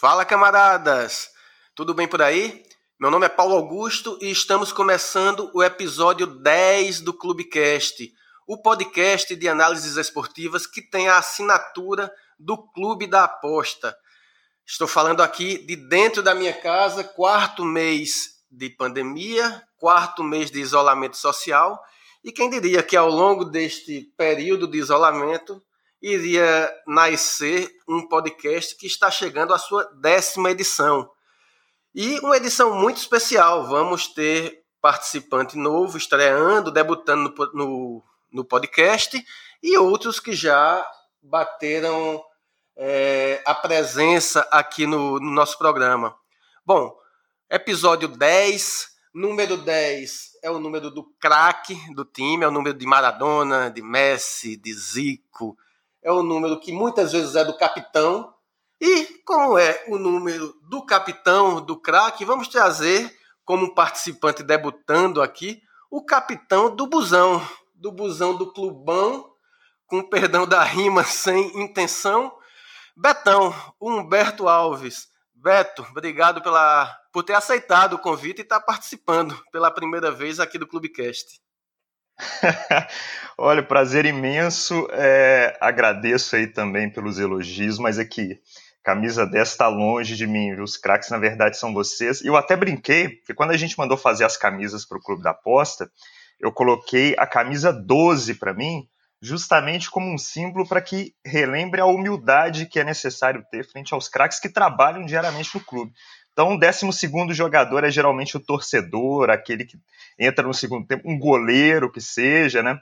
[0.00, 1.28] Fala, camaradas!
[1.74, 2.62] Tudo bem por aí?
[3.00, 8.08] Meu nome é Paulo Augusto e estamos começando o episódio 10 do Clubecast,
[8.46, 13.92] o podcast de análises esportivas que tem a assinatura do Clube da Aposta.
[14.64, 20.60] Estou falando aqui de dentro da minha casa, quarto mês de pandemia, quarto mês de
[20.60, 21.76] isolamento social,
[22.22, 25.60] e quem diria que ao longo deste período de isolamento
[26.00, 31.10] iria nascer um podcast que está chegando à sua décima edição.
[31.94, 33.66] E uma edição muito especial.
[33.66, 39.24] Vamos ter participante novo, estreando, debutando no, no, no podcast,
[39.62, 40.86] e outros que já
[41.20, 42.22] bateram
[42.76, 46.16] é, a presença aqui no, no nosso programa.
[46.64, 46.96] Bom,
[47.50, 52.86] episódio 10, número 10 é o número do craque do time, é o número de
[52.86, 55.58] Maradona, de Messi, de Zico,
[56.02, 58.32] é o número que muitas vezes é do capitão.
[58.80, 63.12] E como é o número do capitão, do craque, vamos trazer
[63.44, 65.60] como participante debutando aqui
[65.90, 67.42] o capitão do busão,
[67.74, 69.32] do busão do clubão,
[69.86, 72.32] com perdão da rima sem intenção,
[72.94, 75.08] Betão, Humberto Alves.
[75.32, 80.58] Beto, obrigado pela, por ter aceitado o convite e estar participando pela primeira vez aqui
[80.58, 81.40] do Clubecast.
[83.38, 84.88] Olha, prazer imenso.
[84.92, 88.40] É, agradeço aí também pelos elogios, mas aqui,
[88.82, 90.64] camisa 10 está longe de mim, viu?
[90.64, 92.22] Os craques, na verdade, são vocês.
[92.22, 95.30] Eu até brinquei, porque quando a gente mandou fazer as camisas para o Clube da
[95.30, 95.90] Aposta,
[96.40, 98.88] eu coloquei a camisa 12 para mim,
[99.20, 104.08] justamente como um símbolo para que relembre a humildade que é necessário ter frente aos
[104.08, 105.92] craques que trabalham diariamente no clube.
[106.38, 109.76] Então, o décimo segundo jogador é geralmente o torcedor, aquele que
[110.16, 112.80] entra no segundo tempo, um goleiro que seja, né?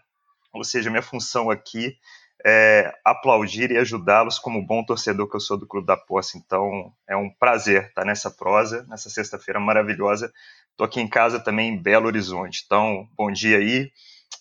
[0.52, 1.96] Ou seja, minha função aqui
[2.44, 6.36] é aplaudir e ajudá-los como bom torcedor que eu sou do Clube da Posse.
[6.36, 10.30] Então, é um prazer estar nessa prosa, nessa sexta-feira maravilhosa.
[10.72, 12.62] Estou aqui em casa também em Belo Horizonte.
[12.66, 13.90] Então, bom dia aí.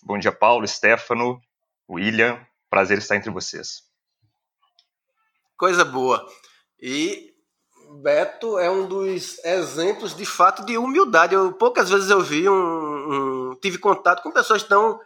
[0.02, 1.40] Bom dia, Paulo, Stefano,
[1.88, 2.38] William.
[2.68, 3.82] Prazer estar entre vocês.
[5.56, 6.22] Coisa boa.
[6.78, 7.34] E
[8.02, 11.34] Beto é um dos exemplos de fato de humildade.
[11.34, 15.00] Eu, poucas vezes eu vi um, um tive contato com pessoas tão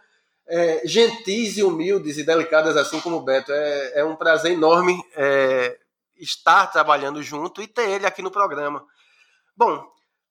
[0.47, 3.51] é, gentis e humildes e delicadas assim como o Beto.
[3.51, 5.77] É, é um prazer enorme é,
[6.17, 8.85] estar trabalhando junto e ter ele aqui no programa.
[9.55, 9.85] Bom,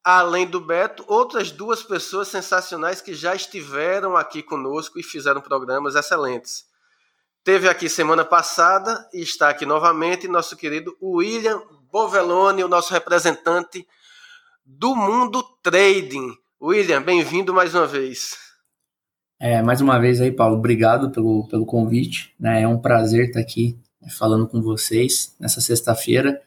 [0.05, 5.95] além do Beto, outras duas pessoas sensacionais que já estiveram aqui conosco e fizeram programas
[5.95, 6.65] excelentes.
[7.43, 13.85] Teve aqui semana passada e está aqui novamente nosso querido William Bovelone, o nosso representante
[14.65, 16.33] do mundo trading.
[16.63, 18.37] William, bem-vindo mais uma vez.
[19.41, 22.33] É, mais uma vez aí, Paulo, obrigado pelo, pelo convite.
[22.39, 22.63] Né?
[22.63, 26.41] É um prazer estar aqui né, falando com vocês nessa sexta-feira.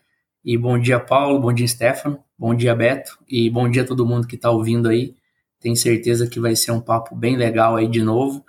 [0.46, 4.06] E bom dia, Paulo, bom dia, Stefano, bom dia, Beto, e bom dia a todo
[4.06, 5.16] mundo que está ouvindo aí.
[5.60, 8.46] Tenho certeza que vai ser um papo bem legal aí de novo,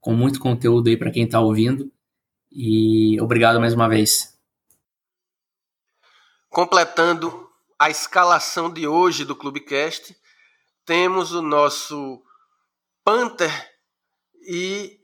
[0.00, 1.90] com muito conteúdo aí para quem está ouvindo.
[2.50, 4.31] E obrigado mais uma vez
[6.52, 7.48] completando
[7.78, 10.14] a escalação de hoje do Clubecast,
[10.84, 12.22] temos o nosso
[13.02, 13.50] Panther
[14.46, 15.00] e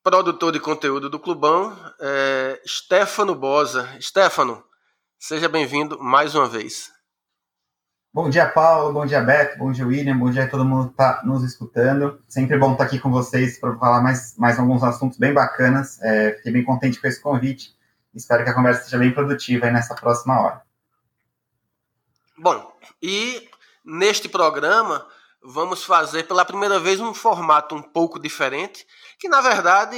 [0.00, 3.88] produtor de conteúdo do Clubão, é, Stefano Bosa.
[4.00, 4.62] Stefano,
[5.18, 6.90] seja bem-vindo mais uma vez.
[8.14, 8.92] Bom dia, Paulo.
[8.92, 9.58] Bom dia, Beto.
[9.58, 10.16] Bom dia, William.
[10.16, 12.22] Bom dia a todo mundo que está nos escutando.
[12.28, 16.00] Sempre bom estar aqui com vocês para falar mais, mais alguns assuntos bem bacanas.
[16.00, 17.74] É, fiquei bem contente com esse convite.
[18.14, 20.71] Espero que a conversa seja bem produtiva aí nessa próxima hora.
[22.42, 23.48] Bom, e
[23.84, 25.06] neste programa
[25.40, 28.84] vamos fazer pela primeira vez um formato um pouco diferente,
[29.16, 29.96] que na verdade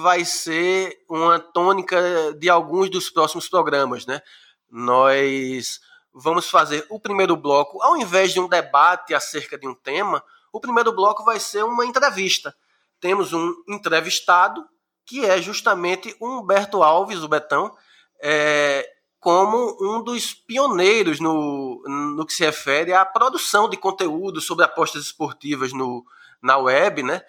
[0.00, 2.00] vai ser uma tônica
[2.38, 4.22] de alguns dos próximos programas, né?
[4.70, 5.80] Nós
[6.14, 10.58] vamos fazer o primeiro bloco, ao invés de um debate acerca de um tema, o
[10.58, 12.56] primeiro bloco vai ser uma entrevista.
[13.00, 14.66] Temos um entrevistado,
[15.04, 17.76] que é justamente o Humberto Alves, o Betão,
[18.18, 18.88] é,
[19.22, 21.80] como um dos pioneiros no,
[22.16, 26.04] no que se refere à produção de conteúdo sobre apostas esportivas no,
[26.42, 27.22] na web, né?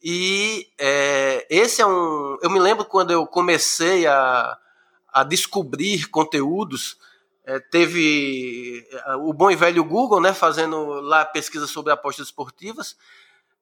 [0.00, 2.38] E é, esse é um.
[2.40, 4.56] Eu me lembro quando eu comecei a,
[5.12, 6.96] a descobrir conteúdos,
[7.44, 10.32] é, teve é, o bom e velho Google, né?
[10.32, 12.96] Fazendo lá pesquisa sobre apostas esportivas.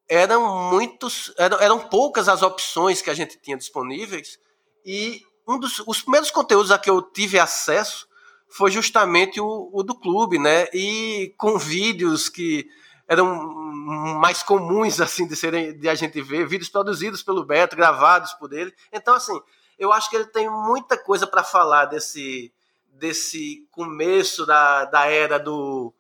[0.07, 4.39] Eram muitos, eram, eram poucas as opções que a gente tinha disponíveis
[4.85, 8.07] e um dos os primeiros conteúdos a que eu tive acesso
[8.49, 10.67] foi justamente o, o do clube, né?
[10.75, 12.69] E com vídeos que
[13.09, 13.35] eram
[14.21, 18.53] mais comuns assim de serem de a gente ver, vídeos produzidos pelo Beto, gravados por
[18.53, 18.75] ele.
[18.93, 19.41] Então assim,
[19.79, 22.53] eu acho que ele tem muita coisa para falar desse
[22.87, 25.95] desse começo da, da era do,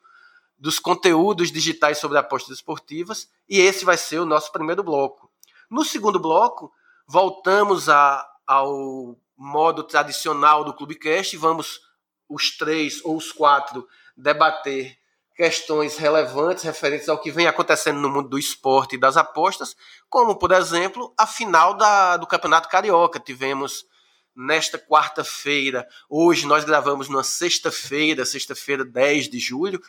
[0.59, 5.31] dos conteúdos digitais sobre apostas esportivas, e esse vai ser o nosso primeiro bloco.
[5.71, 6.73] No segundo bloco,
[7.07, 11.81] voltamos a, ao modo tradicional do Clubecast, vamos
[12.29, 13.87] os três ou os quatro
[14.17, 14.99] debater
[15.39, 19.77] questões relevantes referentes ao que vem acontecendo no mundo do esporte e das apostas,
[20.11, 23.21] como, por exemplo, a final da, do Campeonato Carioca.
[23.21, 23.87] Tivemos
[24.35, 29.81] nesta quarta-feira, hoje nós gravamos na sexta-feira, sexta-feira 10 de julho.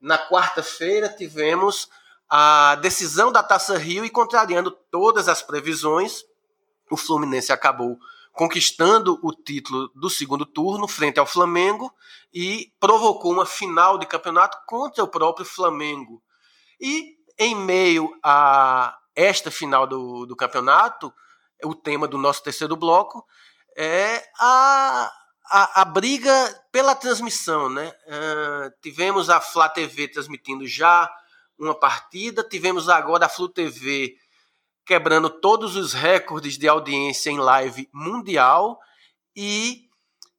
[0.00, 1.90] Na quarta-feira tivemos
[2.26, 6.24] a decisão da Taça Rio e contrariando todas as previsões,
[6.90, 7.98] o Fluminense acabou
[8.36, 11.90] conquistando o título do segundo turno frente ao Flamengo
[12.32, 16.22] e provocou uma final de campeonato contra o próprio Flamengo.
[16.78, 21.10] E em meio a esta final do, do campeonato,
[21.64, 23.24] o tema do nosso terceiro bloco
[23.74, 25.10] é a,
[25.46, 26.30] a, a briga
[26.70, 27.70] pela transmissão.
[27.70, 27.88] Né?
[27.88, 31.10] Uh, tivemos a Flá TV transmitindo já
[31.58, 34.14] uma partida, tivemos agora a Flu TV
[34.86, 38.78] quebrando todos os recordes de audiência em live mundial
[39.34, 39.84] e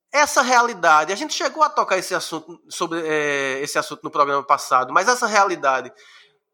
[0.10, 4.42] essa realidade, a gente chegou a tocar esse assunto sobre é, esse assunto no programa
[4.42, 5.92] passado, mas essa realidade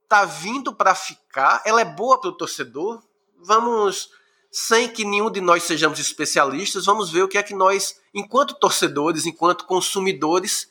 [0.09, 3.01] tá vindo para ficar, ela é boa para o torcedor.
[3.45, 4.09] Vamos
[4.51, 8.55] sem que nenhum de nós sejamos especialistas, vamos ver o que é que nós, enquanto
[8.55, 10.67] torcedores, enquanto consumidores,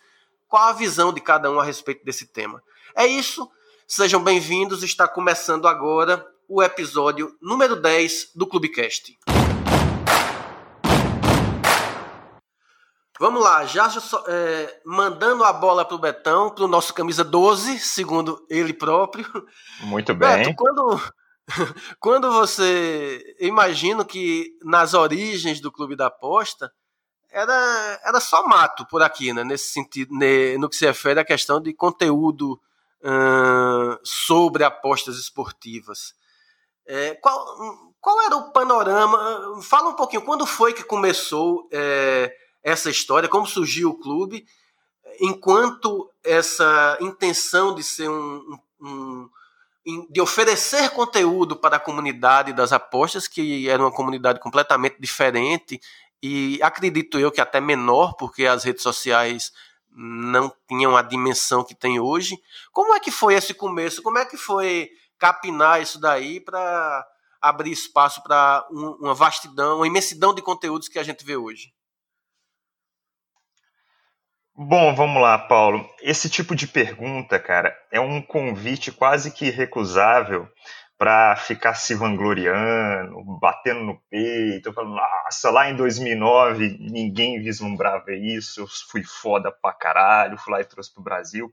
[0.49, 2.63] qual a visão de cada um a respeito desse tema.
[2.97, 3.51] É isso.
[3.87, 4.83] Sejam bem-vindos.
[4.83, 9.19] Está começando agora o episódio número 10 do Clubecast.
[13.19, 13.89] Vamos lá, já
[14.27, 19.25] é, mandando a bola para o Betão, para o nosso camisa 12, segundo ele próprio.
[19.83, 20.45] Muito bem.
[20.45, 21.01] Beto, quando,
[22.01, 23.37] quando você.
[23.39, 26.73] imagino que nas origens do Clube da Aposta
[27.31, 29.45] era, era só mato por aqui, né?
[29.45, 32.61] Nesse sentido, né, no que se refere à questão de conteúdo
[34.03, 36.15] sobre apostas esportivas.
[36.87, 37.45] É, qual,
[38.01, 39.61] qual era o panorama?
[39.63, 44.45] Fala um pouquinho, quando foi que começou é, essa história, como surgiu o clube,
[45.21, 49.29] enquanto essa intenção de ser um, um,
[49.87, 55.81] um de oferecer conteúdo para a comunidade das apostas, que era uma comunidade completamente diferente
[56.23, 59.53] e acredito eu que até menor, porque as redes sociais
[59.91, 62.41] não tinham a dimensão que tem hoje.
[62.73, 64.03] Como é que foi esse começo?
[64.03, 64.91] Como é que foi
[65.23, 67.07] capinar isso daí para
[67.41, 71.73] abrir espaço para um, uma vastidão, uma imensidão de conteúdos que a gente vê hoje?
[74.53, 75.89] Bom, vamos lá, Paulo.
[76.01, 80.49] Esse tipo de pergunta, cara, é um convite quase que irrecusável
[80.99, 88.63] para ficar se vangloriando, batendo no peito, falando, nossa, lá em 2009 ninguém vislumbrava isso,
[88.63, 91.53] eu fui foda pra caralho, fui lá e trouxe pro Brasil.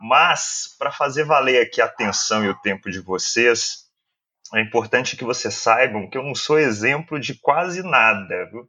[0.00, 3.88] Mas, para fazer valer aqui a atenção e o tempo de vocês,
[4.54, 8.46] é importante que vocês saibam que eu não sou exemplo de quase nada.
[8.50, 8.68] Viu?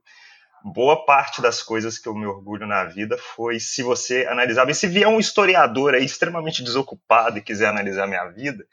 [0.64, 4.70] Boa parte das coisas que eu me orgulho na vida foi se você analisar.
[4.70, 8.66] E se vier um historiador aí extremamente desocupado e quiser analisar minha vida,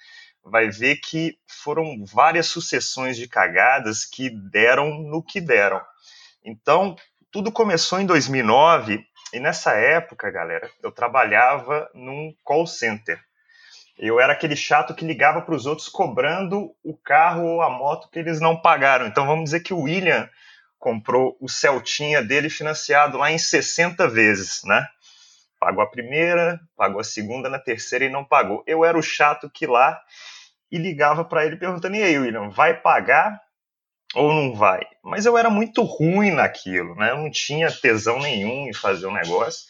[0.42, 5.80] vai ver que foram várias sucessões de cagadas que deram no que deram.
[6.44, 6.96] Então,
[7.30, 9.04] tudo começou em 2009
[9.36, 13.20] e nessa época, galera, eu trabalhava num call center.
[13.98, 18.08] Eu era aquele chato que ligava para os outros cobrando o carro ou a moto
[18.08, 19.06] que eles não pagaram.
[19.06, 20.26] Então vamos dizer que o William
[20.78, 24.86] comprou o Celtinha dele financiado lá em 60 vezes, né?
[25.60, 28.64] Pagou a primeira, pagou a segunda, na terceira e não pagou.
[28.66, 30.00] Eu era o chato que lá
[30.72, 33.38] e ligava para ele perguntando: "E aí, William, vai pagar?"
[34.16, 34.80] Ou não vai.
[35.04, 37.10] Mas eu era muito ruim naquilo, né?
[37.10, 39.66] Eu não tinha tesão nenhum em fazer um negócio.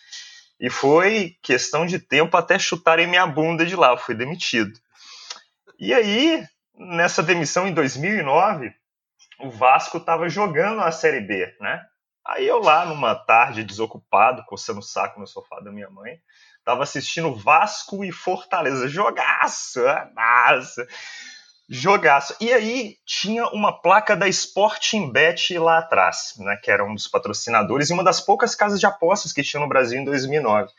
[0.58, 4.72] E foi questão de tempo até chutarem minha bunda de lá, fui demitido.
[5.78, 8.72] E aí, nessa demissão em 2009,
[9.40, 11.84] o Vasco estava jogando a Série B, né?
[12.24, 16.18] Aí eu lá, numa tarde desocupado, coçando o saco no sofá da minha mãe,
[16.58, 18.88] estava assistindo Vasco e Fortaleza.
[18.88, 19.80] Jogaço!
[20.14, 20.86] Nossa!
[21.68, 22.34] Jogaço.
[22.40, 27.08] E aí tinha uma placa da Sporting Bet lá atrás, né, que era um dos
[27.08, 30.70] patrocinadores e uma das poucas casas de apostas que tinha no Brasil em 2009.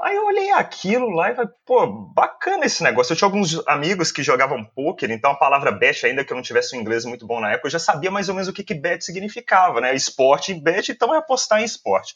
[0.00, 3.12] Aí eu olhei aquilo lá e falei, pô, bacana esse negócio.
[3.12, 6.42] Eu tinha alguns amigos que jogavam poker, então a palavra bet, ainda que eu não
[6.42, 8.62] tivesse um inglês muito bom na época, eu já sabia mais ou menos o que,
[8.62, 9.92] que bet significava, né?
[9.96, 12.14] Esporte e bet, então é apostar em esporte.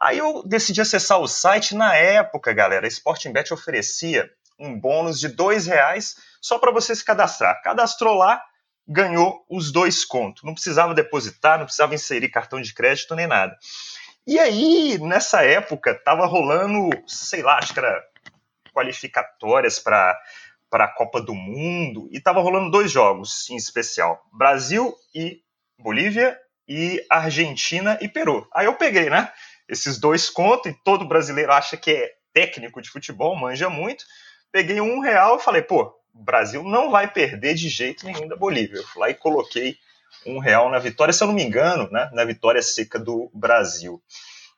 [0.00, 1.74] Aí eu decidi acessar o site.
[1.74, 6.94] Na época, galera, a Sporting Bet oferecia um bônus de dois reais só para você
[6.94, 7.60] se cadastrar.
[7.62, 8.40] Cadastrou lá,
[8.86, 10.42] ganhou os dois contos.
[10.44, 13.56] Não precisava depositar, não precisava inserir cartão de crédito nem nada.
[14.26, 18.04] E aí, nessa época, tava rolando, sei lá, acho que era
[18.72, 20.16] qualificatórias para
[20.70, 25.42] para a Copa do Mundo e tava rolando dois jogos em especial, Brasil e
[25.76, 26.38] Bolívia
[26.68, 28.46] e Argentina e Peru.
[28.54, 29.32] Aí eu peguei, né?
[29.68, 34.04] Esses dois contos e todo brasileiro acha que é técnico de futebol, manja muito.
[34.52, 38.36] Peguei um real e falei, pô, o Brasil não vai perder de jeito nenhum da
[38.36, 38.78] Bolívia.
[38.78, 39.76] Eu fui lá e coloquei
[40.26, 44.02] um real na vitória, se eu não me engano, né, na vitória seca do Brasil.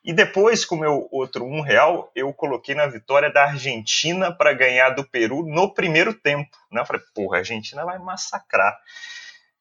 [0.05, 4.53] E depois, com o meu outro um real, eu coloquei na vitória da Argentina para
[4.53, 6.51] ganhar do Peru no primeiro tempo.
[6.73, 6.81] Né?
[6.81, 8.77] Eu falei, porra, a Argentina vai massacrar.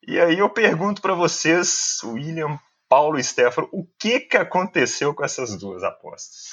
[0.02, 2.60] E aí eu pergunto para vocês, William,
[2.90, 6.50] Paulo e Stefano, o que, que aconteceu com essas duas apostas?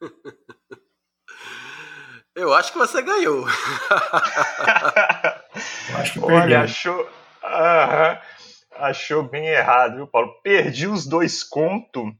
[2.36, 3.46] Eu acho que você ganhou.
[5.96, 8.18] acho que Olha, achou, uh,
[8.72, 10.38] achou bem errado, viu, Paulo?
[10.42, 12.12] Perdi os dois contos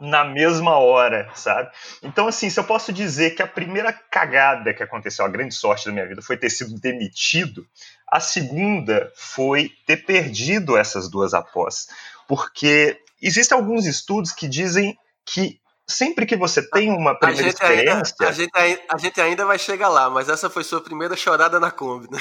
[0.00, 1.72] na mesma hora, sabe?
[2.04, 5.86] Então, assim, se eu posso dizer que a primeira cagada que aconteceu, a grande sorte
[5.86, 7.66] da minha vida, foi ter sido demitido,
[8.06, 11.92] a segunda foi ter perdido essas duas apostas.
[12.28, 14.96] Porque existem alguns estudos que dizem
[15.26, 18.14] que sempre que você tem uma primeira a experiência.
[18.20, 21.58] Ainda, a, gente, a gente ainda vai chegar lá, mas essa foi sua primeira chorada
[21.58, 22.20] na Kombi, né?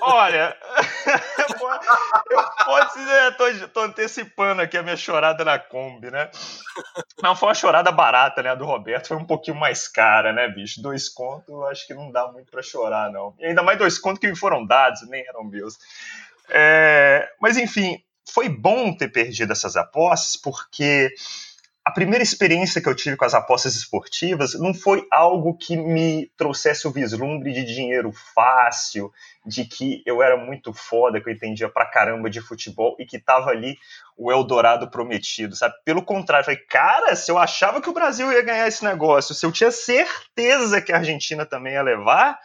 [0.00, 0.56] Olha,
[2.30, 6.30] eu posso dizer, tô, tô, antecipando aqui a minha chorada na Kombi, né?
[7.22, 8.50] Não foi uma chorada barata, né?
[8.50, 10.82] A do Roberto foi um pouquinho mais cara, né, bicho?
[10.82, 13.34] Dois contos, acho que não dá muito para chorar, não.
[13.38, 15.78] E ainda mais dois contos que me foram dados, nem eram meus.
[16.48, 18.02] É, mas enfim,
[18.32, 21.14] foi bom ter perdido essas apostas, porque
[21.84, 26.30] a primeira experiência que eu tive com as apostas esportivas não foi algo que me
[26.34, 29.12] trouxesse o vislumbre de dinheiro fácil,
[29.44, 33.18] de que eu era muito foda, que eu entendia pra caramba de futebol e que
[33.18, 33.76] tava ali
[34.16, 35.74] o Eldorado prometido, sabe?
[35.84, 39.44] Pelo contrário, falei, cara, se eu achava que o Brasil ia ganhar esse negócio, se
[39.44, 42.38] eu tinha certeza que a Argentina também ia levar,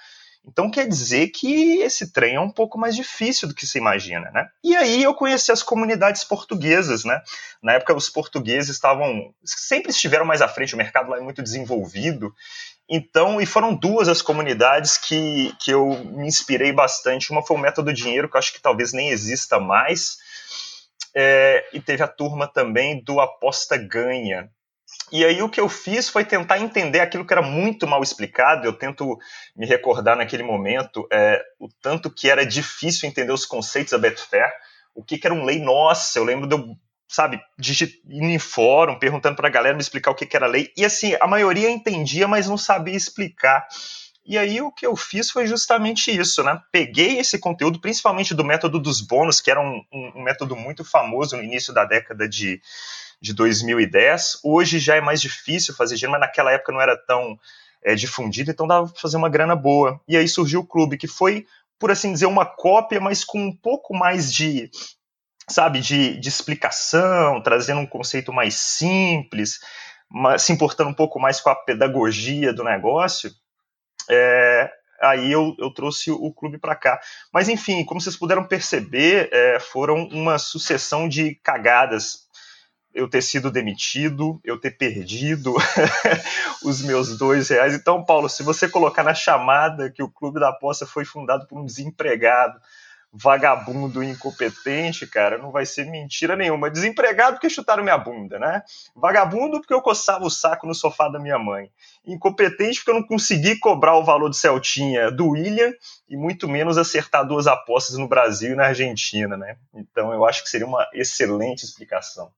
[0.46, 4.31] então quer dizer que esse trem é um pouco mais difícil do que se imagina,
[4.31, 4.48] né?
[4.63, 7.22] E aí eu conheci as comunidades portuguesas, né?
[7.62, 11.43] Na época os portugueses estavam sempre estiveram mais à frente, o mercado lá é muito
[11.43, 12.34] desenvolvido.
[12.89, 17.31] Então, e foram duas as comunidades que, que eu me inspirei bastante.
[17.31, 20.17] Uma foi o Método Dinheiro, que eu acho que talvez nem exista mais.
[21.15, 24.50] É, e teve a turma também do Aposta Ganha,
[25.11, 28.65] e aí o que eu fiz foi tentar entender aquilo que era muito mal explicado.
[28.65, 29.17] Eu tento
[29.55, 34.51] me recordar naquele momento é, o tanto que era difícil entender os conceitos da Betfair,
[34.93, 35.59] o que, que era um lei.
[35.59, 36.75] Nossa, eu lembro de eu,
[37.07, 37.39] sabe,
[38.07, 40.71] indo em fórum, perguntando para a galera me explicar o que, que era lei.
[40.77, 43.67] E assim, a maioria entendia, mas não sabia explicar.
[44.29, 46.61] E aí o que eu fiz foi justamente isso, né?
[46.71, 50.85] Peguei esse conteúdo, principalmente do método dos bônus, que era um, um, um método muito
[50.85, 52.61] famoso no início da década de
[53.21, 54.39] de 2010.
[54.43, 57.38] Hoje já é mais difícil fazer dinheiro, mas naquela época não era tão
[57.83, 59.99] é, difundido, então dava para fazer uma grana boa.
[60.07, 61.45] E aí surgiu o clube, que foi,
[61.77, 64.69] por assim dizer, uma cópia, mas com um pouco mais de,
[65.47, 69.59] sabe, de, de explicação, trazendo um conceito mais simples,
[70.09, 73.31] mas, se importando um pouco mais com a pedagogia do negócio.
[74.09, 74.71] É,
[75.01, 76.99] aí eu, eu, trouxe o clube para cá.
[77.31, 82.27] Mas enfim, como vocês puderam perceber, é, foram uma sucessão de cagadas
[82.93, 85.55] eu ter sido demitido, eu ter perdido
[86.63, 87.74] os meus dois reais.
[87.74, 91.60] Então, Paulo, se você colocar na chamada que o Clube da Aposta foi fundado por
[91.60, 92.60] um desempregado,
[93.12, 96.69] vagabundo incompetente, cara, não vai ser mentira nenhuma.
[96.69, 98.62] Desempregado porque chutaram minha bunda, né?
[98.96, 101.72] Vagabundo porque eu coçava o saco no sofá da minha mãe.
[102.05, 105.74] Incompetente porque eu não consegui cobrar o valor do Celtinha do William
[106.08, 109.58] e muito menos acertar duas apostas no Brasil e na Argentina, né?
[109.74, 112.31] Então eu acho que seria uma excelente explicação.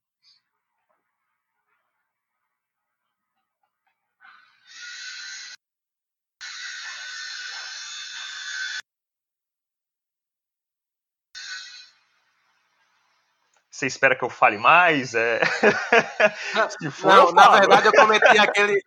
[13.82, 15.12] Você espera que eu fale mais?
[15.12, 15.40] É...
[16.92, 18.80] for, não, na verdade eu cometi aquele.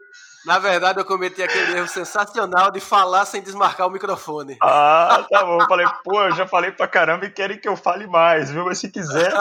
[0.46, 4.56] Na verdade, eu cometi aquele erro sensacional de falar sem desmarcar o microfone.
[4.62, 5.60] Ah, tá bom.
[5.60, 8.64] Eu falei, pô, eu já falei pra caramba e querem que eu fale mais, viu?
[8.64, 9.34] Mas se quiser,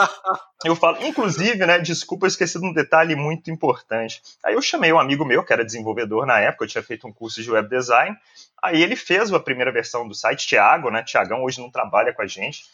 [0.65, 0.97] eu falo.
[1.05, 4.21] Inclusive, né, desculpa, eu esqueci de um detalhe muito importante.
[4.43, 7.13] Aí eu chamei um amigo meu, que era desenvolvedor na época, eu tinha feito um
[7.13, 8.17] curso de web design.
[8.61, 11.01] Aí ele fez a primeira versão do site, Thiago, né?
[11.03, 12.65] Tiagão hoje não trabalha com a gente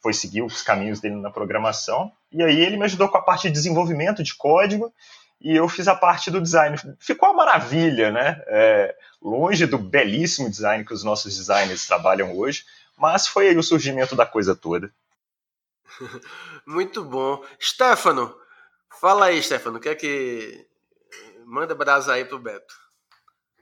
[0.00, 2.12] foi seguir os caminhos dele na programação.
[2.32, 4.92] E aí ele me ajudou com a parte de desenvolvimento de código
[5.40, 6.76] e eu fiz a parte do design.
[6.98, 8.42] Ficou uma maravilha, né?
[8.46, 12.64] É, longe do belíssimo design que os nossos designers trabalham hoje,
[12.96, 14.90] mas foi aí o surgimento da coisa toda.
[16.66, 17.42] Muito bom.
[17.60, 18.34] Stefano,
[19.00, 20.68] fala aí, Stefano, o que é que
[21.48, 22.74] Manda brasa aí pro Beto.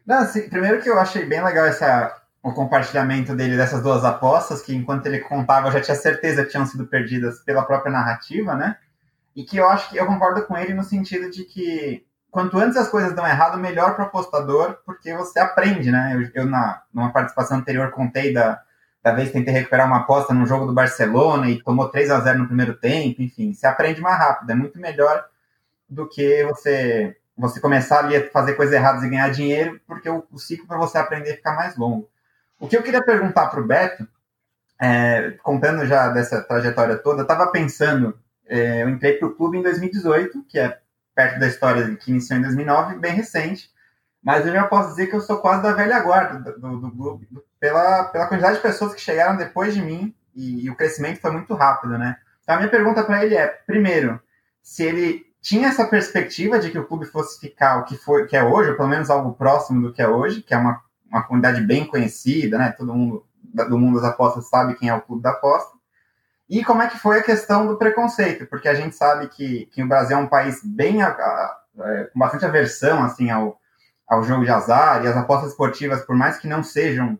[0.04, 4.62] Não, assim, primeiro que eu achei bem legal essa, o compartilhamento dele dessas duas apostas,
[4.62, 8.54] que enquanto ele contava eu já tinha certeza que tinham sido perdidas pela própria narrativa,
[8.54, 8.76] né?
[9.34, 12.76] E que eu acho que eu concordo com ele no sentido de que quanto antes
[12.76, 16.12] as coisas dão errado, melhor para o apostador, porque você aprende, né?
[16.14, 18.60] Eu, eu, na, numa participação anterior contei da,
[19.02, 22.20] da vez que tentei recuperar uma aposta num jogo do Barcelona e tomou 3 a
[22.20, 25.24] 0 no primeiro tempo, enfim, você aprende mais rápido, é muito melhor
[25.90, 30.24] do que você você começar ali a fazer coisas erradas e ganhar dinheiro, porque o,
[30.30, 32.08] o ciclo para você aprender fica mais longo.
[32.58, 34.06] O que eu queria perguntar para o Beto,
[34.80, 39.58] é, contando já dessa trajetória toda, eu estava pensando, é, eu entrei para o clube
[39.58, 40.78] em 2018, que é
[41.14, 43.70] perto da história que iniciou em 2009, bem recente,
[44.22, 47.28] mas eu já posso dizer que eu sou quase da velha guarda do, do clube,
[47.60, 51.30] pela, pela quantidade de pessoas que chegaram depois de mim, e, e o crescimento foi
[51.30, 52.16] muito rápido, né?
[52.42, 54.20] Então a minha pergunta para ele é, primeiro,
[54.62, 58.36] se ele tinha essa perspectiva de que o clube fosse ficar o que foi que
[58.36, 60.82] é hoje, ou pelo menos algo próximo do que é hoje, que é uma,
[61.16, 62.72] uma comunidade bem conhecida, né?
[62.72, 65.76] Todo mundo do mundo das apostas sabe quem é o clube da aposta.
[66.48, 68.46] E como é que foi a questão do preconceito?
[68.46, 72.04] Porque a gente sabe que, que o Brasil é um país bem a, a, é,
[72.04, 73.58] com bastante aversão assim ao,
[74.06, 77.18] ao jogo de azar e as apostas esportivas, por mais que não sejam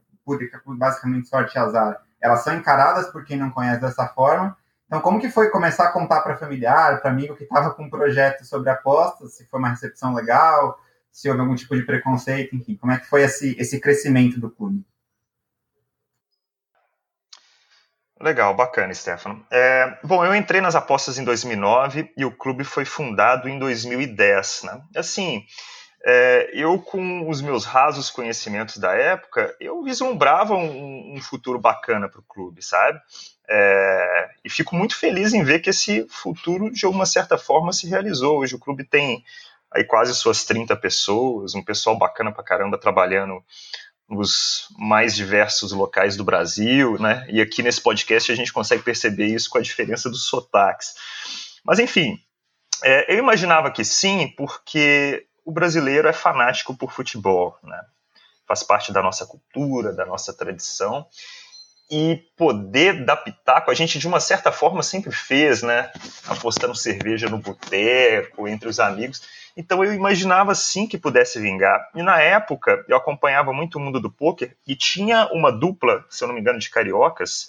[0.67, 5.21] basicamente sorte e azar, elas são encaradas por quem não conhece dessa forma então, como
[5.21, 8.71] que foi começar a contar para familiar, para amigo que estava com um projeto sobre
[8.71, 9.35] apostas?
[9.35, 10.79] Se foi uma recepção legal,
[11.17, 14.51] se houve algum tipo de preconceito, enfim, como é que foi esse, esse crescimento do
[14.51, 14.85] clube?
[18.21, 19.43] Legal, bacana, Stefano.
[19.51, 24.65] É, bom, eu entrei nas apostas em 2009 e o clube foi fundado em 2010,
[24.65, 24.83] né?
[24.95, 25.43] Assim,
[26.05, 32.11] é, eu com os meus rasos conhecimentos da época, eu vislumbrava um, um futuro bacana
[32.11, 33.01] para o clube, sabe?
[33.49, 37.89] É, e fico muito feliz em ver que esse futuro, de alguma certa forma, se
[37.89, 38.41] realizou.
[38.41, 39.25] Hoje o clube tem
[39.77, 43.43] aí quase suas 30 pessoas, um pessoal bacana pra caramba trabalhando
[44.09, 47.27] nos mais diversos locais do Brasil, né?
[47.29, 50.95] E aqui nesse podcast a gente consegue perceber isso com a diferença dos sotaques.
[51.65, 52.19] Mas enfim,
[52.83, 57.81] é, eu imaginava que sim, porque o brasileiro é fanático por futebol, né?
[58.47, 61.07] Faz parte da nossa cultura, da nossa tradição
[61.91, 65.91] e poder dar pitaco, a gente de uma certa forma sempre fez, né?
[66.27, 69.23] Apostando cerveja no boteco, entre os amigos.
[69.57, 71.89] Então eu imaginava sim que pudesse vingar.
[71.95, 76.23] E na época eu acompanhava muito o mundo do poker e tinha uma dupla, se
[76.23, 77.49] eu não me engano, de cariocas,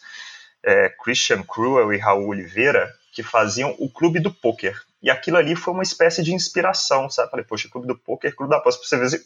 [0.64, 4.82] é, Christian Cruel e Raul Oliveira, que faziam o Clube do Poker.
[5.02, 7.30] E aquilo ali foi uma espécie de inspiração, sabe?
[7.30, 8.82] Falei, poxa, Clube do Poker, Clube da Aposta,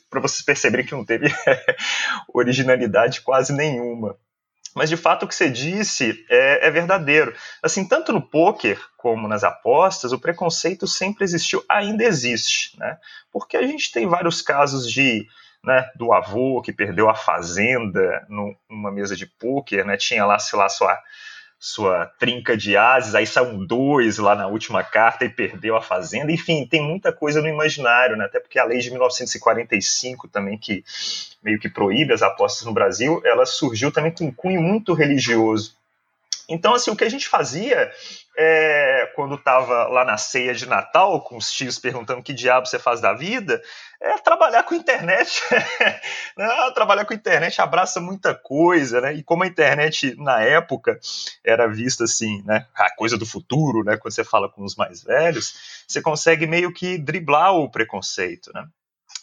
[0.10, 1.28] para vocês perceberem que não teve
[2.34, 4.17] originalidade quase nenhuma.
[4.76, 7.36] Mas de fato o que você disse é, é, verdadeiro.
[7.62, 12.98] Assim, tanto no poker como nas apostas, o preconceito sempre existiu, ainda existe, né?
[13.32, 15.28] Porque a gente tem vários casos de
[15.64, 19.98] né, do avô que perdeu a fazenda numa mesa de poker, né?
[19.98, 20.98] Tinha lá, sei lá, sua
[21.63, 26.32] sua trinca de ases, aí saiu dois lá na última carta e perdeu a fazenda.
[26.32, 28.26] Enfim, tem muita coisa no imaginário, né?
[28.26, 30.84] Até porque a lei de 1945 também, que
[31.43, 35.76] meio que proíbe as apostas no Brasil, ela surgiu também com um cunho muito religioso.
[36.54, 37.92] Então, assim, o que a gente fazia
[38.38, 42.80] é, quando estava lá na ceia de Natal, com os tios perguntando que diabo você
[42.80, 43.62] faz da vida,
[44.02, 45.42] é trabalhar com internet.
[46.38, 49.14] Não, trabalhar com internet abraça muita coisa, né?
[49.14, 51.00] E como a internet, na época,
[51.44, 52.66] era vista assim, né?
[52.76, 53.98] A coisa do futuro, né?
[53.98, 58.66] Quando você fala com os mais velhos, você consegue meio que driblar o preconceito, né?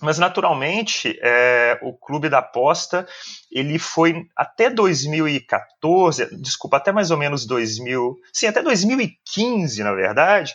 [0.01, 3.07] Mas naturalmente, é, o clube da aposta
[3.51, 10.55] ele foi até 2014, desculpa, até mais ou menos 2000, sim, até 2015, na verdade,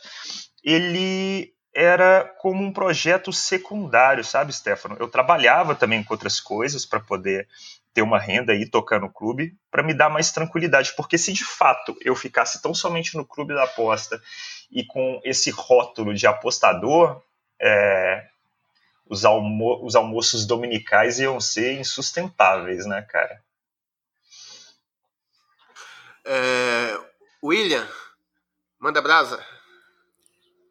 [0.63, 4.95] ele era como um projeto secundário, sabe, Stefano?
[4.99, 7.47] Eu trabalhava também com outras coisas para poder
[7.93, 11.43] ter uma renda e tocar no clube, para me dar mais tranquilidade, porque se de
[11.43, 14.21] fato eu ficasse tão somente no clube da aposta
[14.71, 17.21] e com esse rótulo de apostador,
[17.61, 18.27] é,
[19.09, 23.41] os, almo os almoços dominicais iam ser insustentáveis, né, cara?
[26.25, 26.97] É,
[27.43, 27.85] William,
[28.79, 29.39] manda brasa.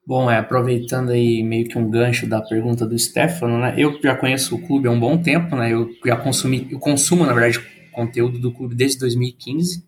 [0.05, 3.75] Bom, é, aproveitando aí meio que um gancho da pergunta do Stefano, né?
[3.79, 5.73] Eu já conheço o clube há um bom tempo, né?
[5.73, 7.61] Eu já consumi, eu consumo, na verdade,
[7.92, 9.87] conteúdo do clube desde 2015.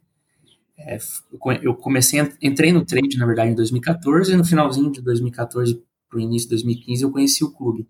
[0.79, 0.99] É,
[1.63, 6.19] eu comecei, entrei no trade, na verdade, em 2014, e no finalzinho de 2014 para
[6.19, 7.89] o início de 2015 eu conheci o clube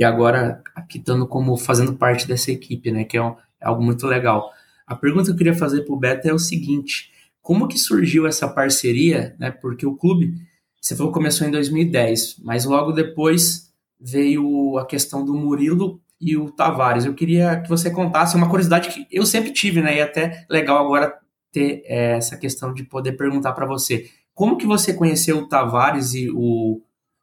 [0.00, 3.04] e agora aqui estando como fazendo parte dessa equipe, né?
[3.04, 4.50] Que é, um, é algo muito legal.
[4.86, 8.26] A pergunta que eu queria fazer para o Beto é o seguinte: como que surgiu
[8.26, 9.50] essa parceria, né?
[9.50, 10.32] Porque o clube,
[10.80, 16.50] você falou começou em 2010, mas logo depois veio a questão do Murilo e o
[16.50, 17.04] Tavares.
[17.04, 19.98] Eu queria que você contasse uma curiosidade que eu sempre tive, né?
[19.98, 21.14] E até legal agora
[21.52, 24.08] ter é, essa questão de poder perguntar para você.
[24.32, 26.80] Como que você conheceu o Tavares e o,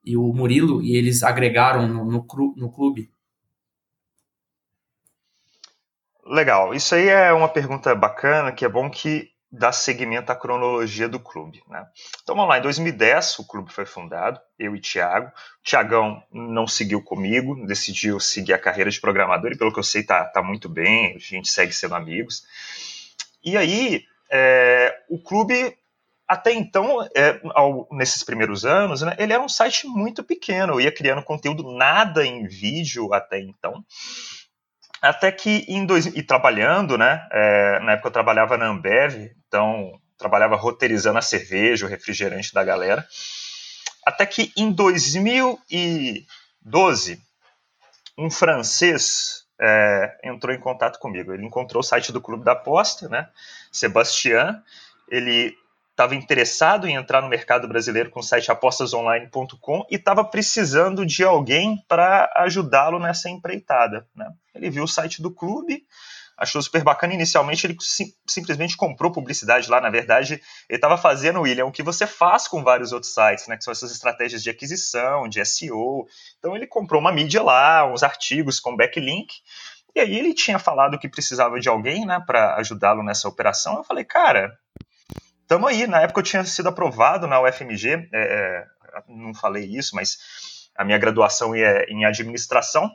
[0.08, 3.12] e o Murilo e eles agregaram no, no, no clube?
[6.26, 11.08] Legal, isso aí é uma pergunta bacana, que é bom que dá seguimento à cronologia
[11.08, 11.62] do clube.
[11.68, 11.86] Né?
[12.22, 15.28] Então vamos lá, em 2010 o clube foi fundado, eu e Thiago.
[15.28, 19.84] O Tiagão não seguiu comigo, decidiu seguir a carreira de programador e pelo que eu
[19.84, 22.44] sei tá, tá muito bem, a gente segue sendo amigos.
[23.44, 25.78] E aí é, o clube
[26.28, 30.82] até então, é, ao, nesses primeiros anos, né, ele era um site muito pequeno, eu
[30.82, 33.86] ia criando conteúdo nada em vídeo até então.
[35.02, 37.26] Até que em dois, e trabalhando, né?
[37.32, 42.64] É, na época eu trabalhava na Ambev, então trabalhava roteirizando a cerveja, o refrigerante da
[42.64, 43.08] galera.
[44.06, 47.22] Até que em 2012,
[48.18, 51.32] um francês é, entrou em contato comigo.
[51.32, 53.30] Ele encontrou o site do Clube da Aposta, né?
[53.72, 54.64] Sebastian.
[55.08, 55.56] Ele
[55.98, 61.24] estava interessado em entrar no mercado brasileiro com o site apostasonline.com e estava precisando de
[61.24, 64.08] alguém para ajudá-lo nessa empreitada.
[64.16, 64.32] Né?
[64.54, 65.88] Ele viu o site do clube,
[66.38, 67.16] achou super bacana.
[67.16, 69.82] Inicialmente, ele sim, simplesmente comprou publicidade lá.
[69.82, 73.58] Na verdade, ele estava fazendo, William, o que você faz com vários outros sites, né?
[73.58, 76.06] que são essas estratégias de aquisição, de SEO.
[76.38, 79.34] Então, ele comprou uma mídia lá, uns artigos com backlink.
[79.96, 83.78] E aí ele tinha falado que precisava de alguém né, para ajudá-lo nessa operação.
[83.78, 84.56] Eu falei, cara,
[85.48, 85.88] Tamo aí.
[85.88, 88.66] Na época eu tinha sido aprovado na UFMG, é, é,
[89.08, 90.18] não falei isso, mas
[90.76, 92.92] a minha graduação é em administração.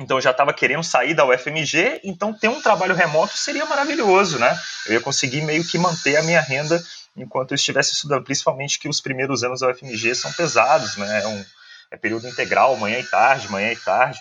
[0.00, 4.38] Então eu já estava querendo sair da UFMG, então ter um trabalho remoto seria maravilhoso,
[4.38, 4.58] né?
[4.86, 6.82] Eu ia conseguir meio que manter a minha renda
[7.14, 11.22] enquanto eu estivesse estudando, principalmente que os primeiros anos da UFMG são pesados, né?
[11.22, 11.44] É, um,
[11.90, 14.18] é período integral, manhã e tarde, manhã e tarde,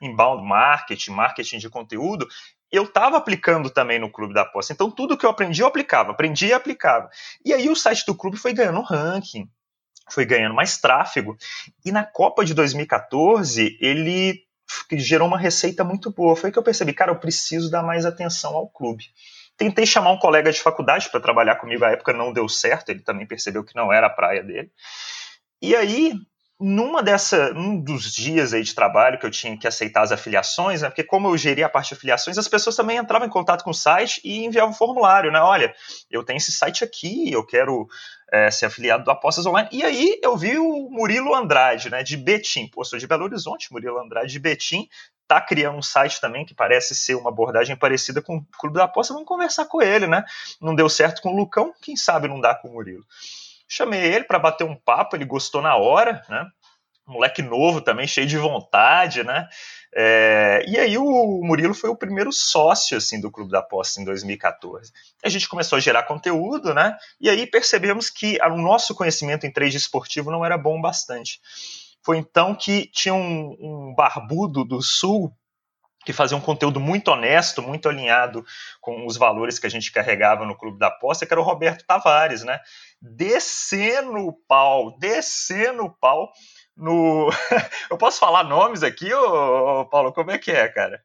[0.00, 2.26] inbound marketing, marketing de conteúdo,
[2.70, 4.72] eu estava aplicando também no Clube da Aposta.
[4.72, 6.10] Então, tudo que eu aprendi, eu aplicava.
[6.10, 7.08] Aprendi e aplicava.
[7.44, 9.48] E aí, o site do clube foi ganhando ranking,
[10.10, 11.36] foi ganhando mais tráfego.
[11.84, 14.42] E na Copa de 2014, ele
[14.92, 16.34] gerou uma receita muito boa.
[16.34, 19.04] Foi que eu percebi, cara, eu preciso dar mais atenção ao clube.
[19.56, 23.00] Tentei chamar um colega de faculdade para trabalhar comigo, à época não deu certo, ele
[23.00, 24.70] também percebeu que não era a praia dele.
[25.62, 26.14] E aí,
[26.58, 30.82] numa dessa, um dos dias aí de trabalho que eu tinha que aceitar as afiliações,
[30.82, 33.64] né, porque como eu geria a parte de afiliações, as pessoas também entravam em contato
[33.64, 35.40] com o site e enviavam um formulário, né?
[35.40, 35.74] Olha,
[36.10, 37.86] eu tenho esse site aqui, eu quero
[38.32, 39.68] é, ser afiliado do Apostas Online.
[39.72, 42.68] E aí eu vi o Murilo Andrade, né, de Betim.
[42.68, 44.88] Pô, sou de Belo Horizonte, Murilo Andrade de Betim,
[45.26, 48.84] tá criando um site também que parece ser uma abordagem parecida com o Clube da
[48.84, 50.24] Aposta, vamos conversar com ele, né?
[50.60, 53.04] Não deu certo com o Lucão, quem sabe não dá com o Murilo.
[53.66, 56.46] Chamei ele para bater um papo, ele gostou na hora, né?
[57.06, 59.48] moleque novo também, cheio de vontade, né?
[59.96, 64.04] É, e aí o Murilo foi o primeiro sócio assim do Clube da Aposta em
[64.04, 64.92] 2014.
[65.22, 66.96] A gente começou a gerar conteúdo, né?
[67.20, 71.40] E aí percebemos que o nosso conhecimento em trade esportivo não era bom bastante.
[72.04, 75.34] Foi então que tinha um, um barbudo do Sul
[76.04, 78.44] que fazia um conteúdo muito honesto, muito alinhado
[78.78, 81.86] com os valores que a gente carregava no Clube da Aposta, que era o Roberto
[81.86, 82.60] Tavares, né?
[83.00, 86.30] Descendo o pau, descendo o pau
[86.76, 87.30] no.
[87.90, 90.12] Eu posso falar nomes aqui, ô, Paulo?
[90.12, 91.02] Como é que é, cara?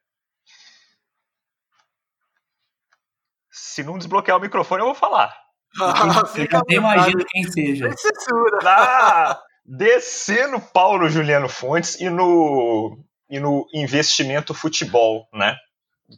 [3.50, 5.34] Se não desbloquear o microfone, eu vou falar.
[5.80, 7.92] Ah, eu até imagino quem seja.
[7.96, 8.58] Censura.
[8.66, 12.98] Ah, descer Paulo Juliano Fontes e no,
[13.30, 15.56] e no investimento futebol, né?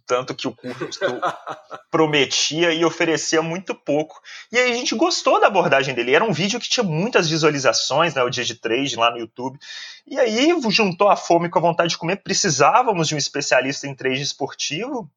[0.07, 1.01] Tanto que o curso
[1.91, 4.21] prometia e oferecia muito pouco.
[4.49, 6.15] E aí a gente gostou da abordagem dele.
[6.15, 8.23] Era um vídeo que tinha muitas visualizações, né?
[8.23, 9.59] O dia de trade lá no YouTube.
[10.07, 12.23] E aí juntou a fome com a vontade de comer.
[12.23, 15.11] Precisávamos de um especialista em trade esportivo.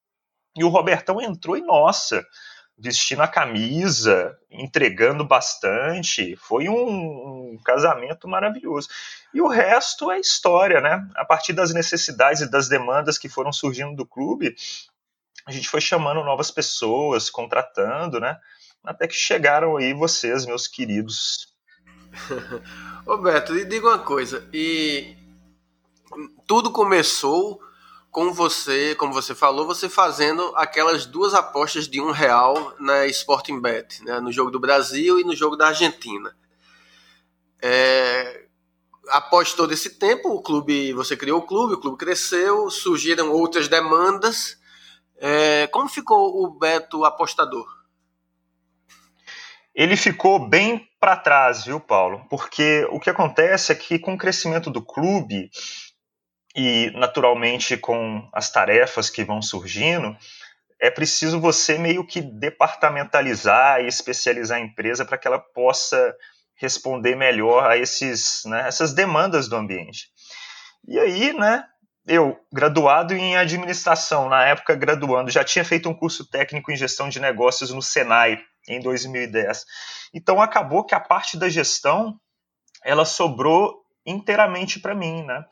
[0.56, 2.26] E o Robertão entrou e, nossa,
[2.76, 6.36] vestindo a camisa, entregando bastante.
[6.36, 8.88] Foi um, um, casamento maravilhoso.
[9.32, 11.06] E o resto é história, né?
[11.14, 14.54] A partir das necessidades e das demandas que foram surgindo do clube,
[15.46, 18.38] a gente foi chamando novas pessoas, contratando, né?
[18.82, 21.54] Até que chegaram aí vocês, meus queridos.
[23.06, 25.16] Roberto, e diga uma coisa, e
[26.46, 27.60] tudo começou
[28.14, 33.60] com você, como você falou, você fazendo aquelas duas apostas de um real na Sporting
[33.60, 36.32] Bet, né, no jogo do Brasil e no jogo da Argentina.
[37.60, 38.44] É,
[39.08, 43.66] após todo esse tempo, o clube, você criou o clube, o clube cresceu, surgiram outras
[43.66, 44.60] demandas.
[45.18, 47.66] É, como ficou o Beto apostador?
[49.74, 52.24] Ele ficou bem para trás, viu, Paulo?
[52.30, 55.50] Porque o que acontece é que com o crescimento do clube,
[56.54, 60.16] e naturalmente com as tarefas que vão surgindo,
[60.80, 66.14] é preciso você meio que departamentalizar e especializar a empresa para que ela possa
[66.56, 70.08] responder melhor a esses, né, essas demandas do ambiente.
[70.86, 71.64] E aí, né,
[72.06, 77.08] eu, graduado em administração, na época graduando, já tinha feito um curso técnico em gestão
[77.08, 78.38] de negócios no Senai
[78.68, 79.64] em 2010.
[80.12, 82.18] Então acabou que a parte da gestão
[82.84, 85.44] ela sobrou inteiramente para mim, né?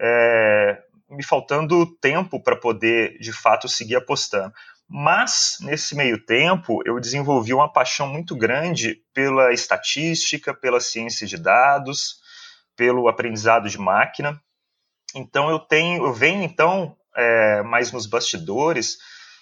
[0.00, 4.52] É, me faltando tempo para poder, de fato, seguir apostando.
[4.88, 11.38] Mas, nesse meio tempo, eu desenvolvi uma paixão muito grande pela estatística, pela ciência de
[11.38, 12.16] dados,
[12.76, 14.40] pelo aprendizado de máquina.
[15.14, 18.98] Então, eu tenho, eu venho, então, é, mais nos bastidores,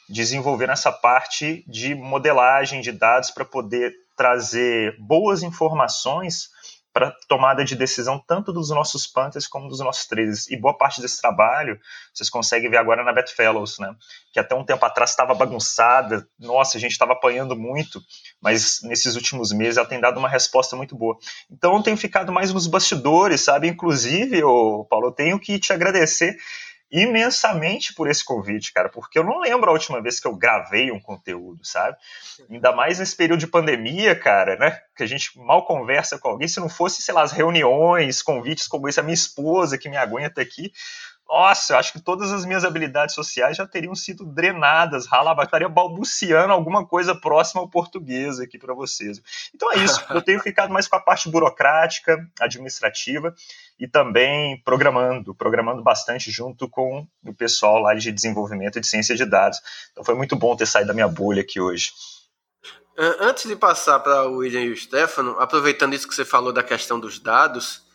[0.08, 6.48] desenvolvendo essa parte de modelagem de dados para poder trazer boas informações
[6.92, 10.50] para tomada de decisão tanto dos nossos Panthers como dos nossos traders.
[10.50, 11.78] E boa parte desse trabalho
[12.12, 13.94] vocês conseguem ver agora na Betfellows, né?
[14.32, 18.02] Que até um tempo atrás estava bagunçada, nossa, a gente estava apanhando muito,
[18.40, 21.16] mas nesses últimos meses ela tem dado uma resposta muito boa.
[21.50, 23.68] Então eu tenho ficado mais nos bastidores, sabe?
[23.68, 26.36] Inclusive, ô, Paulo, eu tenho que te agradecer
[26.90, 30.90] imensamente por esse convite, cara, porque eu não lembro a última vez que eu gravei
[30.90, 31.96] um conteúdo, sabe?
[32.50, 34.80] Ainda mais nesse período de pandemia, cara, né?
[34.96, 36.48] Que a gente mal conversa com alguém.
[36.48, 39.96] Se não fosse, sei lá, as reuniões, convites como esse, a minha esposa que me
[39.96, 40.72] aguenta aqui,
[41.30, 45.68] nossa, eu acho que todas as minhas habilidades sociais já teriam sido drenadas, rala, estaria
[45.68, 49.22] balbuciando alguma coisa próxima ao português aqui para vocês.
[49.54, 53.32] Então é isso, eu tenho ficado mais com a parte burocrática, administrativa
[53.78, 59.24] e também programando, programando bastante junto com o pessoal lá de desenvolvimento de ciência de
[59.24, 59.60] dados.
[59.92, 61.92] Então foi muito bom ter saído da minha bolha aqui hoje.
[62.98, 66.64] Antes de passar para o William e o Stefano, aproveitando isso que você falou da
[66.64, 67.88] questão dos dados,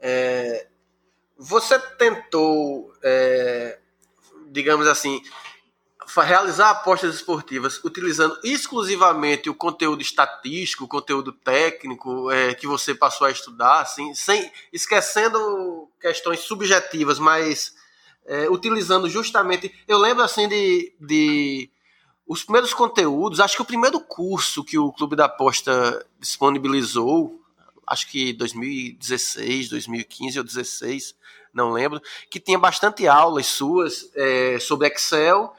[0.00, 0.67] é,
[1.38, 3.78] você tentou, é,
[4.50, 5.22] digamos assim,
[6.16, 13.26] realizar apostas esportivas utilizando exclusivamente o conteúdo estatístico, o conteúdo técnico é, que você passou
[13.26, 17.74] a estudar, assim, sem esquecendo questões subjetivas, mas
[18.26, 19.72] é, utilizando justamente.
[19.86, 21.70] Eu lembro assim de, de
[22.26, 23.40] os primeiros conteúdos.
[23.40, 27.37] Acho que o primeiro curso que o Clube da Aposta disponibilizou,
[27.90, 31.14] acho que 2016, 2015 ou 2016
[31.52, 35.52] não lembro, que tinha bastante aulas suas é, sobre Excel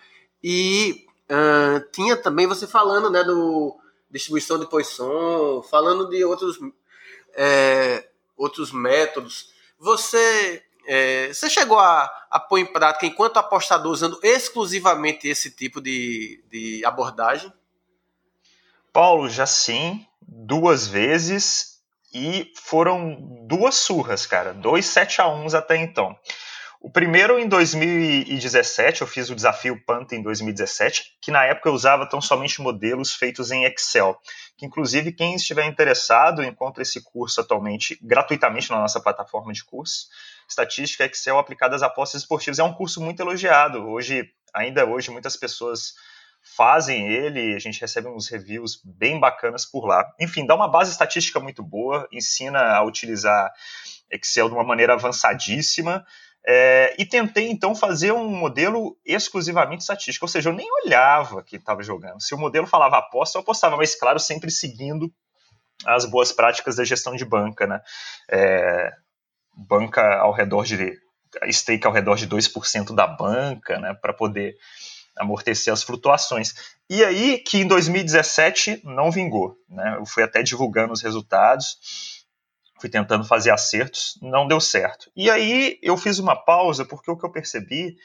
[0.43, 3.77] e uh, tinha também você falando né, do
[4.09, 6.57] distribuição de Poisson, falando de outros,
[7.35, 9.53] é, outros métodos.
[9.77, 15.79] Você, é, você chegou a, a pôr em prática, enquanto apostador, usando exclusivamente esse tipo
[15.79, 17.51] de, de abordagem?
[18.91, 21.78] Paulo, já sim, duas vezes
[22.13, 26.17] e foram duas surras, cara, dois 7 a 1 até então.
[26.81, 31.73] O primeiro em 2017, eu fiz o desafio Panta em 2017, que na época eu
[31.73, 34.17] usava tão somente modelos feitos em Excel.
[34.57, 40.07] Que inclusive quem estiver interessado encontra esse curso atualmente gratuitamente na nossa plataforma de curso.
[40.47, 43.85] Estatística Excel aplicada às apostas esportivas é um curso muito elogiado.
[43.85, 45.95] Hoje, ainda hoje, muitas pessoas
[46.41, 50.05] fazem ele, a gente recebe uns reviews bem bacanas por lá.
[50.19, 53.51] Enfim, dá uma base estatística muito boa, ensina a utilizar
[54.11, 56.05] Excel de uma maneira avançadíssima.
[56.45, 61.57] É, e tentei então fazer um modelo exclusivamente estatístico, ou seja, eu nem olhava que
[61.57, 62.21] estava jogando.
[62.21, 65.13] Se o modelo falava aposta, eu apostava, mas claro, sempre seguindo
[65.85, 67.81] as boas práticas da gestão de banca, né?
[68.29, 68.91] É,
[69.53, 70.97] banca ao redor de
[71.51, 74.55] stake ao redor de 2% da banca, né, para poder
[75.19, 76.53] amortecer as flutuações.
[76.89, 79.97] E aí que em 2017 não vingou, né?
[79.99, 81.77] Eu fui até divulgando os resultados.
[82.79, 85.11] fui tentando fazer acertos, não deu certo.
[85.15, 87.97] E aí eu fiz uma pausa porque o que eu percebi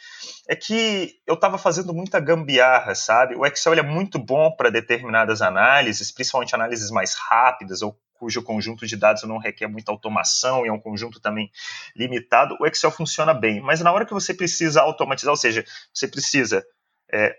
[0.49, 3.37] é que eu estava fazendo muita gambiarra, sabe?
[3.37, 8.87] O Excel é muito bom para determinadas análises, principalmente análises mais rápidas ou cujo conjunto
[8.87, 11.51] de dados não requer muita automação e é um conjunto também
[11.95, 13.61] limitado, o Excel funciona bem.
[13.61, 16.65] Mas na hora que você precisa automatizar, ou seja, você precisa
[17.15, 17.37] é,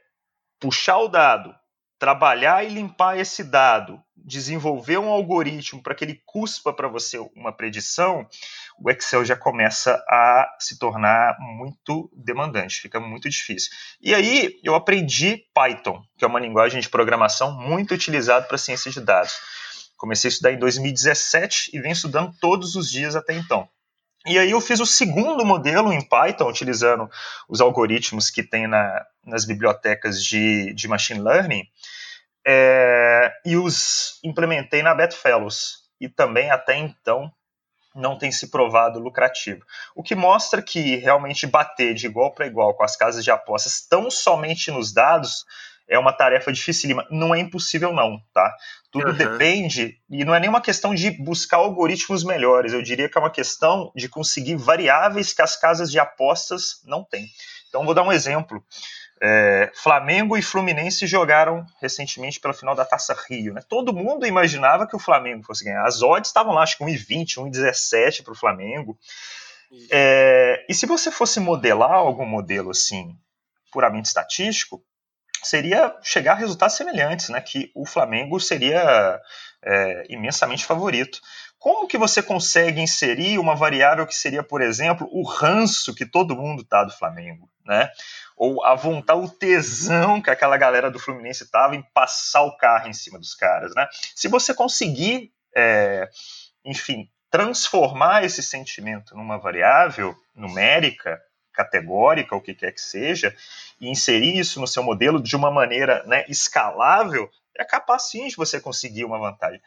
[0.57, 1.53] puxar o dado,
[1.99, 7.51] trabalhar e limpar esse dado, desenvolver um algoritmo para que ele cuspa para você uma
[7.51, 8.27] predição,
[8.79, 13.71] o Excel já começa a se tornar muito demandante, fica muito difícil.
[14.01, 18.89] E aí eu aprendi Python, que é uma linguagem de programação muito utilizada para ciência
[18.89, 19.37] de dados.
[19.97, 23.69] Comecei a estudar em 2017 e venho estudando todos os dias até então.
[24.25, 27.09] E aí eu fiz o segundo modelo em Python, utilizando
[27.47, 31.63] os algoritmos que tem na, nas bibliotecas de, de machine learning,
[32.45, 35.85] é, e os implementei na Betfellows.
[35.99, 37.31] E também até então
[37.95, 39.63] não tem se provado lucrativo.
[39.95, 43.87] O que mostra que realmente bater de igual para igual com as casas de apostas
[43.87, 45.45] tão somente nos dados
[45.87, 47.05] é uma tarefa dificílima.
[47.09, 48.53] Não é impossível, não, tá?
[48.91, 49.13] Tudo uhum.
[49.13, 53.29] depende, e não é nenhuma questão de buscar algoritmos melhores, eu diria que é uma
[53.29, 57.27] questão de conseguir variáveis que as casas de apostas não têm.
[57.69, 58.63] Então, vou dar um exemplo.
[59.21, 63.53] É, Flamengo e Fluminense jogaram recentemente pela final da Taça Rio.
[63.53, 63.61] Né?
[63.67, 65.85] Todo mundo imaginava que o Flamengo fosse ganhar.
[65.85, 68.97] As odds estavam lá, acho que 1,20, 1,17 para o Flamengo.
[69.89, 73.17] É, e se você fosse modelar algum modelo assim,
[73.71, 74.81] puramente estatístico,
[75.45, 77.39] seria chegar a resultados semelhantes, né?
[77.41, 79.19] Que o Flamengo seria
[79.63, 81.19] é, imensamente favorito.
[81.57, 86.35] Como que você consegue inserir uma variável que seria, por exemplo, o ranço que todo
[86.35, 87.89] mundo tá do Flamengo, né?
[88.37, 92.87] Ou a vontade, o tesão que aquela galera do Fluminense tava em passar o carro
[92.87, 93.87] em cima dos caras, né?
[94.15, 96.07] Se você conseguir, é,
[96.63, 101.19] enfim, transformar esse sentimento numa variável numérica,
[101.55, 103.35] categórica, o que quer que seja,
[103.79, 108.35] e inserir isso no seu modelo de uma maneira né, escalável, é capaz sim de
[108.35, 109.61] você conseguir uma vantagem.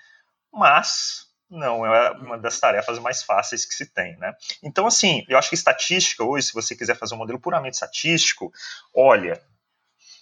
[0.52, 4.34] Mas não é uma das tarefas mais fáceis que se tem, né?
[4.62, 8.52] Então, assim, eu acho que estatística hoje, se você quiser fazer um modelo puramente estatístico,
[8.94, 9.40] olha,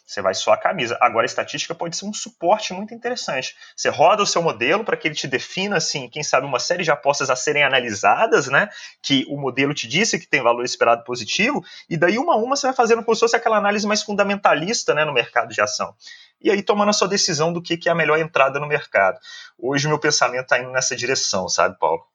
[0.06, 0.96] você vai só a camisa.
[1.00, 3.56] Agora, a estatística pode ser um suporte muito interessante.
[3.74, 6.84] Você roda o seu modelo para que ele te defina, assim, quem sabe, uma série
[6.84, 8.68] de apostas a serem analisadas, né?
[9.02, 12.54] Que o modelo te disse que tem valor esperado positivo, e daí uma a uma
[12.54, 15.94] você vai fazendo como se fosse aquela análise mais fundamentalista, né, no mercado de ação.
[16.40, 19.18] E aí tomando a sua decisão do que, é a melhor entrada no mercado.
[19.58, 22.06] Hoje o meu pensamento está indo nessa direção, sabe, Paulo?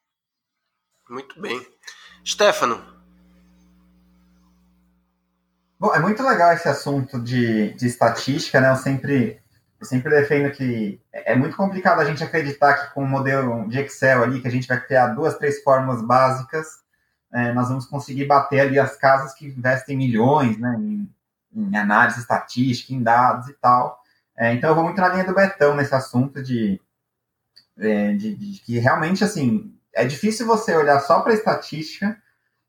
[1.10, 1.66] Muito bem.
[2.26, 3.01] Stefano,
[5.82, 8.70] Bom, é muito legal esse assunto de, de estatística, né?
[8.70, 9.42] Eu sempre,
[9.80, 13.80] eu sempre defendo que é muito complicado a gente acreditar que com um modelo de
[13.80, 16.68] Excel ali, que a gente vai criar duas, três fórmulas básicas,
[17.34, 20.76] é, nós vamos conseguir bater ali as casas que investem milhões, né?
[20.78, 21.10] Em,
[21.52, 24.00] em análise estatística, em dados e tal.
[24.38, 26.80] É, então eu vou muito na linha do Betão nesse assunto de,
[27.80, 32.21] é, de, de que realmente, assim, é difícil você olhar só para a estatística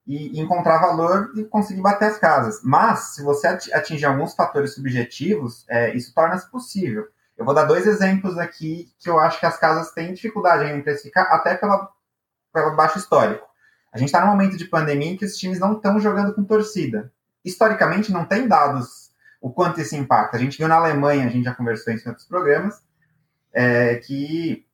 [0.07, 2.61] e encontrar valor e conseguir bater as casas.
[2.63, 7.07] Mas, se você atingir alguns fatores subjetivos, é, isso torna-se possível.
[7.37, 10.83] Eu vou dar dois exemplos aqui que eu acho que as casas têm dificuldade em
[10.83, 11.89] precificar, até pela,
[12.53, 13.47] pelo baixo histórico.
[13.93, 16.45] A gente está num momento de pandemia em que os times não estão jogando com
[16.45, 17.13] torcida.
[17.45, 19.11] Historicamente, não tem dados
[19.41, 20.37] o quanto isso impacta.
[20.37, 22.81] A gente viu na Alemanha, a gente já conversou isso em outros programas,
[23.53, 24.65] é, que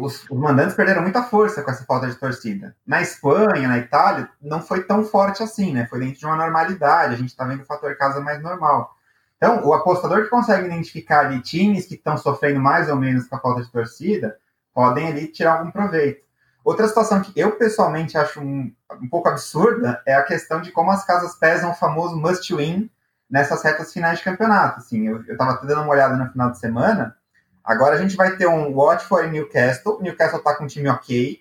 [0.00, 2.74] os, os, mandantes perderam muita força com essa falta de torcida.
[2.86, 5.86] Na Espanha, na Itália, não foi tão forte assim, né?
[5.86, 7.14] Foi dentro de uma normalidade.
[7.14, 8.96] A gente está vendo o fator casa mais normal.
[9.36, 13.36] Então, o apostador que consegue identificar ali times que estão sofrendo mais ou menos com
[13.36, 14.36] a falta de torcida,
[14.74, 16.22] podem ali tirar algum proveito.
[16.64, 20.90] Outra situação que eu pessoalmente acho um, um pouco absurda é a questão de como
[20.90, 22.90] as casas pesam o famoso must win
[23.30, 24.78] nessas retas finais de campeonato.
[24.78, 27.16] Assim, eu estava dando uma olhada no final de semana
[27.68, 30.00] Agora a gente vai ter um Watford e Newcastle.
[30.00, 31.38] Newcastle tá com um time ok.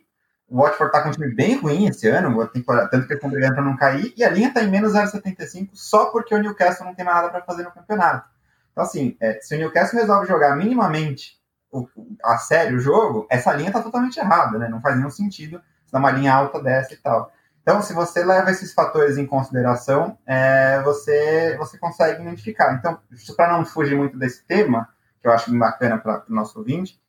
[0.50, 3.56] O Watford tá com um time bem ruim esse ano, tanto que eles estão brigando
[3.56, 4.14] para não cair.
[4.18, 7.30] E a linha tá em menos 0,75 só porque o Newcastle não tem mais nada
[7.30, 8.28] para fazer no campeonato.
[8.74, 11.40] Então, assim, é, se o Newcastle resolve jogar minimamente
[11.72, 11.88] o,
[12.22, 14.68] a sério o jogo, essa linha tá totalmente errada, né?
[14.68, 17.32] Não faz nenhum sentido dar uma linha alta dessa e tal.
[17.62, 22.74] Então, se você leva esses fatores em consideração, é, você, você consegue identificar.
[22.74, 23.00] Então,
[23.38, 24.90] para não fugir muito desse tema,
[25.22, 27.00] que eu acho bacana para o nosso ouvinte.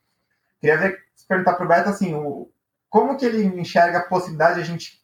[0.61, 0.99] Queria ver,
[1.29, 2.51] perguntar para o Beto assim, o,
[2.89, 5.03] como que ele enxerga a possibilidade de a gente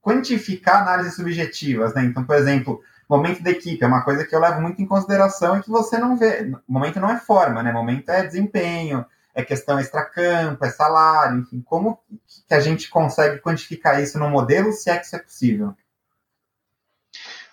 [0.00, 2.04] quantificar análises subjetivas, né?
[2.04, 5.58] Então, por exemplo, momento da equipe é uma coisa que eu levo muito em consideração
[5.58, 6.50] e que você não vê.
[6.66, 7.72] Momento não é forma, né?
[7.72, 12.00] Momento é desempenho, é questão extracampo, é salário, enfim, como
[12.46, 15.74] que a gente consegue quantificar isso no modelo, se é que isso é possível?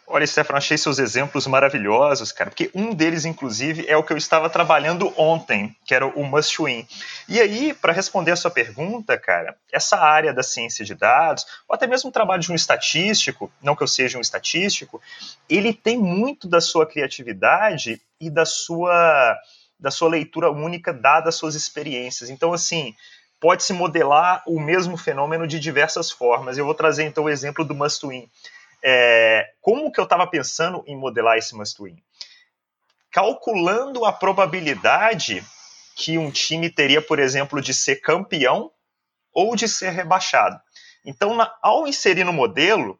[0.10, 4.18] Olha, Stefano, achei seus exemplos maravilhosos, cara, porque um deles, inclusive, é o que eu
[4.18, 6.88] estava trabalhando ontem, que era o Must Win.
[7.28, 11.76] E aí, para responder a sua pergunta, cara, essa área da ciência de dados, ou
[11.76, 15.02] até mesmo o trabalho de um estatístico, não que eu seja um estatístico,
[15.50, 19.38] ele tem muito da sua criatividade e da sua,
[19.78, 22.30] da sua leitura única, dadas as suas experiências.
[22.30, 22.96] Então, assim,
[23.42, 26.58] pode-se modelar o mesmo fenômeno de diversas formas.
[26.58, 28.30] Eu vou trazer, então, o exemplo do Must Win
[28.84, 31.98] é, como que eu estava pensando em modelar esse must-win?
[33.12, 35.44] Calculando a probabilidade
[35.96, 38.72] que um time teria, por exemplo, de ser campeão
[39.34, 40.60] ou de ser rebaixado.
[41.04, 43.00] Então, na, ao inserir no modelo,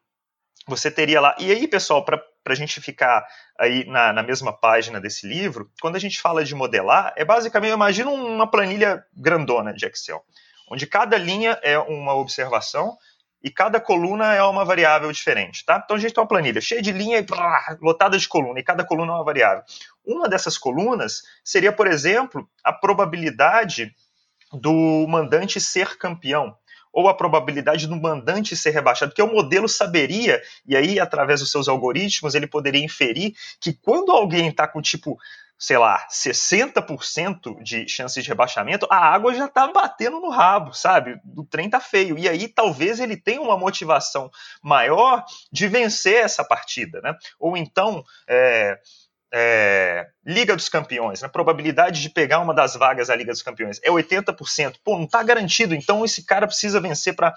[0.66, 1.36] você teria lá.
[1.38, 3.26] E aí, pessoal, para a gente ficar
[3.58, 7.72] aí na, na, mesma página desse livro, quando a gente fala de modelar, é basicamente,
[7.72, 10.22] imagina uma planilha grandona de Excel,
[10.70, 12.96] onde cada linha é uma observação
[13.42, 15.80] e cada coluna é uma variável diferente, tá?
[15.82, 17.24] Então a gente tem uma planilha cheia de linha
[17.80, 19.62] lotada de coluna, e cada coluna é uma variável.
[20.04, 23.94] Uma dessas colunas seria, por exemplo, a probabilidade
[24.52, 26.56] do mandante ser campeão
[26.92, 31.52] ou a probabilidade do mandante ser rebaixado, porque o modelo saberia, e aí, através dos
[31.52, 35.16] seus algoritmos, ele poderia inferir que quando alguém está com tipo
[35.58, 41.20] sei lá, 60% de chances de rebaixamento, a água já tá batendo no rabo, sabe?
[41.36, 42.16] O trem tá feio.
[42.16, 44.30] E aí talvez ele tenha uma motivação
[44.62, 47.12] maior de vencer essa partida, né?
[47.40, 48.78] Ou então, é,
[49.32, 53.78] é, Liga dos Campeões, a probabilidade de pegar uma das vagas da Liga dos Campeões
[53.82, 54.76] é 80%.
[54.82, 57.34] Pô, não está garantido, então esse cara precisa vencer para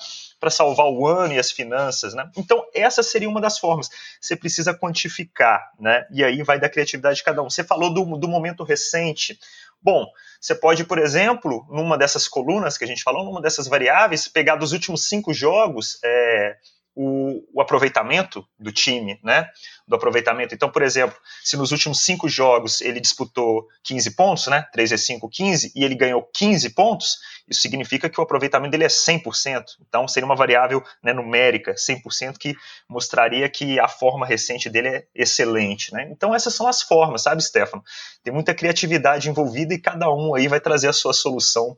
[0.50, 2.30] salvar o ano e as finanças, né?
[2.38, 3.90] Então, essa seria uma das formas.
[4.20, 6.06] Você precisa quantificar, né?
[6.12, 7.50] E aí vai da criatividade de cada um.
[7.50, 9.38] Você falou do, do momento recente.
[9.82, 10.06] Bom,
[10.40, 14.56] você pode, por exemplo, numa dessas colunas que a gente falou, numa dessas variáveis, pegar
[14.56, 16.00] dos últimos cinco jogos.
[16.04, 16.56] É,
[16.96, 19.48] o, o, aproveitamento do time, né?
[19.88, 20.54] Do aproveitamento.
[20.54, 24.66] Então, por exemplo, se nos últimos cinco jogos ele disputou 15 pontos, né?
[24.74, 27.18] 3 vezes 5, 15, e ele ganhou 15 pontos,
[27.48, 29.64] isso significa que o aproveitamento dele é 100%.
[29.88, 32.56] Então, seria uma variável né, numérica, 100%, que
[32.90, 36.10] mostraria que a forma recente dele é excelente, né?
[36.12, 37.84] Então, essas são as formas, sabe, Stefano?
[38.24, 41.76] Tem muita criatividade envolvida e cada um aí vai trazer a sua solução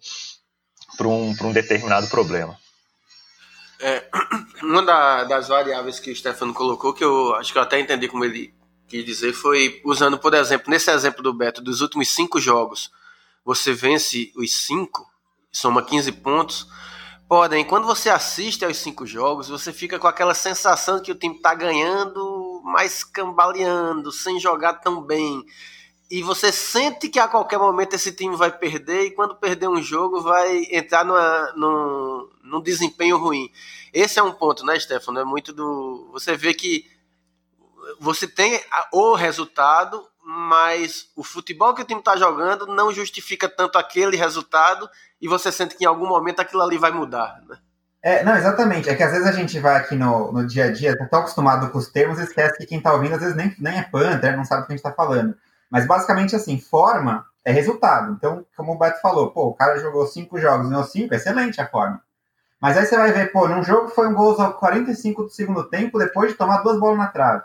[0.98, 2.58] para um, um determinado problema.
[3.80, 4.08] É,
[4.64, 8.08] uma da, das variáveis que o Stefano colocou, que eu acho que eu até entendi
[8.08, 8.54] como ele
[8.88, 12.92] quis dizer, foi usando, por exemplo, nesse exemplo do Beto, dos últimos cinco jogos,
[13.44, 15.10] você vence os cinco,
[15.52, 16.68] soma 15 pontos.
[17.28, 21.36] Porém, quando você assiste aos cinco jogos, você fica com aquela sensação que o time
[21.36, 25.44] está ganhando, mas cambaleando, sem jogar tão bem
[26.14, 29.82] e você sente que a qualquer momento esse time vai perder e quando perder um
[29.82, 33.52] jogo vai entrar numa, num, num desempenho ruim.
[33.92, 35.20] Esse é um ponto, né, Stefano?
[35.20, 36.08] É muito do.
[36.14, 36.86] Você vê que
[38.00, 38.62] você tem
[38.92, 44.88] o resultado, mas o futebol que o time está jogando não justifica tanto aquele resultado
[45.20, 47.58] e você sente que em algum momento aquilo ali vai mudar, né?
[48.04, 48.88] É, não, exatamente.
[48.88, 51.22] É que às vezes a gente vai aqui no, no dia a dia, tá tão
[51.22, 54.38] acostumado com os termos, esquece que quem está ouvindo às vezes nem, nem é Panther,
[54.38, 55.36] não sabe o que a gente está falando.
[55.74, 58.14] Mas basicamente assim, forma é resultado.
[58.14, 61.68] Então, como o Beto falou, pô, o cara jogou cinco jogos, ganhou cinco, excelente a
[61.68, 62.00] forma.
[62.62, 65.64] Mas aí você vai ver, pô, num jogo foi um gol aos 45 do segundo
[65.64, 67.42] tempo, depois de tomar duas bolas na trave.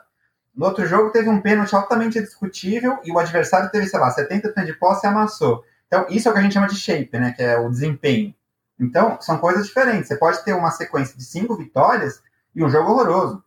[0.54, 4.62] No outro jogo teve um pênalti altamente discutível e o adversário teve, sei lá, 70%
[4.66, 5.64] de posse e amassou.
[5.86, 7.32] Então, isso é o que a gente chama de shape, né?
[7.32, 8.34] Que é o desempenho.
[8.78, 10.08] Então, são coisas diferentes.
[10.08, 12.20] Você pode ter uma sequência de cinco vitórias
[12.54, 13.42] e um jogo horroroso.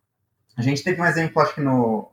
[0.57, 2.11] A gente teve um exemplo, acho que no.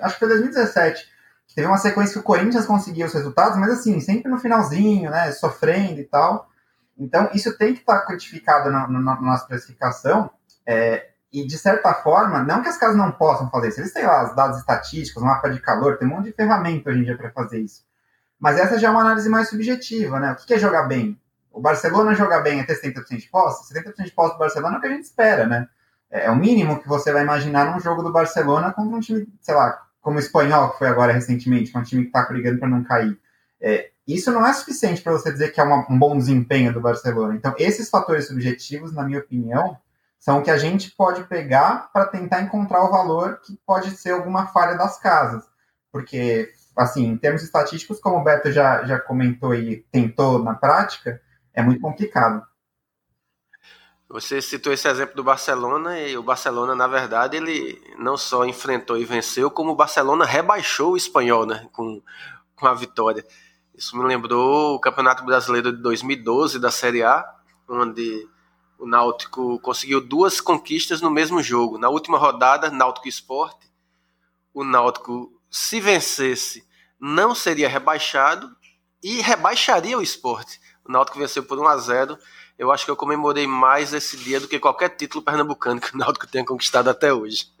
[0.00, 1.11] Acho que foi 2017,
[1.54, 5.30] Teve uma sequência que o Corinthians conseguia os resultados, mas assim, sempre no finalzinho, né?
[5.32, 6.48] Sofrendo e tal.
[6.98, 10.30] Então, isso tem que estar tá quantificado na, na, na, nossa classificação.
[10.66, 13.80] É, e, de certa forma, não que as casas não possam fazer isso.
[13.80, 17.00] Eles têm lá os dados estatísticos, mapa de calor, tem um monte de ferramenta hoje
[17.00, 17.84] em dia para fazer isso.
[18.38, 20.32] Mas essa já é uma análise mais subjetiva, né?
[20.32, 21.18] O que é jogar bem?
[21.50, 23.72] O Barcelona jogar bem é ter 70% de posse?
[23.72, 25.68] 70% de posse do Barcelona é o que a gente espera, né?
[26.10, 29.26] É, é o mínimo que você vai imaginar num jogo do Barcelona contra um time,
[29.40, 32.26] sei lá, como o espanhol, que foi agora recentemente, que é um time que está
[32.28, 33.18] brigando para não cair.
[33.60, 36.80] É, isso não é suficiente para você dizer que é uma, um bom desempenho do
[36.80, 37.34] Barcelona.
[37.36, 39.78] Então, esses fatores subjetivos, na minha opinião,
[40.18, 44.10] são o que a gente pode pegar para tentar encontrar o valor que pode ser
[44.10, 45.44] alguma falha das casas.
[45.92, 51.20] Porque, assim, em termos estatísticos, como o Beto já, já comentou e tentou na prática,
[51.54, 52.42] é muito complicado.
[54.12, 58.98] Você citou esse exemplo do Barcelona e o Barcelona, na verdade, ele não só enfrentou
[58.98, 62.02] e venceu, como o Barcelona rebaixou o espanhol, né, com,
[62.54, 63.26] com a vitória.
[63.74, 67.24] Isso me lembrou o Campeonato Brasileiro de 2012 da Série A,
[67.66, 68.28] onde
[68.78, 71.78] o Náutico conseguiu duas conquistas no mesmo jogo.
[71.78, 73.72] Na última rodada, Náutico Esporte,
[74.52, 76.68] o Náutico, se vencesse,
[77.00, 78.54] não seria rebaixado
[79.02, 80.60] e rebaixaria o esporte.
[80.84, 82.18] O Náutico venceu por 1 a 0
[82.58, 85.98] eu acho que eu comemorei mais esse dia do que qualquer título pernambucano que o
[85.98, 87.46] Náutico tenha conquistado até hoje.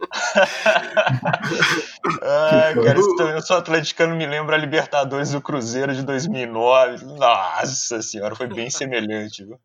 [2.22, 7.04] ah, cara, isso também, eu sou atleticano, me lembra a Libertadores do Cruzeiro de 2009.
[7.04, 9.58] Nossa senhora, foi bem semelhante, viu?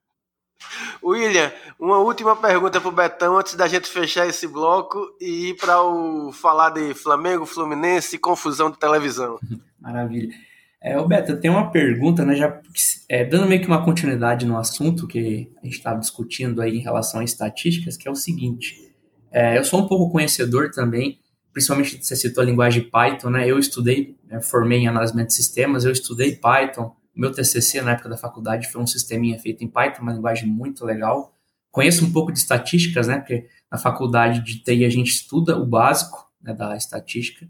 [1.04, 5.54] William, uma última pergunta para o Betão antes da gente fechar esse bloco e ir
[5.56, 9.40] para o falar de Flamengo, Fluminense e confusão de televisão.
[9.80, 10.36] Maravilha.
[10.82, 12.62] É, o Beto, tem uma pergunta, né, já
[13.10, 16.82] é, dando meio que uma continuidade no assunto que a gente estava discutindo aí em
[16.82, 18.88] relação a estatísticas, que é o seguinte,
[19.32, 21.20] é, eu sou um pouco conhecedor também,
[21.52, 25.84] principalmente você citou a linguagem Python, né, eu estudei, né, formei em análise de sistemas,
[25.84, 30.04] eu estudei Python, meu TCC na época da faculdade foi um sisteminha feito em Python,
[30.04, 31.34] uma linguagem muito legal,
[31.72, 35.66] conheço um pouco de estatísticas, né, porque na faculdade de TI a gente estuda o
[35.66, 37.50] básico né, da estatística,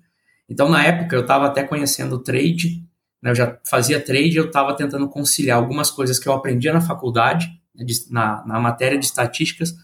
[0.49, 2.86] então na época eu estava até conhecendo o trade,
[3.22, 6.82] né, eu já fazia trade, eu estava tentando conciliar algumas coisas que eu aprendia na
[6.82, 9.76] faculdade, né, na, na matéria de estatísticas,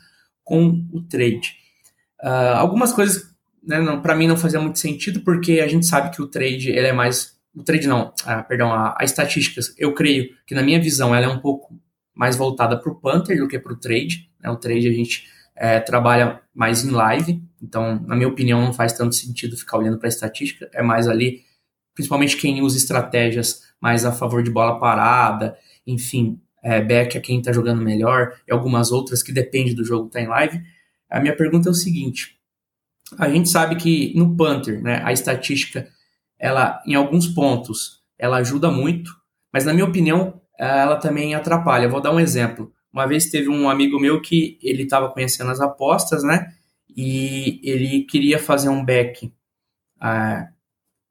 [0.44, 1.56] com o trade.
[2.22, 3.34] Uh, algumas coisas,
[3.66, 6.88] né, para mim, não fazia muito sentido, porque a gente sabe que o trade ele
[6.88, 7.34] é mais.
[7.56, 11.26] O trade não, ah, perdão, a, a estatísticas, eu creio que, na minha visão, ela
[11.26, 11.80] é um pouco
[12.16, 14.30] mais voltada para o Panther do que para o trade.
[14.42, 18.74] Né, o trade a gente é, trabalha mais em live, então, na minha opinião, não
[18.74, 21.42] faz tanto sentido ficar olhando para a estatística, é mais ali
[21.94, 27.39] principalmente quem usa estratégias mais a favor de bola parada, enfim, é, back a quem
[27.39, 30.62] está jogando melhor, e algumas outras que depende do jogo estar tá em live.
[31.10, 32.38] A minha pergunta é o seguinte:
[33.18, 35.88] a gente sabe que no Panther, né, a estatística,
[36.39, 39.12] ela, em alguns pontos, ela ajuda muito,
[39.52, 41.89] mas na minha opinião, ela também atrapalha.
[41.89, 42.72] vou dar um exemplo.
[42.91, 46.54] Uma vez teve um amigo meu que ele estava conhecendo as apostas, né?
[46.96, 49.34] E ele queria fazer um back
[49.98, 50.53] uh,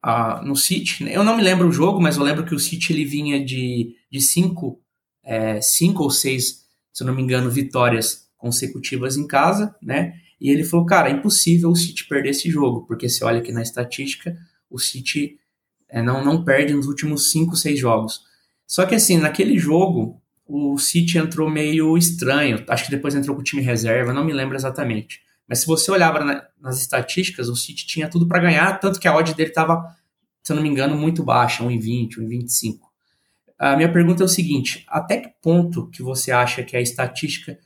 [0.05, 1.03] uh, no City.
[1.03, 1.15] Né?
[1.15, 3.95] Eu não me lembro o jogo, mas eu lembro que o City ele vinha de,
[4.11, 4.79] de cinco,
[5.23, 10.15] é, cinco ou seis, se eu não me engano, vitórias consecutivas em casa, né?
[10.39, 13.53] E ele falou, cara, é impossível o City perder esse jogo, porque você olha aqui
[13.53, 14.37] na estatística,
[14.69, 15.37] o City
[15.87, 18.21] é, não, não perde nos últimos cinco, seis jogos.
[18.67, 22.63] Só que assim, naquele jogo, o City entrou meio estranho.
[22.67, 25.21] Acho que depois entrou com o time reserva, não me lembro exatamente.
[25.47, 29.07] Mas se você olhava na, nas estatísticas, o City tinha tudo para ganhar, tanto que
[29.07, 29.83] a odd dele estava,
[30.41, 32.79] se eu não me engano, muito baixa, 1,20, 1,25.
[33.59, 37.57] A minha pergunta é o seguinte: até que ponto que você acha que a estatística,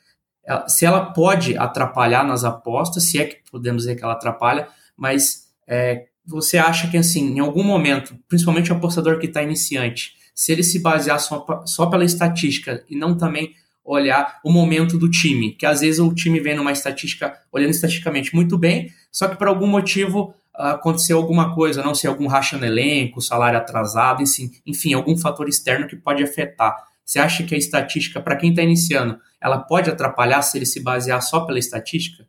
[0.68, 5.48] se ela pode atrapalhar nas apostas, se é que podemos dizer que ela atrapalha, mas
[5.68, 10.52] é, você acha que assim, em algum momento, principalmente o apostador que está iniciante, se
[10.52, 13.56] ele se basear só, só pela estatística e não também
[13.88, 18.36] olhar o momento do time, que às vezes o time vem numa estatística, olhando estatisticamente
[18.36, 22.58] muito bem, só que por algum motivo ah, aconteceu alguma coisa, não sei, algum racha
[22.58, 24.22] no elenco, salário atrasado,
[24.66, 26.76] enfim, algum fator externo que pode afetar.
[27.06, 30.84] Você acha que a estatística, para quem está iniciando, ela pode atrapalhar se ele se
[30.84, 32.28] basear só pela estatística?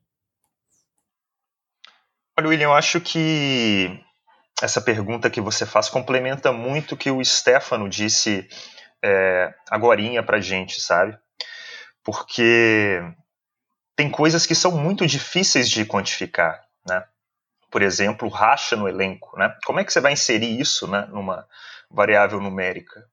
[2.38, 3.98] Olha, William, eu acho que
[4.62, 8.48] essa pergunta que você faz complementa muito o que o Stefano disse
[9.02, 11.18] é, agorinha pra gente, sabe?
[12.02, 13.00] Porque
[13.96, 17.04] tem coisas que são muito difíceis de quantificar, né?
[17.70, 19.54] Por exemplo, racha no elenco, né?
[19.64, 21.46] Como é que você vai inserir isso, né, numa
[21.90, 23.06] variável numérica?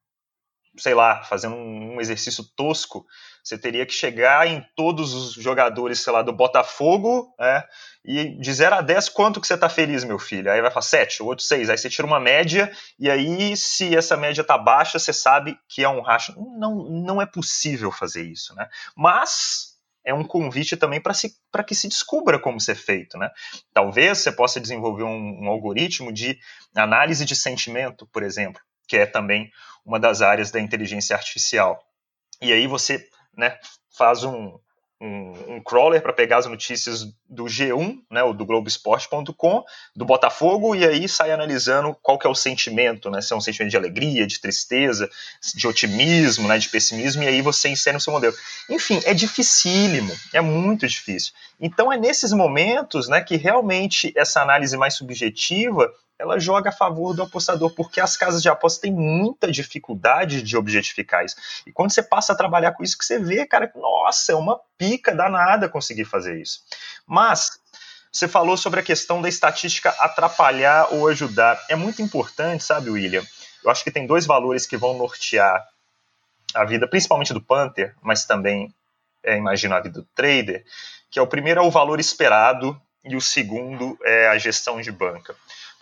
[0.78, 3.05] Sei lá, fazendo um exercício tosco,
[3.43, 7.63] você teria que chegar em todos os jogadores, sei lá, do Botafogo, né?
[8.03, 10.51] E de 0 a 10, quanto que você tá feliz, meu filho?
[10.51, 11.69] Aí vai falar 7, o outro 6.
[11.69, 15.84] Aí você tira uma média, e aí, se essa média tá baixa, você sabe que
[15.84, 16.34] é um racha.
[16.57, 18.67] Não, não é possível fazer isso, né?
[18.95, 23.17] Mas é um convite também para que se descubra como ser feito.
[23.17, 23.30] Né?
[23.73, 26.38] Talvez você possa desenvolver um, um, algoritmo de
[26.76, 29.51] análise de sentimento, por exemplo, que é também
[29.86, 31.81] uma das áreas da inteligência artificial.
[32.41, 33.07] E aí você
[33.38, 33.57] né,
[33.95, 34.57] faz um,
[34.99, 39.63] um, um crawler para pegar as notícias do G1, né, o do Globoesporte.com,
[39.95, 43.41] do Botafogo, e aí sai analisando qual que é o sentimento, né, se é um
[43.41, 45.09] sentimento de alegria, de tristeza,
[45.55, 48.36] de otimismo, né, de pessimismo, e aí você insere no seu modelo.
[48.69, 51.33] Enfim, é dificílimo, é muito difícil.
[51.59, 57.13] Então é nesses momentos né, que realmente essa análise mais subjetiva ela joga a favor
[57.13, 61.36] do apostador, porque as casas de aposta têm muita dificuldade de objetificar isso.
[61.68, 64.59] E quando você passa a trabalhar com isso, que você vê, cara, nossa, é uma
[64.78, 66.61] pica danada conseguir fazer isso.
[67.05, 67.59] Mas
[68.11, 71.61] você falou sobre a questão da estatística atrapalhar ou ajudar.
[71.70, 73.26] É muito importante, sabe, William?
[73.66, 75.68] eu acho que tem dois valores que vão nortear
[76.53, 78.74] a vida, principalmente do Panther, mas também,
[79.24, 80.63] é, imagino, a vida do trader,
[81.09, 84.91] que é o primeiro é o valor esperado e o segundo é a gestão de
[84.91, 85.36] banca.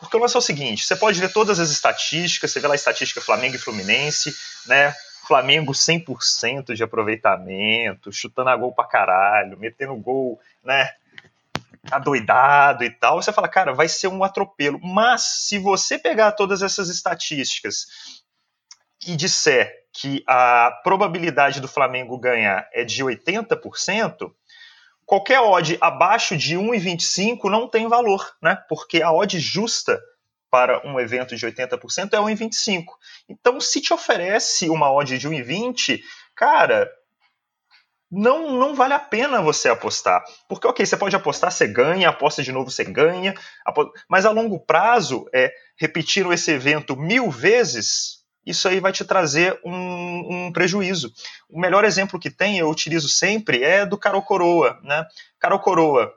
[0.04, 2.74] Porque o lance é o seguinte, você pode ver todas as estatísticas, você vê lá
[2.74, 4.36] a estatística Flamengo e Fluminense,
[4.68, 4.94] né?
[5.26, 10.92] Flamengo 100% de aproveitamento, chutando a gol pra caralho, metendo gol, né?
[11.90, 13.22] Adoidado e tal.
[13.22, 14.80] Você fala, cara, vai ser um atropelo.
[14.84, 17.88] Mas se você pegar todas essas estatísticas
[19.08, 24.32] e disser que a probabilidade do Flamengo ganhar é de 80%,
[25.14, 28.58] qualquer odd abaixo de 1,25 não tem valor, né?
[28.68, 30.02] Porque a odd justa
[30.50, 32.86] para um evento de 80% é 1,25.
[33.30, 36.00] Então, se te oferece uma odd de 1,20,
[36.36, 36.92] cara,
[38.10, 40.24] não, não vale a pena você apostar.
[40.50, 43.36] Porque, ok, você pode apostar, você ganha, aposta de novo, você ganha,
[44.10, 49.60] mas a longo prazo, é, repetindo esse evento mil vezes, isso aí vai te trazer
[49.64, 51.12] um, um, prejuízo.
[51.50, 54.80] O melhor exemplo que tem, eu utilizo sempre, é do Caro Coroa.
[54.84, 55.06] Né?
[55.40, 56.14] Caro Coroa,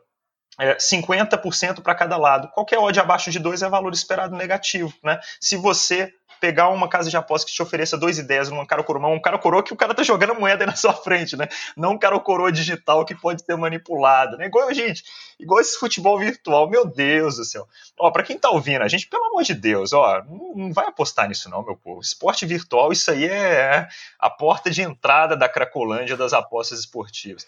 [0.59, 2.49] é, 50% para cada lado.
[2.49, 4.93] Qualquer odd abaixo de 2 é valor esperado negativo.
[5.03, 5.21] Né?
[5.41, 6.11] Se você
[6.41, 9.39] pegar uma casa de aposta que te ofereça dois ideias num cara coroa, um cara
[9.39, 11.49] coroa que o cara tá jogando moeda aí na sua frente, né?
[11.77, 14.47] Não um cara coroa digital que pode ser manipulado, né?
[14.47, 15.05] Igual, gente,
[15.39, 17.67] igual esse futebol virtual, meu Deus do céu.
[17.99, 20.87] Ó, pra quem tá ouvindo, a gente, pelo amor de Deus, ó, não, não vai
[20.87, 22.01] apostar nisso não, meu povo.
[22.01, 27.47] Esporte virtual, isso aí é a porta de entrada da Cracolândia das apostas esportivas.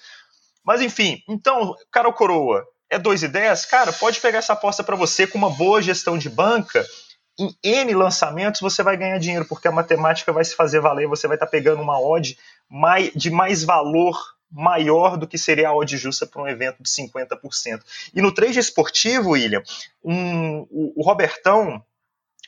[0.64, 3.64] Mas enfim, então, cara coroa, é dois ideias?
[3.64, 6.86] Cara, pode pegar essa aposta para você com uma boa gestão de banca
[7.38, 11.26] em N lançamentos você vai ganhar dinheiro, porque a matemática vai se fazer valer, você
[11.28, 12.36] vai estar tá pegando uma odd
[13.14, 17.82] de mais valor maior do que seria a odd justa para um evento de 50%.
[18.14, 19.62] E no trade esportivo, William,
[20.02, 21.84] um, o, o, Robertão,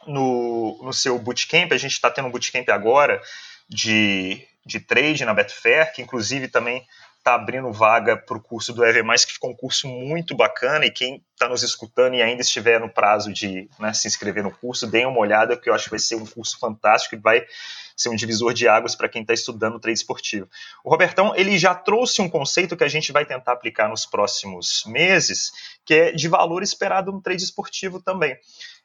[0.07, 3.20] no, no seu bootcamp, a gente está tendo um bootcamp agora
[3.68, 6.86] de, de trade na Betfair, que inclusive também
[7.21, 10.91] está abrindo vaga para o curso do EV+, que ficou um curso muito bacana, e
[10.91, 14.87] quem está nos escutando e ainda estiver no prazo de né, se inscrever no curso,
[14.87, 17.45] deem uma olhada, que eu acho que vai ser um curso fantástico e vai
[17.95, 20.49] ser um divisor de águas para quem está estudando trade esportivo.
[20.83, 24.85] O Robertão, ele já trouxe um conceito que a gente vai tentar aplicar nos próximos
[24.87, 25.53] meses,
[25.85, 28.35] que é de valor esperado no trade esportivo também.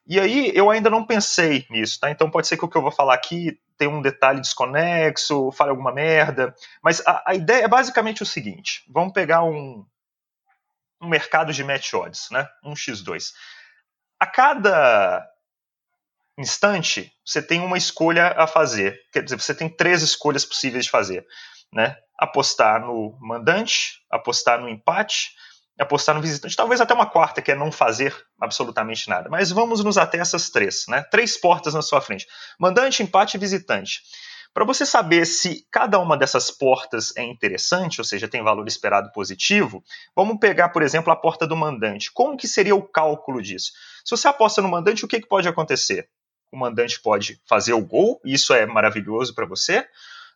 [0.08, 2.12] E aí eu ainda não pensei nisso, tá?
[2.12, 5.72] Então pode ser que o que eu vou falar aqui tenha um detalhe desconexo, fale
[5.72, 6.56] alguma merda.
[6.84, 9.86] Mas a, a ideia é basicamente o seguinte: vamos pegar um,
[11.02, 12.48] um mercado de match odds, né?
[12.64, 13.32] Um x2.
[14.20, 15.28] A cada
[16.38, 19.02] instante, você tem uma escolha a fazer.
[19.12, 21.26] Quer dizer, você tem três escolhas possíveis de fazer.
[21.72, 21.98] Né?
[22.18, 25.36] Apostar no mandante, apostar no empate
[25.84, 29.30] apostar no visitante, talvez até uma quarta, que é não fazer absolutamente nada.
[29.30, 31.04] Mas vamos nos até essas três, né?
[31.12, 32.28] Três portas na sua frente:
[32.60, 34.02] mandante, empate e visitante.
[34.54, 39.12] Para você saber se cada uma dessas portas é interessante, ou seja, tem valor esperado
[39.12, 39.84] positivo,
[40.16, 42.10] vamos pegar, por exemplo, a porta do mandante.
[42.14, 43.74] Como que seria o cálculo disso?
[44.06, 46.08] Se você aposta no mandante, o que, que pode acontecer?
[46.54, 49.86] O mandante pode fazer o gol, isso é maravilhoso para você.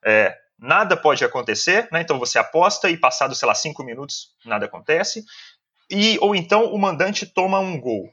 [0.06, 2.01] É, nada pode acontecer, né?
[2.01, 5.24] Então você aposta e passado, sei lá, cinco minutos, nada acontece.
[5.89, 8.10] E, ou então o mandante toma um gol.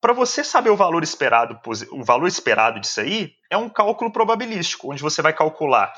[0.00, 1.58] Para você saber o valor esperado,
[1.90, 5.92] o valor esperado disso aí, é um cálculo probabilístico, onde você vai calcular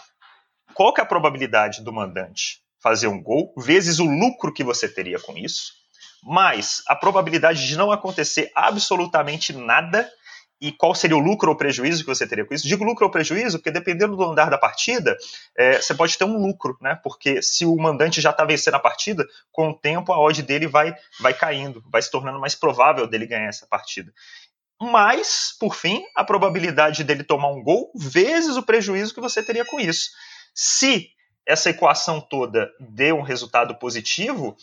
[0.75, 4.89] qual que é a probabilidade do mandante fazer um gol, vezes o lucro que você
[4.89, 5.73] teria com isso,
[6.23, 10.11] mais a probabilidade de não acontecer absolutamente nada
[10.61, 12.69] e qual seria o lucro ou prejuízo que você teria com isso?
[12.69, 15.17] Digo lucro ou prejuízo porque dependendo do andar da partida,
[15.57, 16.99] é, você pode ter um lucro, né?
[17.03, 20.67] Porque se o mandante já está vencendo a partida, com o tempo a odd dele
[20.67, 24.13] vai, vai caindo, vai se tornando mais provável dele ganhar essa partida.
[24.81, 29.65] Mas, por fim, a probabilidade dele tomar um gol vezes o prejuízo que você teria
[29.65, 30.11] com isso.
[30.55, 31.11] Se
[31.47, 34.57] essa equação toda dê um resultado positivo,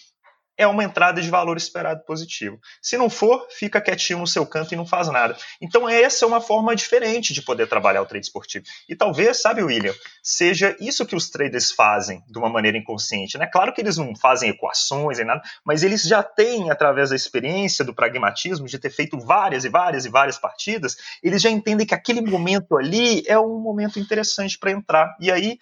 [0.57, 2.59] é uma entrada de valor esperado positivo.
[2.81, 5.37] Se não for, fica quietinho no seu canto e não faz nada.
[5.61, 8.65] Então, essa é uma forma diferente de poder trabalhar o trade esportivo.
[8.89, 9.93] E talvez, sabe, William,
[10.23, 13.37] seja isso que os traders fazem de uma maneira inconsciente.
[13.37, 13.45] Né?
[13.45, 17.85] Claro que eles não fazem equações e nada, mas eles já têm, através da experiência,
[17.85, 21.93] do pragmatismo, de ter feito várias e várias e várias partidas, eles já entendem que
[21.93, 25.15] aquele momento ali é um momento interessante para entrar.
[25.19, 25.59] E aí,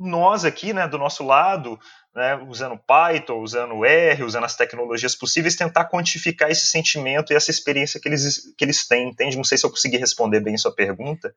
[0.00, 1.78] nós aqui, né, do nosso lado,
[2.14, 7.50] né, usando Python, usando R, usando as tecnologias possíveis, tentar quantificar esse sentimento e essa
[7.50, 9.36] experiência que eles, que eles têm, entende?
[9.36, 11.34] Não sei se eu consegui responder bem sua pergunta,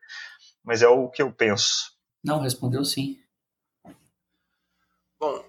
[0.63, 1.91] mas é o que eu penso.
[2.24, 3.19] Não, respondeu sim.
[5.19, 5.45] Bom,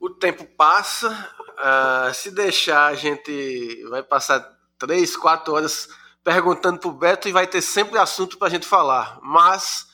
[0.00, 4.40] o tempo passa, uh, se deixar a gente vai passar
[4.78, 5.88] três, quatro horas
[6.22, 9.18] perguntando pro Beto e vai ter sempre assunto para a gente falar.
[9.22, 9.86] Mas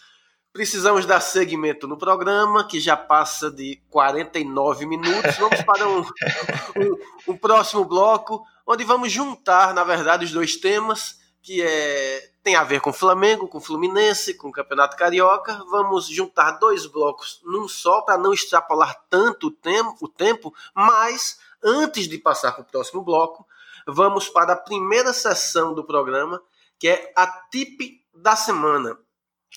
[0.53, 5.37] precisamos dar seguimento no programa, que já passa de 49 minutos.
[5.39, 11.19] Vamos para um, um, um próximo bloco, onde vamos juntar, na verdade, os dois temas,
[11.43, 15.63] que é, tem a ver com Flamengo, com Fluminense, com o Campeonato Carioca.
[15.71, 21.39] Vamos juntar dois blocos num só, para não extrapolar tanto o tempo, o tempo, mas
[21.63, 23.47] antes de passar para o próximo bloco,
[23.87, 26.43] vamos para a primeira sessão do programa,
[26.79, 28.99] que é a tip da semana.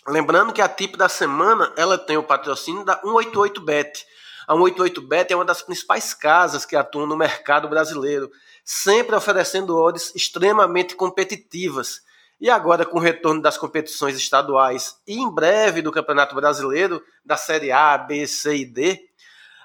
[0.07, 4.05] Lembrando que a tip da semana ela tem o patrocínio da 188bet.
[4.45, 8.29] A 188bet é uma das principais casas que atuam no mercado brasileiro,
[8.65, 12.01] sempre oferecendo odds extremamente competitivas.
[12.41, 17.37] E agora, com o retorno das competições estaduais e em breve do Campeonato Brasileiro, da
[17.37, 19.09] Série A, B, C e D,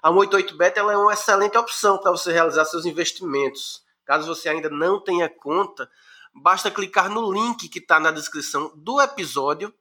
[0.00, 3.82] a 188bet ela é uma excelente opção para você realizar seus investimentos.
[4.04, 5.90] Caso você ainda não tenha conta,
[6.32, 9.74] basta clicar no link que está na descrição do episódio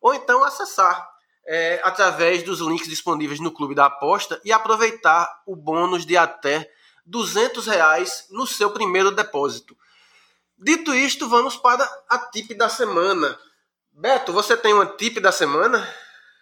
[0.00, 1.08] ou então acessar
[1.46, 6.70] é, através dos links disponíveis no Clube da Aposta e aproveitar o bônus de até
[7.06, 9.76] 200 reais no seu primeiro depósito.
[10.58, 13.36] Dito isto, vamos para a tip da semana.
[13.92, 15.86] Beto, você tem uma tip da semana?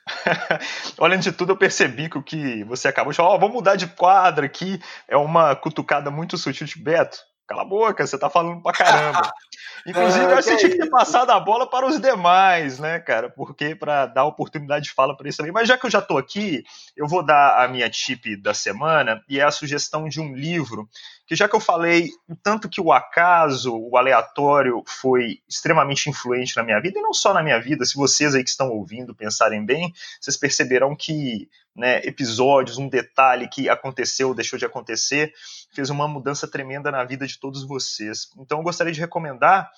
[0.98, 3.76] Olha, de tudo, eu percebi que o que você acabou de falar, oh, vamos mudar
[3.76, 7.18] de quadra aqui, é uma cutucada muito sutil de Beto.
[7.48, 9.32] Cala a boca, você tá falando pra caramba.
[9.86, 12.78] Inclusive, ah, eu acho que você tinha que ter passado a bola para os demais,
[12.78, 13.30] né, cara?
[13.30, 15.52] Porque para dar oportunidade de fala para isso também.
[15.52, 16.62] Mas já que eu já tô aqui,
[16.94, 20.86] eu vou dar a minha tip da semana e é a sugestão de um livro
[21.28, 26.56] que já que eu falei o tanto que o acaso, o aleatório foi extremamente influente
[26.56, 29.14] na minha vida, e não só na minha vida, se vocês aí que estão ouvindo
[29.14, 35.30] pensarem bem, vocês perceberão que né, episódios, um detalhe que aconteceu ou deixou de acontecer,
[35.70, 38.30] fez uma mudança tremenda na vida de todos vocês.
[38.38, 39.70] Então eu gostaria de recomendar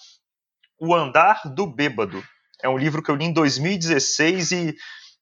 [0.79, 2.23] O Andar do Bêbado.
[2.63, 4.77] É um livro que eu li em 2016 e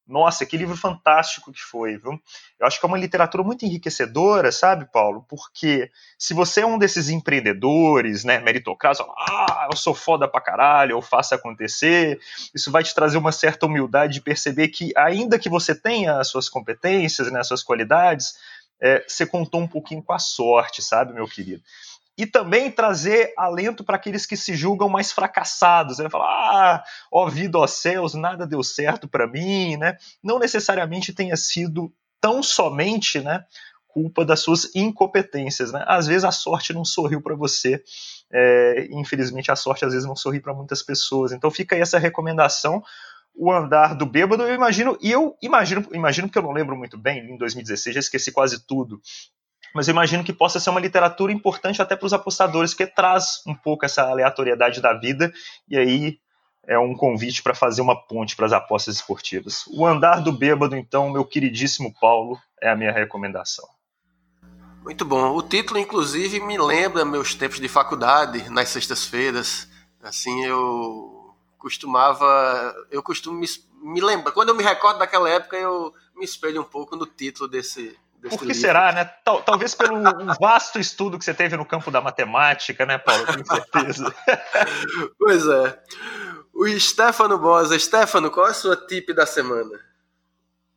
[0.08, 2.18] nossa, que livro fantástico que foi, viu?
[2.58, 5.24] Eu acho que é uma literatura muito enriquecedora, sabe, Paulo?
[5.28, 10.92] Porque se você é um desses empreendedores, né, meritocratas, ah, eu sou foda pra caralho,
[10.92, 12.18] eu faço acontecer,
[12.54, 16.28] isso vai te trazer uma certa humildade de perceber que, ainda que você tenha as
[16.28, 18.34] suas competências, né, as suas qualidades,
[18.80, 21.62] é, você contou um pouquinho com a sorte, sabe, meu querido?
[22.18, 25.98] E também trazer alento para aqueles que se julgam mais fracassados.
[25.98, 26.10] Né?
[26.10, 29.96] Falar, ah, ó vida, ó céus, nada deu certo para mim, né?
[30.20, 33.44] Não necessariamente tenha sido tão somente, né,
[33.86, 35.84] culpa das suas incompetências, né?
[35.86, 37.80] Às vezes a sorte não sorriu para você,
[38.32, 41.30] é, infelizmente a sorte às vezes não sorri para muitas pessoas.
[41.30, 42.82] Então fica aí essa recomendação
[43.38, 47.20] o andar do bêbado, eu imagino, eu imagino, imagino porque eu não lembro muito bem,
[47.20, 49.00] em 2016 já esqueci quase tudo,
[49.74, 53.42] mas eu imagino que possa ser uma literatura importante até para os apostadores, que traz
[53.46, 55.32] um pouco essa aleatoriedade da vida,
[55.68, 56.18] e aí
[56.66, 59.64] é um convite para fazer uma ponte para as apostas esportivas.
[59.68, 63.66] O Andar do Bêbado, então, meu queridíssimo Paulo, é a minha recomendação.
[64.82, 65.34] Muito bom.
[65.34, 69.68] O título, inclusive, me lembra meus tempos de faculdade, nas sextas-feiras.
[70.02, 72.74] Assim, eu costumava.
[72.90, 73.46] Eu costumo me,
[73.82, 74.32] me lembrar.
[74.32, 78.40] Quando eu me recordo daquela época, eu me espelho um pouco no título desse, por
[78.40, 79.04] que será, né?
[79.24, 80.00] Tal, talvez pelo
[80.40, 83.24] vasto estudo que você teve no campo da matemática, né, Paulo?
[83.26, 84.14] Com certeza.
[85.18, 85.78] pois é.
[86.52, 87.78] O Stefano Bosa.
[87.78, 89.78] Stefano, qual é a sua tip da semana?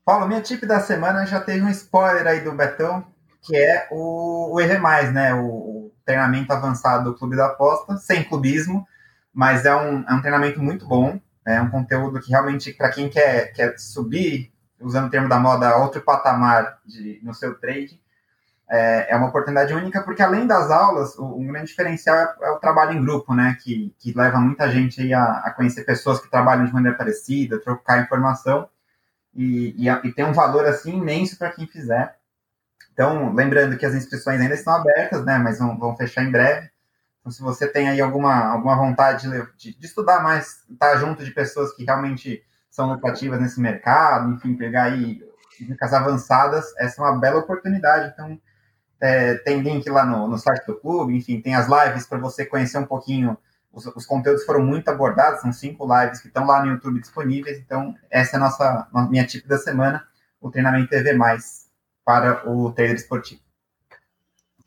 [0.06, 3.06] Paulo, minha tip da semana já teve um spoiler aí do Betão,
[3.42, 4.80] que é o, o EV+,
[5.12, 5.34] né?
[5.34, 8.86] O, o, treinamento avançado do Clube da Aposta, sem clubismo,
[9.34, 11.20] mas é um, é um treinamento muito bom.
[11.46, 14.52] É um conteúdo que realmente, para quem quer, quer subir
[14.82, 18.02] usando o termo da moda, outro patamar de, no seu trade,
[18.72, 22.52] é, é uma oportunidade única, porque além das aulas, o, um grande diferencial é, é,
[22.52, 23.58] o trabalho em grupo, né?
[23.62, 28.02] Que, que leva muita gente a, a, conhecer pessoas que trabalham de maneira parecida, trocar
[28.02, 28.70] informação,
[29.36, 32.16] e, e, e tem um valor assim imenso para quem fizer.
[32.94, 35.38] Então, lembrando que as inscrições ainda estão abertas, né?
[35.38, 36.70] Mas vão, vão fechar em breve.
[37.20, 41.26] Então, se você tem aí alguma, alguma vontade de, de estudar mais, estar tá junto
[41.26, 42.42] de pessoas que realmente
[42.72, 45.22] são lucrativas nesse mercado, enfim, pegar aí
[45.60, 48.12] dicas avançadas, essa é uma bela oportunidade.
[48.14, 48.40] Então,
[49.00, 52.46] é, tem link lá no, no site do clube, enfim, tem as lives para você
[52.46, 53.38] conhecer um pouquinho.
[53.72, 57.60] Os, os, conteúdos foram muito abordados, são cinco lives que estão lá no YouTube disponíveis.
[57.60, 60.08] Então, essa é a nossa minha tip da semana,
[60.40, 61.68] o treinamento TV mais
[62.04, 63.42] para o trader esportivo.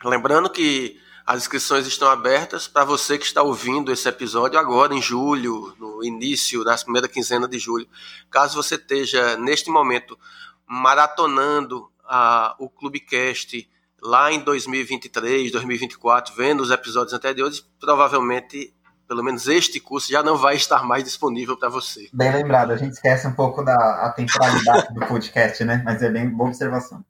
[0.05, 5.01] Lembrando que as inscrições estão abertas para você que está ouvindo esse episódio agora, em
[5.01, 7.89] julho, no início, na primeira quinzena de julho.
[8.31, 10.19] Caso você esteja, neste momento,
[10.67, 13.69] maratonando a, o Clubecast
[14.03, 18.75] lá em 2023, 2024, vendo os episódios anteriores, provavelmente
[19.09, 22.09] pelo menos este curso já não vai estar mais disponível para você.
[22.13, 25.83] Bem lembrado, a gente esquece um pouco da temporalidade do podcast, né?
[25.85, 27.05] Mas é bem boa observação.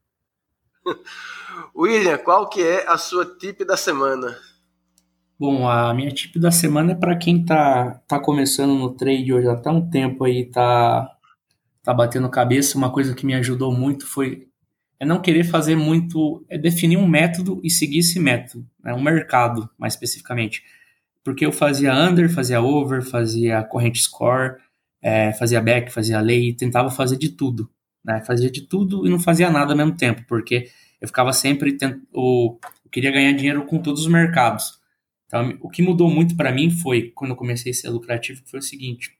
[1.77, 4.37] William, qual que é a sua tip da semana?
[5.39, 9.49] Bom, a minha tip da semana é para quem tá, tá começando no trade hoje
[9.49, 11.11] há um tempo aí, tá,
[11.83, 12.79] tá batendo cabeça.
[12.79, 14.49] Uma coisa que me ajudou muito foi
[14.99, 19.03] é não querer fazer muito, é definir um método e seguir esse método, né, um
[19.03, 20.63] mercado mais especificamente.
[21.25, 24.57] Porque eu fazia under, fazia over, fazia corrente score,
[25.03, 27.69] é, fazia back, fazia lay, tentava fazer de tudo.
[28.05, 31.73] Né, fazia de tudo e não fazia nada ao mesmo tempo, porque eu ficava sempre,
[31.73, 31.99] tent...
[32.13, 32.59] eu
[32.93, 34.79] queria ganhar dinheiro com todos os mercados.
[35.27, 38.59] Então, o que mudou muito para mim foi, quando eu comecei a ser lucrativo, foi
[38.59, 39.17] o seguinte,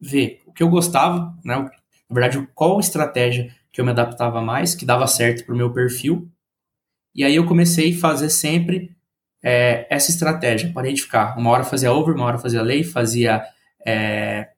[0.00, 1.70] ver o que eu gostava, né, na
[2.14, 6.30] verdade, qual estratégia que eu me adaptava mais, que dava certo para o meu perfil.
[7.14, 8.94] E aí eu comecei a fazer sempre
[9.42, 10.70] é, essa estratégia.
[10.72, 11.38] Parei de ficar.
[11.38, 13.42] Uma hora fazia over, uma hora fazia lay, fazia
[13.84, 14.50] é,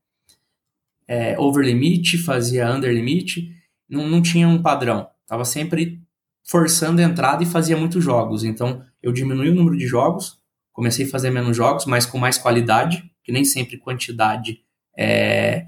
[1.07, 3.51] é, over limit, fazia under limit.
[3.89, 5.09] Não, não tinha um padrão.
[5.27, 6.03] Tava sempre
[6.47, 8.45] forçando a entrada e fazia muitos jogos.
[8.45, 10.39] Então eu diminui o número de jogos,
[10.73, 14.61] comecei a fazer menos jogos, mas com mais qualidade, que nem sempre quantidade
[14.97, 15.67] é,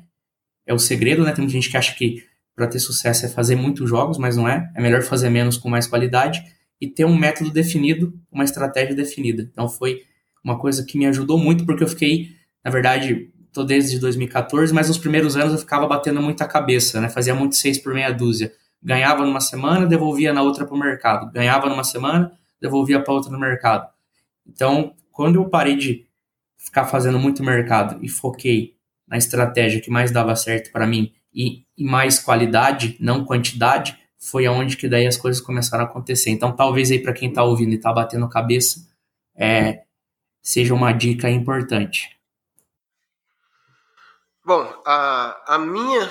[0.66, 1.32] é o segredo, né?
[1.32, 2.24] Tem gente que acha que
[2.54, 4.70] para ter sucesso é fazer muitos jogos, mas não é.
[4.74, 6.42] É melhor fazer menos com mais qualidade
[6.80, 9.42] e ter um método definido, uma estratégia definida.
[9.42, 10.02] Então foi
[10.44, 12.30] uma coisa que me ajudou muito porque eu fiquei,
[12.64, 17.08] na verdade, tô desde 2014, mas nos primeiros anos eu ficava batendo muita cabeça, né?
[17.08, 18.52] Fazia muito seis por meia dúzia.
[18.82, 21.32] Ganhava numa semana, devolvia na outra para o mercado.
[21.32, 22.30] Ganhava numa semana,
[22.60, 23.88] devolvia para outra no mercado.
[24.46, 26.06] Então, quando eu parei de
[26.58, 28.76] ficar fazendo muito mercado e foquei
[29.08, 34.44] na estratégia que mais dava certo para mim e, e mais qualidade, não quantidade, foi
[34.44, 36.28] aonde que daí as coisas começaram a acontecer.
[36.28, 38.86] Então, talvez aí para quem está ouvindo e está batendo cabeça,
[39.34, 39.84] é,
[40.42, 42.15] seja uma dica importante.
[44.46, 46.08] Bom, a, a minha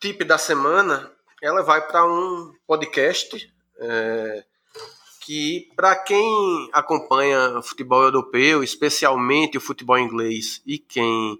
[0.00, 3.48] tip da semana, ela vai para um podcast
[3.78, 4.44] é,
[5.20, 11.38] que, para quem acompanha futebol europeu, especialmente o futebol inglês, e quem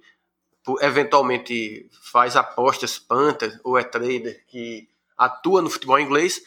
[0.81, 6.41] eventualmente faz apostas, Panther ou é trader que atua no futebol inglês,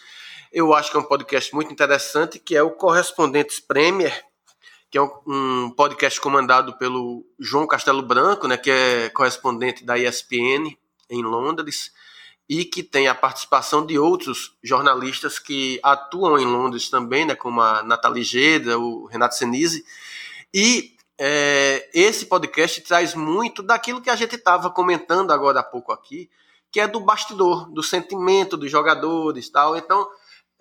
[0.54, 4.24] eu acho que é um podcast muito interessante, que é o Correspondentes Premier,
[4.92, 10.78] que é um, podcast comandado pelo João Castelo Branco, né, que é correspondente da ESPN
[11.10, 11.94] em Londres,
[12.50, 17.62] e que tem a participação de outros jornalistas que atuam em Londres também, né, como
[17.62, 19.86] a Nathalie Geda, o Renato Senise,
[20.54, 25.94] e é, esse podcast traz muito daquilo que a gente estava comentando agora há pouco
[25.94, 26.30] aqui,
[26.70, 29.78] que é do bastidor, do sentimento dos jogadores tal.
[29.78, 30.10] Então,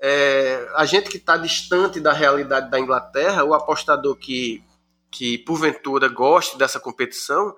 [0.00, 4.64] é, a gente que está distante da realidade da Inglaterra, o apostador que,
[5.10, 7.54] que porventura goste dessa competição,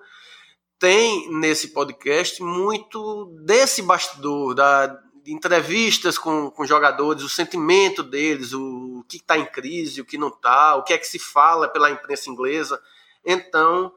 [0.77, 8.99] tem nesse podcast muito desse bastidor, da, entrevistas com, com jogadores, o sentimento deles, o,
[8.99, 11.69] o que está em crise, o que não está, o que é que se fala
[11.69, 12.81] pela imprensa inglesa.
[13.25, 13.93] Então,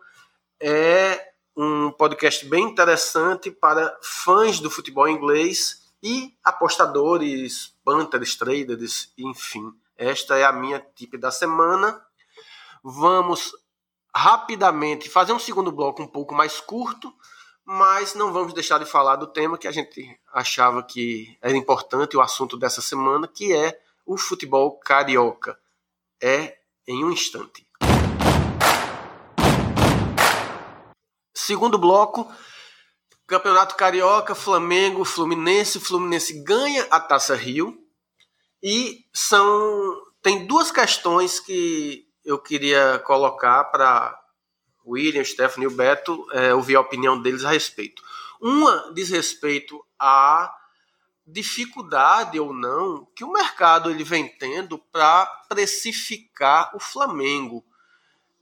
[0.61, 9.73] é um podcast bem interessante para fãs do futebol inglês e apostadores, panthers, traders, enfim.
[9.99, 12.01] Esta é a minha tip da semana.
[12.81, 13.53] Vamos
[14.15, 17.13] rapidamente fazer um segundo bloco um pouco mais curto,
[17.65, 22.17] mas não vamos deixar de falar do tema que a gente achava que era importante,
[22.17, 23.77] o assunto dessa semana, que é
[24.07, 25.59] o futebol carioca.
[26.23, 27.67] É em um instante.
[31.35, 32.33] Segundo bloco,
[33.27, 35.81] Campeonato Carioca, Flamengo, Fluminense.
[35.81, 37.77] Fluminense ganha a Taça Rio.
[38.63, 44.19] E são tem duas questões que eu queria colocar para
[44.85, 48.03] William, Stephanie e o Beto é, ouvir a opinião deles a respeito.
[48.41, 50.53] Uma diz respeito à
[51.27, 57.65] dificuldade ou não que o mercado ele vem tendo para precificar o Flamengo.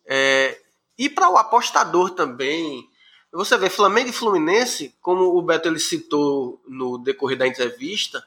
[0.07, 0.61] É,
[0.99, 2.89] e para o apostador também,
[3.37, 8.25] você vê Flamengo e Fluminense, como o Beto ele citou no decorrer da entrevista,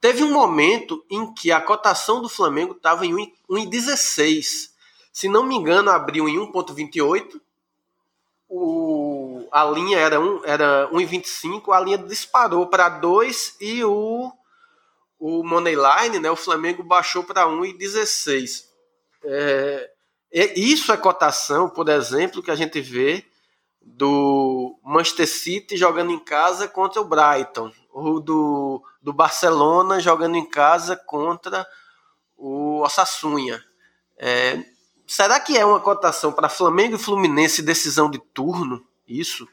[0.00, 3.14] teve um momento em que a cotação do Flamengo estava em
[3.50, 4.70] 1,16.
[5.12, 7.38] Se não me engano, abriu em 1,28.
[8.48, 14.32] O, a linha era, 1, era 1,25, a linha disparou para 2 e o,
[15.18, 18.64] o Moneyline, né, o Flamengo baixou para 1,16.
[19.22, 19.90] É,
[20.56, 23.22] isso é cotação, por exemplo, que a gente vê
[23.86, 30.44] do Manchester City jogando em casa contra o Brighton, ou do, do Barcelona jogando em
[30.44, 31.66] casa contra
[32.36, 33.64] o Osasuna.
[34.18, 34.62] É,
[35.06, 38.84] será que é uma cotação para Flamengo e Fluminense decisão de turno?
[39.06, 39.48] Isso?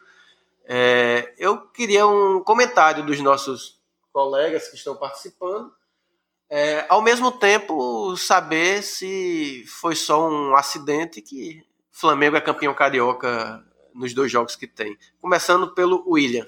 [0.66, 3.80] É, eu queria um comentário dos nossos
[4.12, 5.72] colegas que estão participando.
[6.50, 13.64] É, ao mesmo tempo, saber se foi só um acidente que Flamengo é campeão carioca
[13.96, 14.98] nos dois jogos que tem.
[15.20, 16.48] Começando pelo William.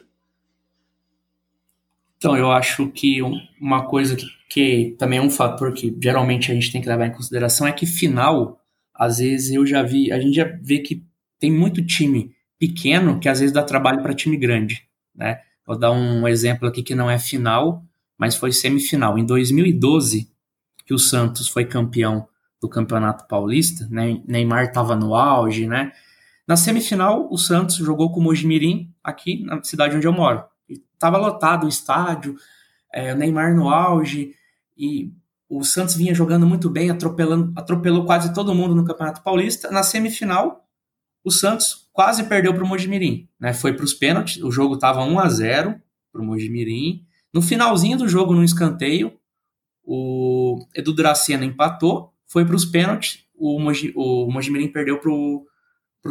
[2.18, 3.22] Então, eu acho que
[3.60, 7.08] uma coisa que, que também é um fator que geralmente a gente tem que levar
[7.08, 8.60] em consideração é que final,
[8.94, 11.06] às vezes eu já vi, a gente já vê que
[11.40, 15.42] tem muito time pequeno que às vezes dá trabalho para time grande, né?
[15.66, 17.84] Vou dar um exemplo aqui que não é final,
[18.18, 19.18] mas foi semifinal.
[19.18, 20.30] Em 2012,
[20.86, 22.28] que o Santos foi campeão
[22.62, 24.22] do Campeonato Paulista, né?
[24.28, 25.92] Neymar estava no auge, né?
[26.48, 30.44] Na semifinal, o Santos jogou com o Mojimirim aqui na cidade onde eu moro.
[30.70, 32.36] Estava lotado o estádio,
[32.94, 34.34] é, o Neymar no auge,
[34.78, 35.12] e
[35.50, 39.72] o Santos vinha jogando muito bem, atropelando, atropelou quase todo mundo no Campeonato Paulista.
[39.72, 40.68] Na semifinal,
[41.24, 43.28] o Santos quase perdeu para o Mojimirim.
[43.40, 43.54] Né?
[43.54, 45.82] Foi para os pênaltis, o jogo estava 1 a 0
[46.12, 47.06] para o Mojimirim.
[47.34, 49.14] No finalzinho do jogo, no escanteio,
[49.84, 55.46] o Edu Dracena empatou, foi para os pênaltis, o, Mogi, o Mojimirim perdeu para o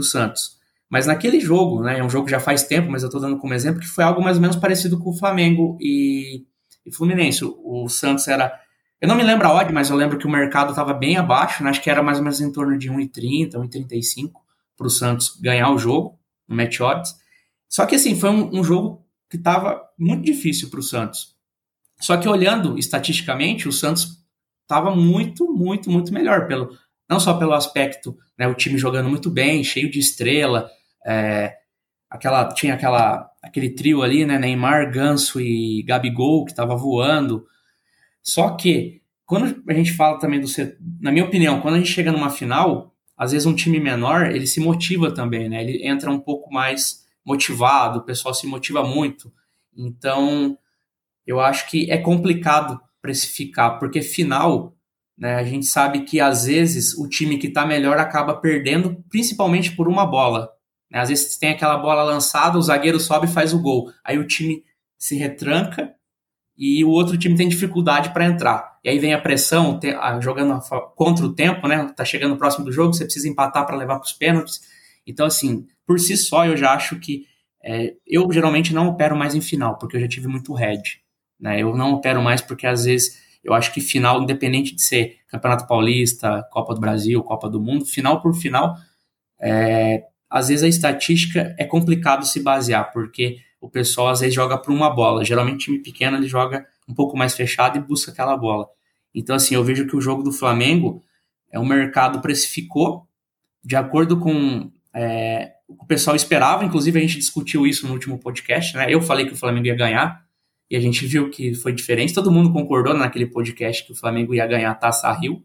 [0.03, 0.59] Santos.
[0.88, 3.38] Mas naquele jogo, né, é um jogo que já faz tempo, mas eu estou dando
[3.38, 6.45] como exemplo, que foi algo mais ou menos parecido com o Flamengo e,
[6.86, 7.45] e Fluminense.
[7.45, 8.53] O, o Santos era.
[9.01, 11.62] Eu não me lembro a odd, mas eu lembro que o mercado estava bem abaixo,
[11.62, 14.30] né, acho que era mais ou menos em torno de 1,30, 1,35
[14.76, 16.18] para o Santos ganhar o jogo
[16.49, 17.14] no match odds.
[17.68, 21.34] Só que assim, foi um, um jogo que estava muito difícil para o Santos.
[22.01, 24.24] Só que olhando estatisticamente, o Santos
[24.62, 26.47] estava muito, muito, muito melhor.
[26.47, 26.70] Pelo,
[27.09, 30.71] não só pelo aspecto, né, o time jogando muito bem, cheio de estrela,
[31.07, 31.55] é,
[32.09, 37.47] aquela, tinha aquela, aquele trio ali, né, Neymar, Ganso e Gabigol, que estava voando.
[38.23, 40.47] Só que, quando a gente fala também do...
[41.01, 44.47] Na minha opinião, quando a gente chega numa final, às vezes um time menor, ele
[44.47, 45.63] se motiva também, né?
[45.63, 49.33] Ele entra um pouco mais motivado, o pessoal se motiva muito.
[49.77, 50.59] Então,
[51.27, 54.75] eu acho que é complicado precificar, porque final,
[55.17, 59.73] né, a gente sabe que às vezes o time que está melhor acaba perdendo, principalmente
[59.73, 60.51] por uma bola.
[60.91, 61.01] Né?
[61.01, 63.91] Às vezes tem aquela bola lançada, o zagueiro sobe e faz o gol.
[64.05, 64.65] Aí o time
[64.99, 65.95] se retranca
[66.57, 68.79] e o outro time tem dificuldade para entrar.
[68.83, 69.79] E aí vem a pressão,
[70.21, 70.61] jogando
[70.95, 71.93] contra o tempo, né?
[71.97, 74.61] Tá chegando próximo do jogo, você precisa empatar para levar para os pênaltis.
[75.07, 77.27] Então, assim, por si só, eu já acho que
[77.62, 81.01] é, eu geralmente não opero mais em final, porque eu já tive muito head.
[81.41, 81.61] Né?
[81.61, 85.66] Eu não opero mais porque às vezes eu acho que final, independente de ser Campeonato
[85.66, 88.76] Paulista, Copa do Brasil, Copa do Mundo, final por final,
[89.38, 94.57] é, às vezes a estatística é complicado se basear, porque o pessoal às vezes joga
[94.57, 95.24] por uma bola.
[95.24, 98.66] Geralmente time pequeno ele joga um pouco mais fechado e busca aquela bola.
[99.14, 101.03] Então assim, eu vejo que o jogo do Flamengo
[101.53, 103.07] é o mercado precificou
[103.62, 106.64] de acordo com é, o que o pessoal esperava.
[106.64, 108.86] Inclusive a gente discutiu isso no último podcast, né?
[108.88, 110.24] Eu falei que o Flamengo ia ganhar
[110.71, 112.15] e a gente viu que foi diferente.
[112.15, 115.43] Todo mundo concordou naquele podcast que o Flamengo ia ganhar a Taça Rio,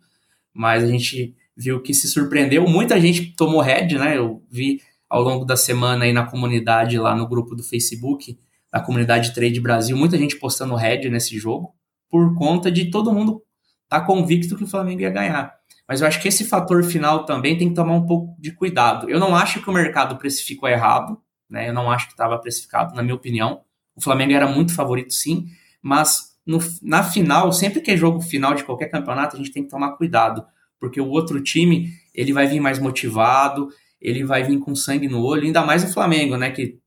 [0.54, 2.68] mas a gente viu que se surpreendeu.
[2.68, 4.18] Muita gente tomou head, né?
[4.18, 8.38] Eu vi ao longo da semana aí na comunidade, lá no grupo do Facebook,
[8.72, 11.74] da comunidade Trade Brasil, muita gente postando head nesse jogo,
[12.10, 13.42] por conta de todo mundo
[13.84, 15.58] estar tá convicto que o Flamengo ia ganhar.
[15.88, 19.10] Mas eu acho que esse fator final também tem que tomar um pouco de cuidado.
[19.10, 21.70] Eu não acho que o mercado precificou errado, né?
[21.70, 23.62] Eu não acho que estava precificado, na minha opinião.
[24.00, 25.48] O Flamengo era muito favorito, sim,
[25.82, 29.64] mas no, na final, sempre que é jogo final de qualquer campeonato, a gente tem
[29.64, 30.46] que tomar cuidado,
[30.80, 33.68] porque o outro time ele vai vir mais motivado,
[34.02, 36.80] ele vai vir com sangue no olho, ainda mais o Flamengo, né, que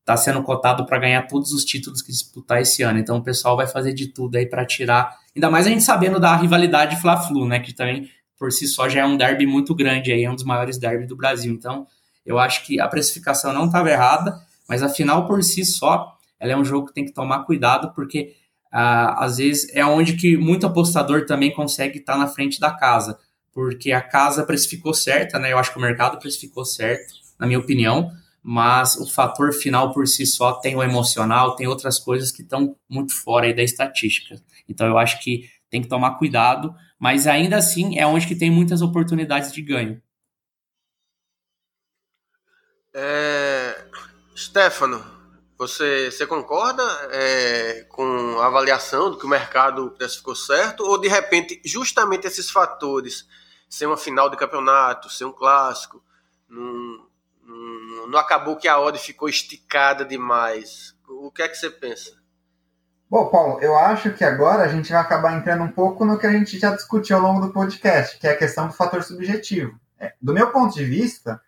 [0.00, 2.98] está sendo cotado para ganhar todos os títulos que disputar esse ano.
[2.98, 6.18] Então o pessoal vai fazer de tudo aí para tirar, ainda mais a gente sabendo
[6.18, 10.12] da rivalidade Fla-Flu, né, que também por si só já é um derby muito grande
[10.12, 11.52] aí, é um dos maiores derbys do Brasil.
[11.54, 11.86] Então,
[12.26, 14.38] eu acho que a precificação não estava errada,
[14.68, 17.92] mas a final por si só, ela é um jogo que tem que tomar cuidado,
[17.94, 18.34] porque
[18.72, 22.72] ah, às vezes é onde que muito apostador também consegue estar tá na frente da
[22.72, 23.18] casa
[23.56, 25.50] porque a casa precificou certa, né?
[25.50, 28.12] Eu acho que o mercado precificou certo, na minha opinião,
[28.42, 32.76] mas o fator final por si só tem o emocional, tem outras coisas que estão
[32.86, 34.38] muito fora aí da estatística.
[34.68, 38.50] Então eu acho que tem que tomar cuidado, mas ainda assim é onde que tem
[38.50, 40.02] muitas oportunidades de ganho.
[42.92, 43.86] É...
[44.36, 45.02] Stefano,
[45.58, 50.84] você, você concorda é, com a avaliação do que o mercado precificou certo?
[50.84, 53.26] Ou de repente, justamente esses fatores
[53.68, 56.02] ser uma final de campeonato, ser um clássico.
[56.48, 60.94] Não, acabou que a odd ficou esticada demais.
[61.08, 62.12] O que é que você pensa?
[63.08, 66.26] Bom, Paulo, eu acho que agora a gente vai acabar entrando um pouco no que
[66.26, 69.78] a gente já discutiu ao longo do podcast, que é a questão do fator subjetivo.
[69.98, 71.40] É, do meu ponto de vista,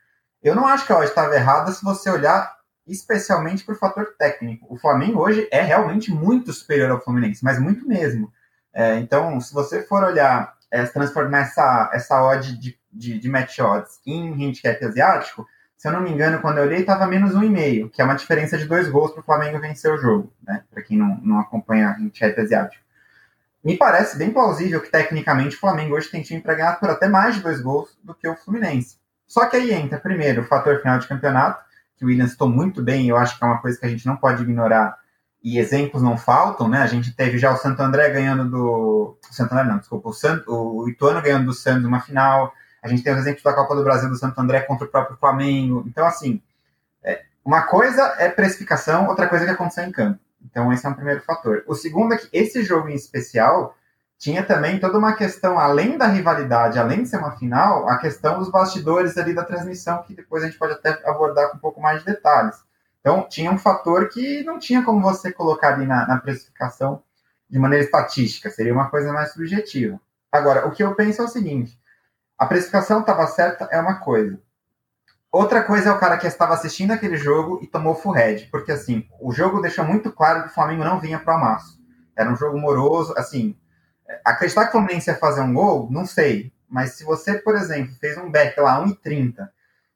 [0.42, 2.57] eu não acho que a odd estava errada se você olhar
[2.88, 4.66] especialmente por fator técnico.
[4.68, 8.32] O Flamengo hoje é realmente muito superior ao Fluminense, mas muito mesmo.
[8.72, 13.58] É, então, se você for olhar, é, transformar essa, essa odd de, de, de match
[13.58, 17.42] odds em handicap asiático, se eu não me engano, quando eu olhei, estava menos um
[17.42, 20.32] e meio, que é uma diferença de dois gols para o Flamengo vencer o jogo,
[20.42, 20.64] né?
[20.68, 22.82] Para quem não, não acompanha handicap asiático.
[23.64, 27.08] Me parece bem plausível que, tecnicamente, o Flamengo hoje tem time para ganhar por até
[27.08, 28.96] mais de dois gols do que o Fluminense.
[29.26, 31.62] Só que aí entra, primeiro, o fator final de campeonato,
[31.98, 34.06] que o Williams estou muito bem, eu acho que é uma coisa que a gente
[34.06, 34.96] não pode ignorar,
[35.42, 36.78] e exemplos não faltam, né?
[36.78, 39.18] A gente teve já o Santo André ganhando do.
[39.30, 43.02] Santo André não, desculpa, o, Santo, o Ituano ganhando do Santos uma final, a gente
[43.02, 45.84] tem os exemplos da Copa do Brasil do Santo André contra o próprio Flamengo.
[45.86, 46.42] Então, assim,
[47.02, 50.18] é, uma coisa é precificação, outra coisa é que aconteceu em campo.
[50.44, 51.64] Então, esse é um primeiro fator.
[51.66, 53.76] O segundo é que esse jogo em especial
[54.18, 58.40] tinha também toda uma questão, além da rivalidade, além de ser uma final, a questão
[58.40, 61.80] dos bastidores ali da transmissão, que depois a gente pode até abordar com um pouco
[61.80, 62.56] mais de detalhes.
[63.00, 67.00] Então, tinha um fator que não tinha como você colocar ali na, na precificação
[67.48, 70.00] de maneira estatística, seria uma coisa mais subjetiva.
[70.32, 71.80] Agora, o que eu penso é o seguinte:
[72.36, 74.38] a precificação estava certa é uma coisa.
[75.30, 78.72] Outra coisa é o cara que estava assistindo aquele jogo e tomou full head, porque
[78.72, 81.78] assim, o jogo deixou muito claro que o Flamengo não vinha para o amasso.
[82.16, 83.56] Era um jogo moroso, assim,
[84.24, 86.52] acreditar que o Fluminense ia fazer um gol, não sei.
[86.68, 89.48] Mas se você, por exemplo, fez um back lá 1,30,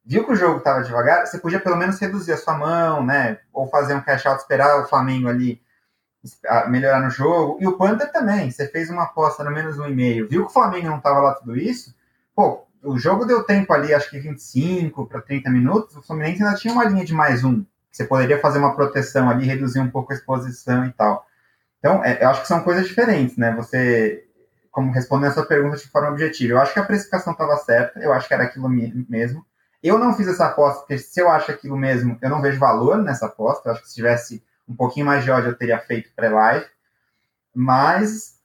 [0.04, 3.38] viu que o jogo estava devagar, você podia pelo menos reduzir a sua mão, né?
[3.52, 5.60] Ou fazer um cash out, esperar o Flamengo ali
[6.68, 7.58] melhorar no jogo.
[7.60, 8.50] E o Panther também.
[8.50, 11.20] Você fez uma aposta no menos um e meio, viu que o Flamengo não estava
[11.20, 11.94] lá tudo isso.
[12.34, 15.96] Pô, o jogo deu tempo ali, acho que 25 para 30 minutos.
[15.96, 17.64] O Fluminense ainda tinha uma linha de mais um.
[17.90, 21.26] Você poderia fazer uma proteção ali, reduzir um pouco a exposição e tal.
[21.83, 23.53] Então, é, eu acho que são coisas diferentes, né?
[23.57, 24.24] Você,
[24.70, 27.99] como respondendo a sua pergunta de forma objetiva, eu acho que a precificação estava certa,
[27.99, 29.45] eu acho que era aquilo mesmo.
[29.83, 32.99] Eu não fiz essa aposta, porque se eu acho aquilo mesmo, eu não vejo valor
[32.99, 33.68] nessa aposta.
[33.68, 36.64] Eu acho que se tivesse um pouquinho mais de ódio, eu teria feito pré-live.
[37.53, 38.39] Mas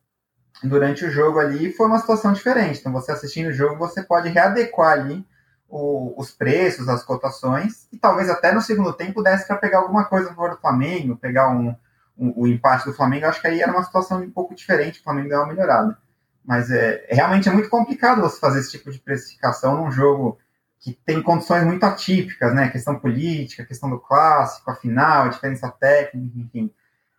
[0.63, 2.79] durante o jogo ali foi uma situação diferente.
[2.79, 5.23] Então, você assistindo o jogo, você pode readequar ali
[5.69, 10.05] o, os preços, as cotações, e talvez até no segundo tempo desse para pegar alguma
[10.05, 11.75] coisa no favor do Flamengo, pegar um,
[12.17, 15.03] o, o, empate do Flamengo, acho que aí era uma situação um pouco diferente, o
[15.03, 15.97] Flamengo deu uma melhorada.
[16.43, 20.37] Mas é, realmente é muito complicado você fazer esse tipo de precificação num jogo
[20.79, 22.69] que tem condições muito atípicas, né?
[22.69, 26.73] Questão política, questão do clássico, a final, a diferença técnica, enfim.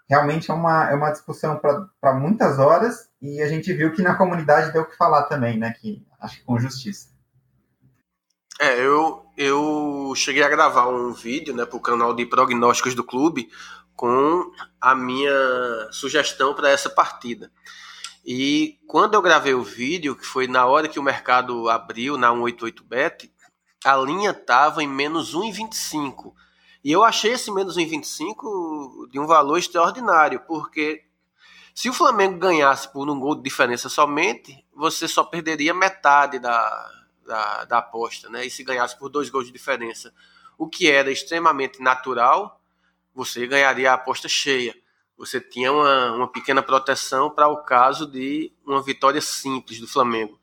[0.09, 1.61] Realmente é uma, é uma discussão
[2.01, 5.59] para muitas horas e a gente viu que na comunidade deu o que falar também,
[5.59, 5.75] né?
[5.79, 7.09] Que acho que com justiça.
[8.61, 13.05] É, eu, eu cheguei a gravar um vídeo né, para o canal de prognósticos do
[13.05, 13.49] clube
[13.99, 17.51] com a minha sugestão para essa partida.
[18.25, 22.31] E quando eu gravei o vídeo, que foi na hora que o mercado abriu na
[22.31, 23.29] 188bet,
[23.85, 26.33] a linha estava em menos 1,25.
[26.85, 31.03] E eu achei esse menos 1,25 de um valor extraordinário, porque
[31.75, 36.91] se o Flamengo ganhasse por um gol de diferença somente, você só perderia metade da,
[37.27, 38.47] da, da aposta, né?
[38.47, 40.15] E se ganhasse por dois gols de diferença,
[40.57, 42.58] o que era extremamente natural,
[43.15, 44.75] você ganharia a aposta cheia.
[45.17, 50.39] Você tinha uma, uma pequena proteção para o caso de uma vitória simples do Flamengo.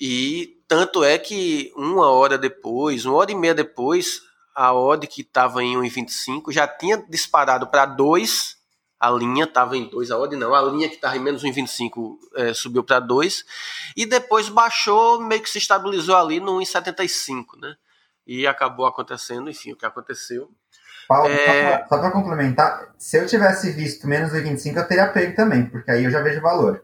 [0.00, 4.22] E tanto é que uma hora depois, uma hora e meia depois,
[4.54, 8.56] a odd que estava em 1,25 já tinha disparado para 2,
[8.98, 12.16] a linha estava em 2, a odd não, a linha que estava em menos 1,25
[12.36, 13.44] é, subiu para 2,
[13.96, 17.76] e depois baixou, meio que se estabilizou ali no 1,75, né?
[18.26, 20.50] E acabou acontecendo, enfim, o que aconteceu.
[21.06, 21.84] Paulo, é...
[21.88, 25.90] só para complementar, se eu tivesse visto menos de 25, eu teria pego também, porque
[25.90, 26.82] aí eu já vejo valor.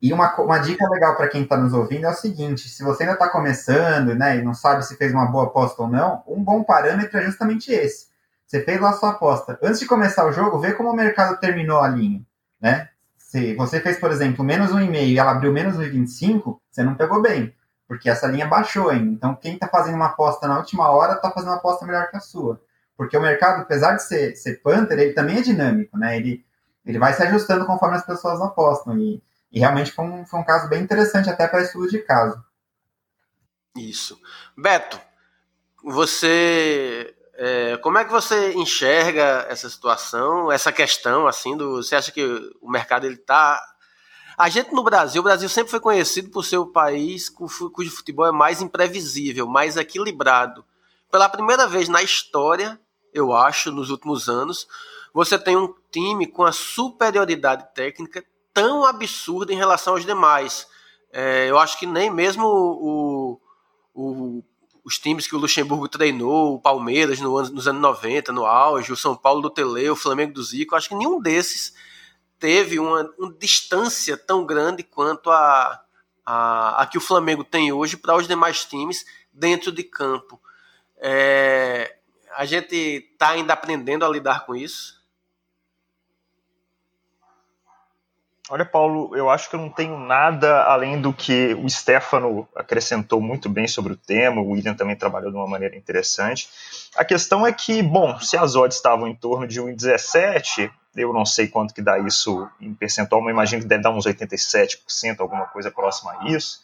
[0.00, 3.02] E uma, uma dica legal para quem está nos ouvindo é o seguinte: se você
[3.02, 6.42] ainda está começando né, e não sabe se fez uma boa aposta ou não, um
[6.42, 8.06] bom parâmetro é justamente esse.
[8.46, 9.58] Você fez lá a sua aposta.
[9.62, 12.22] Antes de começar o jogo, vê como o mercado terminou a linha.
[12.60, 12.88] Né?
[13.16, 17.20] Se você fez, por exemplo, menos 1,5 e ela abriu menos 1,25, você não pegou
[17.20, 17.54] bem,
[17.86, 19.10] porque essa linha baixou ainda.
[19.10, 22.16] Então, quem está fazendo uma aposta na última hora está fazendo uma aposta melhor que
[22.16, 22.58] a sua
[22.98, 26.16] porque o mercado, apesar de ser, ser Panther, ele também é dinâmico, né?
[26.16, 26.44] Ele,
[26.84, 28.98] ele vai se ajustando conforme as pessoas apostam.
[28.98, 29.22] E,
[29.52, 32.44] e realmente foi um, foi um caso bem interessante até para estudo de caso.
[33.76, 34.20] Isso.
[34.56, 35.00] Beto,
[35.84, 37.14] você.
[37.34, 41.76] É, como é que você enxerga essa situação, essa questão, assim, do.
[41.80, 42.24] Você acha que
[42.60, 43.62] o mercado ele está
[44.36, 48.26] a gente no Brasil, o Brasil sempre foi conhecido por ser o país cujo futebol
[48.26, 50.64] é mais imprevisível, mais equilibrado.
[51.10, 52.78] Pela primeira vez na história,
[53.18, 54.66] eu acho, nos últimos anos,
[55.12, 60.66] você tem um time com a superioridade técnica tão absurda em relação aos demais.
[61.12, 63.40] É, eu acho que nem mesmo o,
[63.94, 64.44] o,
[64.84, 68.96] os times que o Luxemburgo treinou, o Palmeiras no, nos anos 90, no auge, o
[68.96, 71.74] São Paulo do Tele, o Flamengo do Zico, acho que nenhum desses
[72.38, 75.82] teve uma, uma distância tão grande quanto a,
[76.24, 80.40] a, a que o Flamengo tem hoje para os demais times dentro de campo.
[80.96, 81.97] É,
[82.36, 84.98] a gente está ainda aprendendo a lidar com isso.
[88.50, 93.20] Olha, Paulo, eu acho que eu não tenho nada além do que o Stefano acrescentou
[93.20, 96.48] muito bem sobre o tema, o William também trabalhou de uma maneira interessante.
[96.96, 101.26] A questão é que, bom, se as odds estavam em torno de 1,17, eu não
[101.26, 105.44] sei quanto que dá isso em percentual, mas imagino que deve dar uns 87%, alguma
[105.46, 106.62] coisa próxima a isso.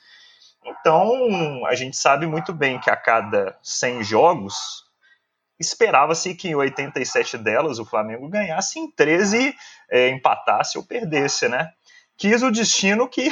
[0.65, 4.84] Então, a gente sabe muito bem que a cada 100 jogos,
[5.67, 9.55] esperava-se que em 87 delas o Flamengo ganhasse, em 13
[9.91, 11.71] é, empatasse ou perdesse, né?
[12.17, 13.29] Quis o destino que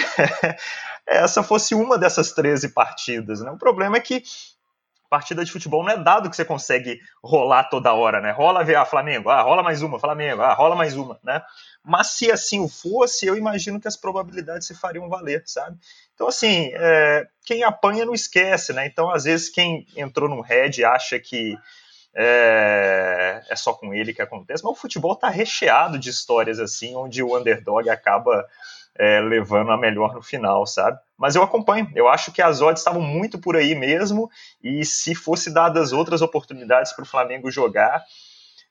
[1.06, 3.50] essa fosse uma dessas 13 partidas, né?
[3.50, 4.22] O problema é que
[5.12, 8.30] partida de futebol não é dado que você consegue rolar toda hora, né?
[8.30, 11.42] Rola ver a ah, Flamengo, ah, rola mais uma, Flamengo, ah, rola mais uma, né?
[11.84, 15.76] Mas se assim o fosse, eu imagino que as probabilidades se fariam valer, sabe?
[16.14, 18.86] Então, assim, é, quem apanha não esquece, né?
[18.86, 21.58] Então, às vezes, quem entrou no Red acha que
[22.14, 26.94] é, é só com ele que acontece, mas o futebol tá recheado de histórias assim,
[26.94, 28.46] onde o underdog acaba
[28.98, 30.98] é, levando a melhor no final, sabe?
[31.16, 34.30] Mas eu acompanho, eu acho que as odds estavam muito por aí mesmo,
[34.62, 38.04] e se fosse dadas outras oportunidades para o Flamengo jogar,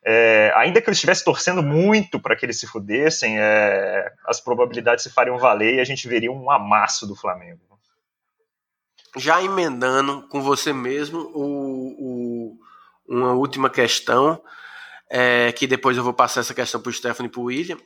[0.04, 5.04] é, ainda que eles estivessem torcendo muito para que eles se fudessem, é, as probabilidades
[5.04, 7.60] se fariam valer e a gente veria um amasso do Flamengo.
[9.18, 12.58] Já emendando com você mesmo o, o
[13.12, 14.42] uma última questão,
[15.10, 17.78] é, que depois eu vou passar essa questão para o Stephanie e para o William,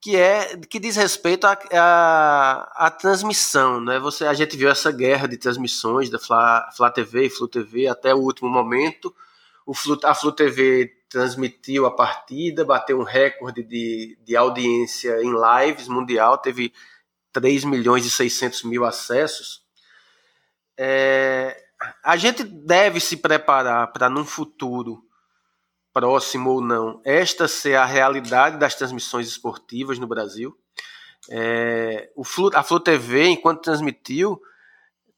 [0.00, 3.98] que é que diz respeito à a, a, transmissão, né?
[3.98, 7.88] Você, a gente viu essa guerra de transmissões da Fla, Fla TV e Flu TV
[7.88, 9.14] até o último momento.
[9.64, 15.32] O Flu, a Flu TV transmitiu a partida, bateu um recorde de, de audiência em
[15.32, 16.74] lives mundial, teve
[17.32, 19.62] 3 milhões e 600 mil acessos.
[20.78, 21.65] É,
[22.02, 25.02] a gente deve se preparar para num futuro
[25.92, 30.54] próximo ou não, esta ser a realidade das transmissões esportivas no Brasil.
[31.30, 34.40] É, o Flu, a Flu TV, enquanto transmitiu,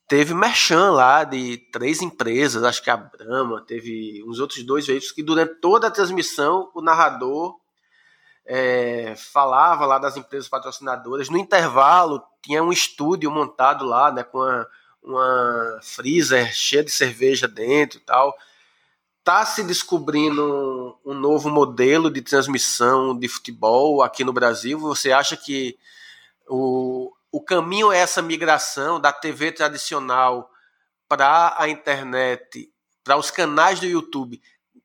[0.06, 5.12] teve merchan lá de três empresas, acho que a Brahma, teve uns outros dois veículos
[5.12, 7.56] que durante toda a transmissão o narrador
[8.46, 11.28] é, falava lá das empresas patrocinadoras.
[11.28, 14.66] No intervalo tinha um estúdio montado lá, né, com uma,
[15.08, 18.36] uma freezer cheia de cerveja dentro e tal
[19.28, 24.78] está se descobrindo um novo modelo de transmissão de futebol aqui no Brasil?
[24.78, 25.76] Você acha que
[26.48, 30.50] o, o caminho é essa migração da TV tradicional
[31.06, 32.72] para a internet,
[33.04, 34.40] para os canais do YouTube,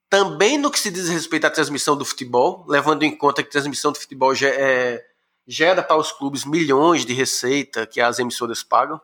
[0.09, 3.93] também no que se diz respeito à transmissão do futebol, levando em conta que transmissão
[3.93, 5.05] do futebol é,
[5.47, 8.99] gera para os clubes milhões de receita que as emissoras pagam?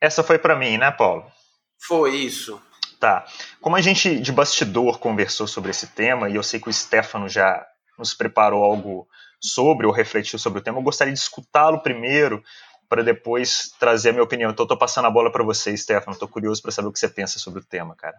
[0.00, 1.24] Essa foi para mim, né, Paulo?
[1.78, 2.60] Foi isso.
[3.00, 3.26] Tá.
[3.60, 7.28] Como a gente de bastidor conversou sobre esse tema, e eu sei que o Stefano
[7.28, 7.66] já
[7.96, 9.08] nos preparou algo
[9.40, 12.42] sobre ou refletiu sobre o tema, eu gostaria de escutá-lo primeiro
[12.88, 14.50] para depois trazer a minha opinião.
[14.50, 16.12] Então, estou passando a bola para você, Stefano.
[16.12, 18.16] Estou curioso para saber o que você pensa sobre o tema, cara.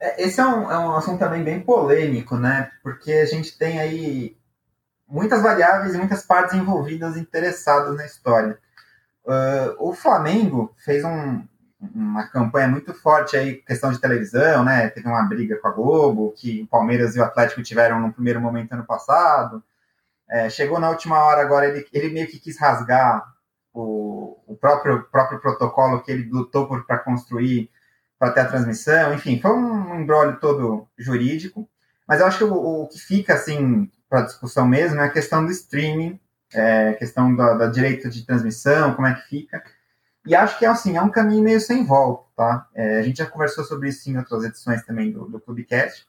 [0.00, 2.70] É, esse é um, é um assunto também bem polêmico, né?
[2.82, 4.36] Porque a gente tem aí
[5.06, 8.58] muitas variáveis e muitas partes envolvidas interessadas na história.
[9.24, 11.42] Uh, o Flamengo fez um,
[11.80, 14.88] uma campanha muito forte aí, questão de televisão, né?
[14.90, 18.40] Teve uma briga com a Globo, que o Palmeiras e o Atlético tiveram no primeiro
[18.40, 19.62] momento ano passado.
[20.28, 23.24] É, chegou na última hora agora, ele, ele meio que quis rasgar
[23.72, 27.70] o, o próprio, próprio protocolo que ele lutou para construir
[28.18, 29.12] para ter a transmissão.
[29.14, 31.68] Enfim, foi um embrólio todo jurídico.
[32.06, 35.44] Mas eu acho que o, o que fica, assim, para discussão mesmo é a questão
[35.44, 36.20] do streaming,
[36.52, 39.62] é, questão da, da direito de transmissão, como é que fica.
[40.26, 42.68] E acho que assim, é um caminho meio sem volta, tá?
[42.74, 46.06] É, a gente já conversou sobre isso em outras edições também do, do Clubecast,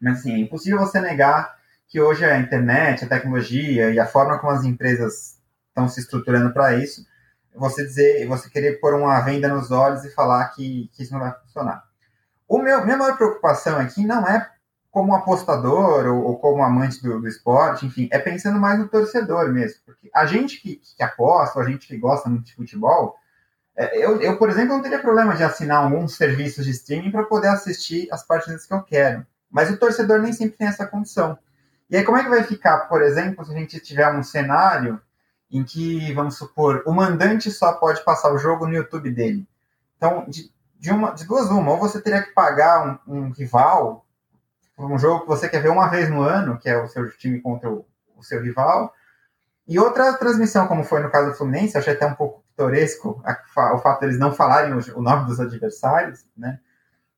[0.00, 4.38] mas assim, é impossível você negar que hoje a internet, a tecnologia e a forma
[4.38, 5.38] como as empresas
[5.68, 7.06] estão se estruturando para isso,
[7.54, 11.20] você dizer, você querer pôr uma venda nos olhos e falar que, que isso não
[11.20, 11.84] vai funcionar.
[12.48, 14.50] O meu, minha maior preocupação aqui não é
[14.94, 19.52] como apostador ou, ou como amante do, do, esporte, enfim, é pensando mais no torcedor
[19.52, 19.80] mesmo.
[19.84, 23.16] Porque a gente que, que aposta, a gente que gosta muito de futebol,
[23.74, 27.24] é, eu, eu, por exemplo, não teria problema de assinar alguns serviços de streaming para
[27.24, 29.26] poder assistir as partidas que eu quero.
[29.50, 31.36] Mas o torcedor nem sempre tem essa condição.
[31.90, 35.00] E aí, como é que vai ficar, por exemplo, se a gente tiver um cenário
[35.50, 39.44] em que, vamos supor, o mandante só pode passar o jogo no YouTube dele.
[39.96, 44.03] Então, de, de, uma, de duas uma, ou você teria que pagar um, um rival
[44.78, 47.40] um jogo que você quer ver uma vez no ano, que é o seu time
[47.40, 47.86] contra o,
[48.16, 48.92] o seu rival,
[49.66, 53.22] e outra transmissão, como foi no caso do Fluminense, achei até um pouco pitoresco
[53.56, 56.60] o fato deles não falarem o, nome dos adversários, né?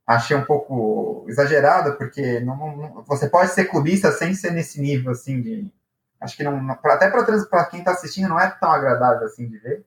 [0.07, 5.11] Achei um pouco exagerado, porque não, não, você pode ser clubista sem ser nesse nível,
[5.11, 5.73] assim, de...
[6.20, 6.70] Acho que não...
[6.70, 9.85] Até para quem está assistindo não é tão agradável, assim, de ver.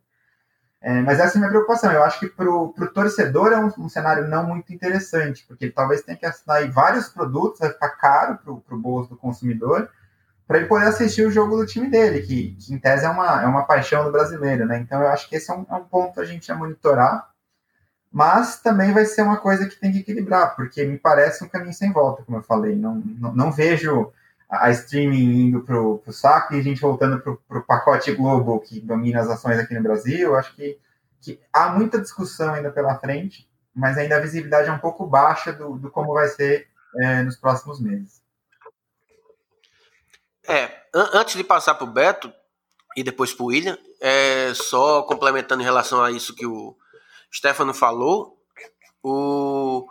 [0.82, 1.92] É, mas essa é a minha preocupação.
[1.92, 5.74] Eu acho que para o torcedor é um, um, cenário não muito interessante, porque ele
[5.74, 9.90] talvez tenha que assinar vários produtos, vai ficar caro para o bolso do consumidor,
[10.48, 13.42] para ele poder assistir o jogo do time dele, que, que, em tese é uma,
[13.44, 14.80] é uma paixão do brasileiro, né?
[14.80, 17.30] Então eu acho que esse é um, é um ponto a gente a monitorar,
[18.12, 21.74] mas também vai ser uma coisa que tem que equilibrar, porque me parece um caminho
[21.74, 22.76] sem volta, como eu falei.
[22.76, 24.12] Não, não, não vejo
[24.50, 28.80] a streaming indo para o saco e a gente voltando para o pacote Globo que
[28.80, 30.36] domina as ações aqui no Brasil.
[30.36, 30.80] Acho que,
[31.22, 35.54] que há muita discussão ainda pela frente, mas ainda a visibilidade é um pouco baixa
[35.54, 36.68] do, do como vai ser
[36.98, 38.24] é, nos próximos meses.
[40.48, 40.66] É,
[40.96, 42.34] an antes de passar para o Beto
[42.98, 46.76] e depois para o William, é, só complementando em relação a isso que o
[47.32, 48.36] Stefano falou,
[49.04, 49.88] o,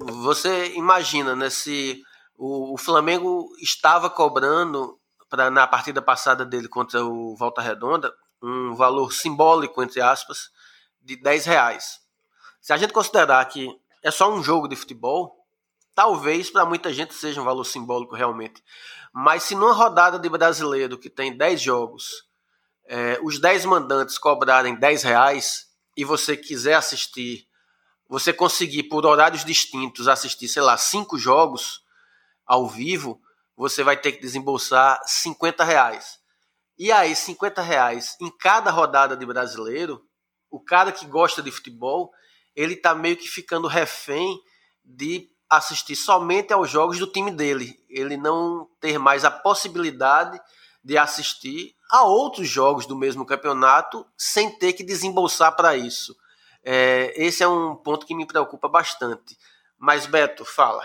[0.00, 2.02] você imagina, né, se
[2.38, 4.98] o, o Flamengo estava cobrando
[5.28, 10.50] pra, na partida passada dele contra o Volta Redonda um valor simbólico, entre aspas,
[11.02, 12.00] de 10 reais.
[12.60, 13.68] Se a gente considerar que
[14.02, 15.44] é só um jogo de futebol,
[15.94, 18.62] talvez para muita gente seja um valor simbólico realmente.
[19.12, 22.24] Mas se numa rodada de brasileiro que tem 10 jogos,
[22.86, 25.66] é, os 10 mandantes cobrarem 10 reais
[25.96, 27.48] e você quiser assistir,
[28.08, 31.82] você conseguir por horários distintos assistir, sei lá, 5 jogos
[32.48, 33.20] ao vivo,
[33.54, 36.18] você vai ter que desembolsar 50 reais.
[36.78, 40.02] E aí, 50 reais em cada rodada de brasileiro,
[40.50, 42.10] o cara que gosta de futebol,
[42.56, 44.40] ele tá meio que ficando refém
[44.84, 47.78] de assistir somente aos jogos do time dele.
[47.88, 50.40] Ele não ter mais a possibilidade
[50.82, 56.16] de assistir a outros jogos do mesmo campeonato sem ter que desembolsar para isso.
[56.62, 59.36] É, esse é um ponto que me preocupa bastante.
[59.76, 60.84] Mas, Beto, fala.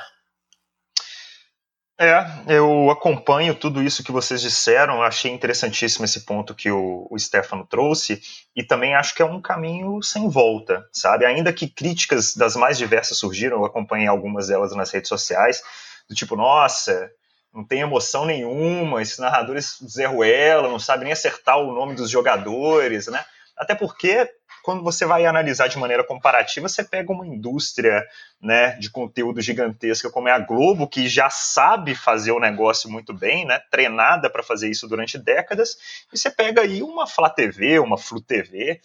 [2.03, 7.17] É, eu acompanho tudo isso que vocês disseram, achei interessantíssimo esse ponto que o, o
[7.17, 8.21] Stefano trouxe,
[8.53, 11.25] e também acho que é um caminho sem volta, sabe?
[11.25, 15.63] Ainda que críticas das mais diversas surgiram, eu acompanhei algumas delas nas redes sociais,
[16.09, 17.09] do tipo, nossa,
[17.53, 22.09] não tem emoção nenhuma, esses narradores Zé Ruela, não sabem nem acertar o nome dos
[22.09, 23.23] jogadores, né?
[23.55, 24.29] Até porque
[24.63, 28.01] quando você vai analisar de maneira comparativa, você pega uma indústria
[28.41, 33.13] né, de conteúdo gigantesca como é a Globo, que já sabe fazer o negócio muito
[33.13, 35.77] bem, né, treinada para fazer isso durante décadas,
[36.11, 38.79] e você pega aí uma Flá TV, uma Flu TV,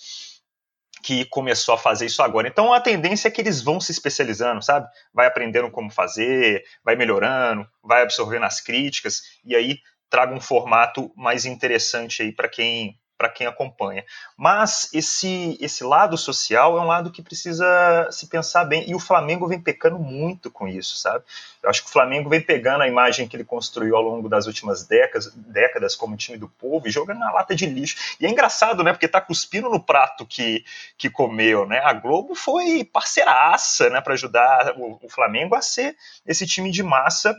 [1.01, 2.49] que começou a fazer isso agora.
[2.49, 4.89] Então a tendência é que eles vão se especializando, sabe?
[5.15, 9.79] Vai aprendendo como fazer, vai melhorando, vai absorvendo as críticas e aí
[10.11, 14.05] traga um formato mais interessante aí para quem para quem acompanha.
[14.37, 19.01] Mas esse, esse lado social é um lado que precisa se pensar bem, e o
[19.01, 21.25] Flamengo vem pecando muito com isso, sabe?
[21.61, 24.47] Eu acho que o Flamengo vem pegando a imagem que ele construiu ao longo das
[24.47, 27.97] últimas décadas, décadas como time do povo e jogando na lata de lixo.
[28.21, 28.93] E é engraçado, né?
[28.93, 30.65] Porque tá cuspindo no prato que,
[30.97, 31.81] que comeu, né?
[31.83, 34.01] A Globo foi parceiraça, né?
[34.01, 37.35] Para ajudar o, o Flamengo a ser esse time de massa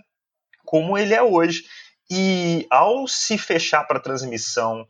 [0.65, 1.63] como ele é hoje.
[2.11, 4.85] E ao se fechar para transmissão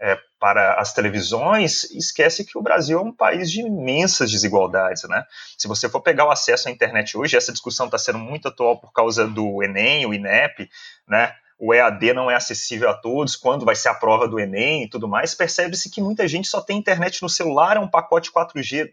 [0.00, 5.24] é, para as televisões, esquece que o Brasil é um país de imensas desigualdades, né?
[5.56, 8.78] Se você for pegar o acesso à internet hoje, essa discussão está sendo muito atual
[8.78, 10.68] por causa do Enem, o INEP,
[11.08, 11.34] né?
[11.66, 14.88] O EAD não é acessível a todos, quando vai ser a prova do Enem e
[14.88, 18.92] tudo mais, percebe-se que muita gente só tem internet no celular, é um pacote 4G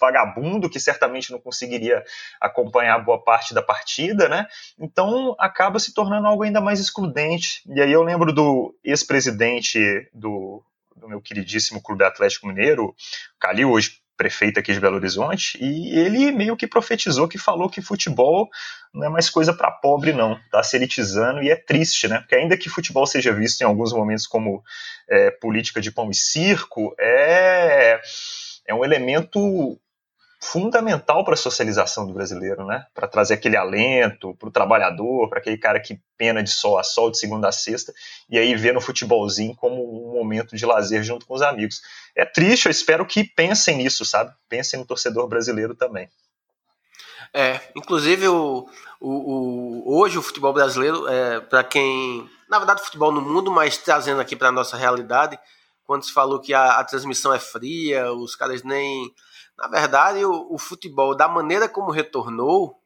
[0.00, 2.02] vagabundo que certamente não conseguiria
[2.40, 4.48] acompanhar boa parte da partida, né?
[4.76, 7.62] Então acaba se tornando algo ainda mais excludente.
[7.72, 9.78] E aí eu lembro do ex-presidente
[10.12, 10.60] do,
[10.96, 12.96] do meu queridíssimo Clube Atlético Mineiro,
[13.38, 17.82] Calil, hoje prefeito aqui de Belo Horizonte, e ele meio que profetizou que falou que
[17.82, 18.48] futebol
[18.94, 20.34] não é mais coisa para pobre, não.
[20.34, 22.20] Está se elitizando e é triste, né?
[22.20, 24.62] Porque ainda que futebol seja visto em alguns momentos como
[25.10, 28.00] é, política de pão e circo, é,
[28.68, 29.76] é um elemento
[30.42, 32.84] fundamental para a socialização do brasileiro, né?
[32.92, 36.82] Para trazer aquele alento para o trabalhador, para aquele cara que pena de sol a
[36.82, 37.92] sol, de segunda a sexta,
[38.28, 41.80] e aí vê no futebolzinho como um momento de lazer junto com os amigos.
[42.16, 44.32] É triste, eu espero que pensem nisso, sabe?
[44.48, 46.08] Pensem no torcedor brasileiro também.
[47.32, 48.68] É, inclusive o,
[49.00, 49.10] o,
[49.90, 54.20] o hoje o futebol brasileiro, é, para quem na verdade, futebol no mundo, mas trazendo
[54.20, 55.38] aqui para a nossa realidade,
[55.84, 59.10] quando se falou que a, a, transmissão é fria, os caras nem.
[59.56, 62.80] Na verdade, o, o futebol, da maneira como retornou,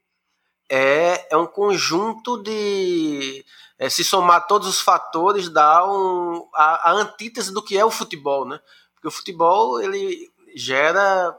[0.69, 3.45] é, é um conjunto de.
[3.79, 7.91] É, se somar todos os fatores, dá um, a, a antítese do que é o
[7.91, 8.59] futebol, né?
[8.95, 11.39] Porque o futebol, ele gera.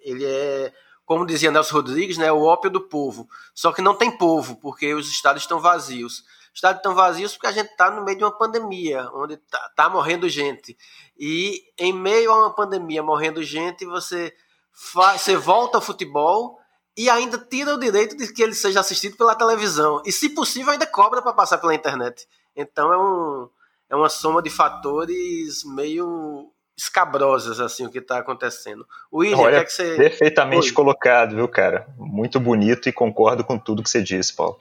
[0.00, 0.72] Ele é
[1.12, 3.28] como dizia Nelson Rodrigues, né, o ópio do povo.
[3.54, 6.20] Só que não tem povo, porque os estados estão vazios.
[6.20, 9.58] Os estados estão vazios porque a gente está no meio de uma pandemia, onde está
[9.76, 10.76] tá morrendo gente.
[11.18, 14.34] E em meio a uma pandemia morrendo gente, você,
[14.72, 16.58] faz, você volta ao futebol
[16.96, 20.02] e ainda tira o direito de que ele seja assistido pela televisão.
[20.04, 22.26] E, se possível, ainda cobra para passar pela internet.
[22.54, 23.48] Então é, um,
[23.90, 28.86] é uma soma de fatores meio escabrosas assim o que está acontecendo.
[29.12, 30.72] William, Olha, que, que você perfeitamente Oi.
[30.72, 31.86] colocado, viu, cara?
[31.96, 34.58] Muito bonito e concordo com tudo que você disse, Paulo.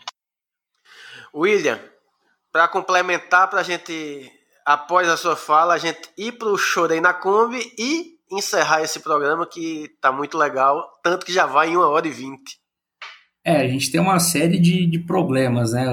[1.33, 1.79] William,
[2.51, 4.31] para complementar, para a gente
[4.65, 8.99] após a sua fala, a gente ir para o Chorei na Kombi e encerrar esse
[8.99, 12.59] programa que está muito legal, tanto que já vai em uma hora e vinte.
[13.43, 15.87] É, a gente tem uma série de, de problemas, né?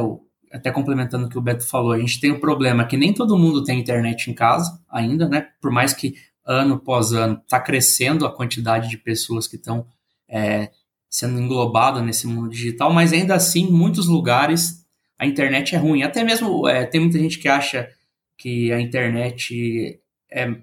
[0.53, 3.13] até complementando o que o Beto falou, a gente tem o um problema que nem
[3.13, 5.47] todo mundo tem internet em casa ainda, né?
[5.61, 9.87] Por mais que ano após ano está crescendo a quantidade de pessoas que estão
[10.29, 10.71] é,
[11.09, 14.87] sendo englobadas nesse mundo digital, mas ainda assim, muitos lugares
[15.19, 16.03] a internet é ruim.
[16.03, 17.89] Até mesmo é, tem muita gente que acha
[18.37, 20.01] que a internet
[20.31, 20.57] é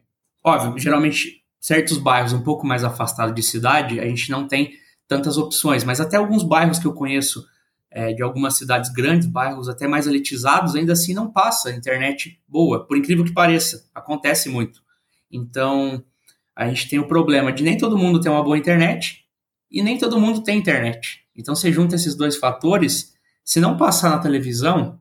[0.43, 4.73] óbvio, geralmente certos bairros um pouco mais afastados de cidade, a gente não tem
[5.07, 7.43] tantas opções, mas até alguns bairros que eu conheço
[7.89, 12.85] é, de algumas cidades grandes, bairros até mais elitizados, ainda assim não passa internet boa,
[12.85, 14.79] por incrível que pareça, acontece muito.
[15.31, 16.03] Então,
[16.55, 19.25] a gente tem o problema de nem todo mundo tem uma boa internet
[19.71, 21.21] e nem todo mundo tem internet.
[21.35, 24.99] Então, você junta esses dois fatores, se não passar na televisão,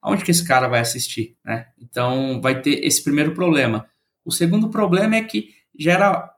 [0.00, 1.66] aonde que esse cara vai assistir, né?
[1.78, 3.86] Então, vai ter esse primeiro problema.
[4.24, 6.30] O segundo problema é que gera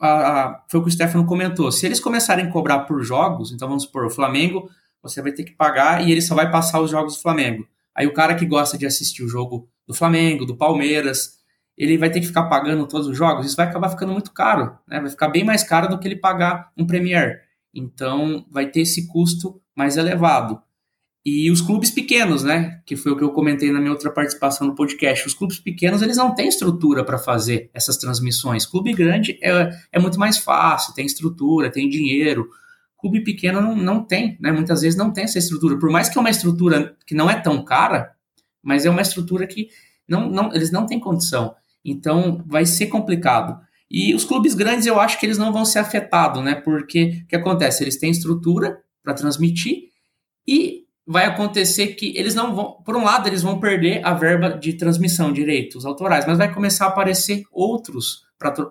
[0.00, 1.70] a, a, foi o que o Stefano comentou.
[1.70, 4.68] Se eles começarem a cobrar por jogos, então vamos supor, o Flamengo
[5.02, 7.66] você vai ter que pagar e ele só vai passar os jogos do Flamengo.
[7.94, 11.38] Aí o cara que gosta de assistir o jogo do Flamengo, do Palmeiras,
[11.76, 14.78] ele vai ter que ficar pagando todos os jogos, isso vai acabar ficando muito caro,
[14.86, 15.00] né?
[15.00, 17.42] Vai ficar bem mais caro do que ele pagar um Premier.
[17.74, 20.62] Então vai ter esse custo mais elevado.
[21.24, 22.80] E os clubes pequenos, né?
[22.86, 25.26] Que foi o que eu comentei na minha outra participação no podcast.
[25.26, 28.64] Os clubes pequenos, eles não têm estrutura para fazer essas transmissões.
[28.64, 32.48] Clube grande é, é muito mais fácil, tem estrutura, tem dinheiro
[33.00, 34.52] clube pequeno não, não tem, né?
[34.52, 35.78] Muitas vezes não tem essa estrutura.
[35.78, 38.14] Por mais que é uma estrutura que não é tão cara,
[38.62, 39.68] mas é uma estrutura que
[40.06, 41.54] não, não, eles não têm condição.
[41.84, 43.58] Então vai ser complicado.
[43.90, 46.54] E os clubes grandes eu acho que eles não vão ser afetados, né?
[46.54, 47.82] Porque o que acontece?
[47.82, 49.88] Eles têm estrutura para transmitir
[50.46, 54.50] e vai acontecer que eles não vão, por um lado, eles vão perder a verba
[54.50, 58.24] de transmissão, direitos autorais, mas vai começar a aparecer outros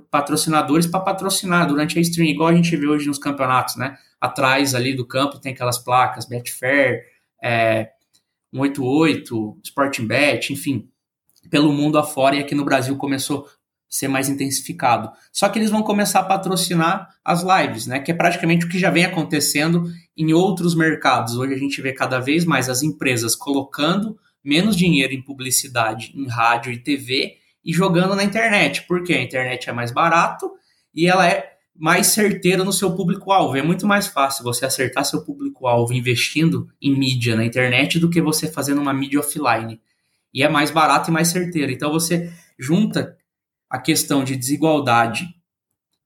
[0.10, 3.98] patrocinadores para patrocinar durante a stream, igual a gente vê hoje nos campeonatos, né?
[4.20, 7.04] Atrás ali do campo tem aquelas placas, Betfair,
[7.42, 7.90] é,
[8.54, 10.90] 188, Sporting Bet, enfim,
[11.50, 13.48] pelo mundo afora e aqui no Brasil começou
[13.90, 15.10] ser mais intensificado.
[15.32, 18.00] Só que eles vão começar a patrocinar as lives, né?
[18.00, 19.86] Que é praticamente o que já vem acontecendo
[20.16, 21.36] em outros mercados.
[21.36, 26.28] Hoje a gente vê cada vez mais as empresas colocando menos dinheiro em publicidade em
[26.28, 27.34] rádio e TV
[27.66, 30.50] e jogando na internet, porque a internet é mais barato
[30.94, 33.56] e ela é mais certeira no seu público-alvo.
[33.56, 38.22] É muito mais fácil você acertar seu público-alvo investindo em mídia na internet do que
[38.22, 39.80] você fazendo uma mídia offline.
[40.34, 41.72] E é mais barato e mais certeiro.
[41.72, 43.18] Então você junta
[43.70, 45.28] a questão de desigualdade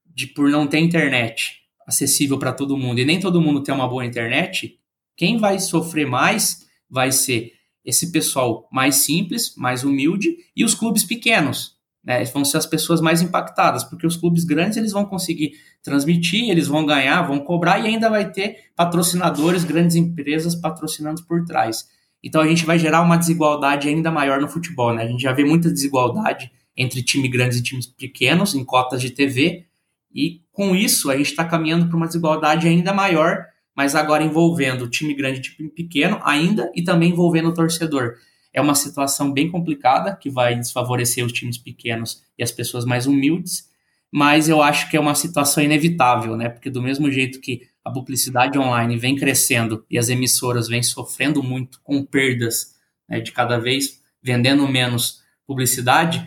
[0.04, 3.88] de por não ter internet acessível para todo mundo e nem todo mundo tem uma
[3.88, 4.78] boa internet,
[5.16, 7.52] quem vai sofrer mais vai ser
[7.84, 11.74] esse pessoal mais simples, mais humilde e os clubes pequenos.
[12.02, 16.50] Né, vão ser as pessoas mais impactadas, porque os clubes grandes eles vão conseguir transmitir,
[16.50, 21.88] eles vão ganhar, vão cobrar e ainda vai ter patrocinadores, grandes empresas patrocinando por trás.
[22.22, 24.92] Então a gente vai gerar uma desigualdade ainda maior no futebol.
[24.94, 25.04] Né?
[25.04, 29.10] A gente já vê muita desigualdade entre times grandes e times pequenos em cotas de
[29.10, 29.66] TV,
[30.12, 34.88] e com isso a gente está caminhando para uma desigualdade ainda maior mas agora envolvendo
[34.88, 38.14] time grande e time pequeno ainda e também envolvendo o torcedor.
[38.52, 43.06] É uma situação bem complicada que vai desfavorecer os times pequenos e as pessoas mais
[43.06, 43.68] humildes,
[44.12, 46.48] mas eu acho que é uma situação inevitável, né?
[46.48, 51.42] Porque do mesmo jeito que a publicidade online vem crescendo e as emissoras vêm sofrendo
[51.42, 52.76] muito com perdas
[53.08, 56.26] né, de cada vez vendendo menos publicidade,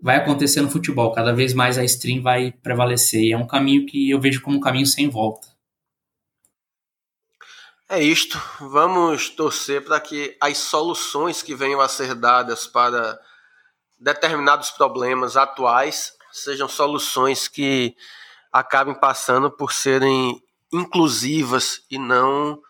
[0.00, 1.12] vai acontecer no futebol.
[1.12, 3.22] Cada vez mais a stream vai prevalecer.
[3.22, 5.48] E é um caminho que eu vejo como um caminho sem volta.
[7.88, 8.40] É isto.
[8.60, 13.18] Vamos torcer para que as soluções que venham a ser dadas para
[13.98, 17.96] determinados problemas atuais sejam soluções que
[18.52, 20.40] acabem passando por serem
[20.72, 22.60] inclusivas e não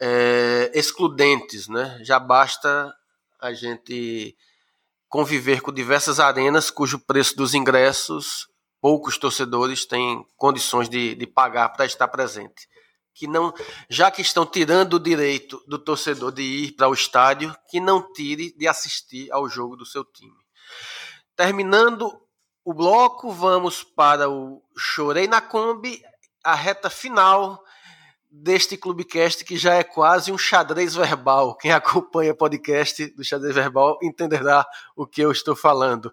[0.00, 1.98] é, excludentes, né?
[2.02, 2.92] Já basta
[3.40, 4.36] a gente
[5.10, 8.48] conviver com diversas arenas cujo preço dos ingressos
[8.80, 12.68] poucos torcedores têm condições de, de pagar para estar presente.
[13.12, 13.52] Que não,
[13.90, 18.12] já que estão tirando o direito do torcedor de ir para o estádio, que não
[18.12, 20.38] tire de assistir ao jogo do seu time.
[21.36, 22.10] Terminando
[22.64, 26.00] o bloco, vamos para o Chorei na Kombi,
[26.42, 27.62] a reta final
[28.30, 31.56] deste Clubecast que já é quase um xadrez verbal.
[31.56, 34.64] Quem acompanha o podcast do xadrez verbal entenderá
[34.96, 36.12] o que eu estou falando.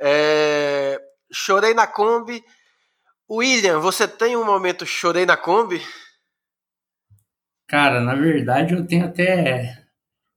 [0.00, 1.00] É...
[1.30, 2.42] Chorei na Kombi.
[3.28, 5.82] William, você tem um momento chorei na Kombi?
[7.66, 9.84] Cara, na verdade eu tenho até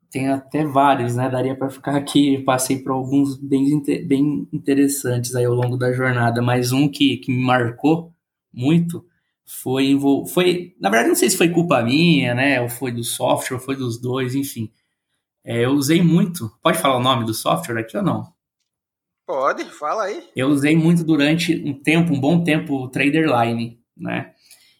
[0.09, 1.29] tenho até vários, né?
[1.29, 6.41] Daria para ficar aqui, passei por alguns bem, bem interessantes aí ao longo da jornada,
[6.41, 8.11] mas um que, que me marcou
[8.51, 9.05] muito
[9.49, 9.97] foi,
[10.31, 13.63] foi, na verdade não sei se foi culpa minha, né, ou foi do software, ou
[13.63, 14.71] foi dos dois, enfim.
[15.43, 18.31] É, eu usei muito, pode falar o nome do software aqui ou não?
[19.25, 20.23] Pode, fala aí.
[20.35, 24.33] Eu usei muito durante um tempo, um bom tempo, o Traderline, né?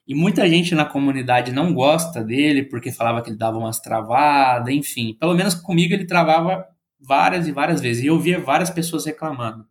[0.08, 4.74] E muita gente na comunidade não gosta dele porque falava que ele dava umas travadas,
[4.74, 5.16] enfim.
[5.20, 6.66] Pelo menos comigo ele travava
[7.00, 8.04] várias e várias vezes.
[8.04, 9.68] E eu via várias pessoas reclamando.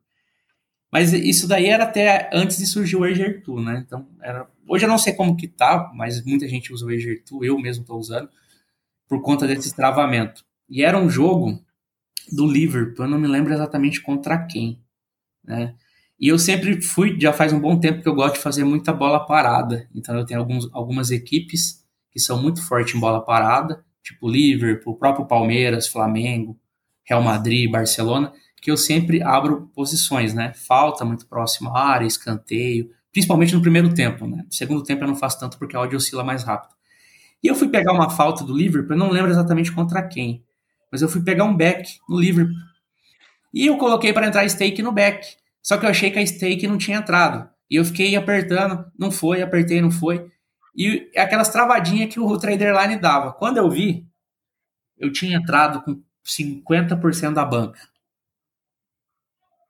[0.91, 3.83] Mas isso daí era até antes de surgir o Egertu, né?
[3.87, 4.49] Então, era...
[4.67, 7.83] hoje eu não sei como que tá, mas muita gente usa o Egertu, eu mesmo
[7.83, 8.29] estou usando,
[9.07, 10.45] por conta desse travamento.
[10.69, 11.63] E era um jogo
[12.33, 14.83] do Liverpool, eu não me lembro exatamente contra quem,
[15.45, 15.75] né?
[16.21, 18.93] E eu sempre fui, já faz um bom tempo que eu gosto de fazer muita
[18.93, 19.89] bola parada.
[19.95, 24.95] Então eu tenho alguns, algumas equipes que são muito fortes em bola parada, tipo Liverpool,
[24.95, 26.59] o próprio Palmeiras, Flamengo,
[27.05, 30.53] Real Madrid, Barcelona, que eu sempre abro posições, né?
[30.55, 34.45] Falta muito próximo à área, escanteio, principalmente no primeiro tempo, né?
[34.47, 36.75] No segundo tempo eu não faço tanto porque a odd oscila mais rápido.
[37.43, 40.45] E eu fui pegar uma falta do Liverpool, eu não lembro exatamente contra quem,
[40.91, 42.57] mas eu fui pegar um back no Liverpool.
[43.53, 45.27] E eu coloquei para entrar stake no back.
[45.63, 47.49] Só que eu achei que a stake não tinha entrado.
[47.71, 50.31] E eu fiquei apertando, não foi, apertei, não foi.
[50.77, 53.33] E aquelas travadinhas que o Traderline dava.
[53.33, 54.07] Quando eu vi,
[54.97, 57.81] eu tinha entrado com 50% da banca.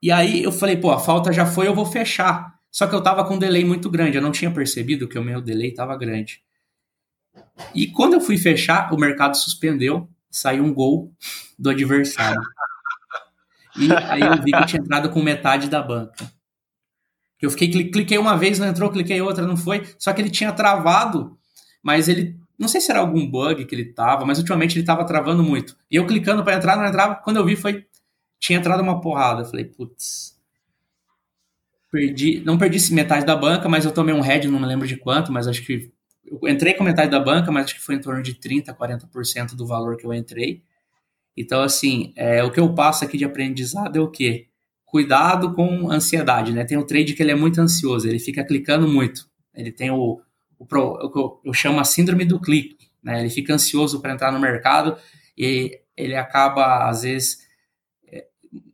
[0.03, 2.59] E aí eu falei, pô, a falta já foi, eu vou fechar.
[2.71, 5.25] Só que eu tava com um delay muito grande, eu não tinha percebido que o
[5.25, 6.43] meu delay tava grande.
[7.75, 11.13] E quando eu fui fechar, o mercado suspendeu, saiu um gol
[11.59, 12.41] do adversário.
[13.77, 16.31] E aí eu vi que tinha entrado com metade da banca.
[17.41, 19.87] Eu fiquei, cliquei uma vez, não entrou, cliquei outra, não foi.
[19.99, 21.39] Só que ele tinha travado,
[21.83, 22.37] mas ele.
[22.59, 25.77] Não sei se era algum bug que ele tava, mas ultimamente ele tava travando muito.
[25.89, 27.15] E eu clicando para entrar, não entrava.
[27.15, 27.87] Quando eu vi, foi
[28.39, 29.43] tinha entrado uma porrada.
[29.43, 30.39] Eu falei, putz.
[31.91, 34.97] Perdi, não perdi metade da banca, mas eu tomei um head, não me lembro de
[34.97, 35.91] quanto, mas acho que.
[36.25, 39.55] Eu entrei com metade da banca, mas acho que foi em torno de 30%, 40%
[39.55, 40.63] do valor que eu entrei.
[41.35, 44.49] Então, assim, é, o que eu passo aqui de aprendizado é o quê?
[44.85, 46.65] Cuidado com ansiedade, né?
[46.65, 49.29] Tem o trade que ele é muito ansioso, ele fica clicando muito.
[49.55, 50.21] Ele tem o,
[50.59, 53.21] o, o que eu, chamo a síndrome do clique, né?
[53.21, 54.99] Ele fica ansioso para entrar no mercado
[55.37, 57.48] e ele acaba, às vezes,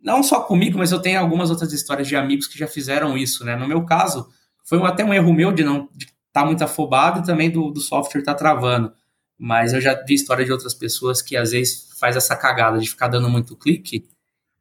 [0.02, 3.44] não só comigo, mas eu tenho algumas outras histórias de amigos que já fizeram isso,
[3.44, 3.56] né?
[3.56, 4.28] No meu caso,
[4.64, 7.80] foi até um erro meu de não estar tá muito afobado e também do, do
[7.80, 8.92] software estar tá travando.
[9.38, 12.88] Mas eu já vi história de outras pessoas que às vezes faz essa cagada de
[12.88, 14.06] ficar dando muito clique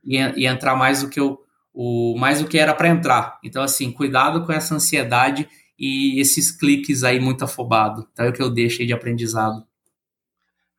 [0.03, 1.39] e, e entrar mais do que o,
[1.73, 3.39] o mais do que era para entrar.
[3.43, 8.07] Então assim, cuidado com essa ansiedade e esses cliques aí muito afobado.
[8.11, 9.63] Então é o que eu deixo aí de aprendizado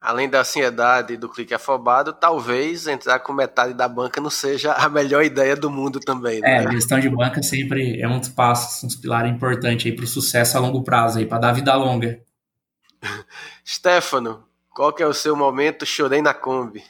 [0.05, 4.87] além da ansiedade do clique afobado, talvez entrar com metade da banca não seja a
[4.87, 6.43] melhor ideia do mundo também.
[6.43, 6.57] Né?
[6.63, 10.05] É, a gestão de banca sempre é um dos passos, um pilar importante aí para
[10.05, 12.21] o sucesso a longo prazo, aí para dar vida longa.
[13.67, 14.45] Stefano,
[14.75, 16.85] qual que é o seu momento chorei na Kombi?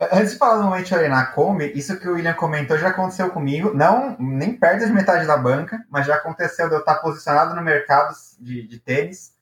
[0.00, 3.28] Antes de falar do momento chorei na Kombi, isso que o William comentou já aconteceu
[3.28, 7.54] comigo, não nem perto de metade da banca, mas já aconteceu de eu estar posicionado
[7.54, 9.35] no mercado de, de tênis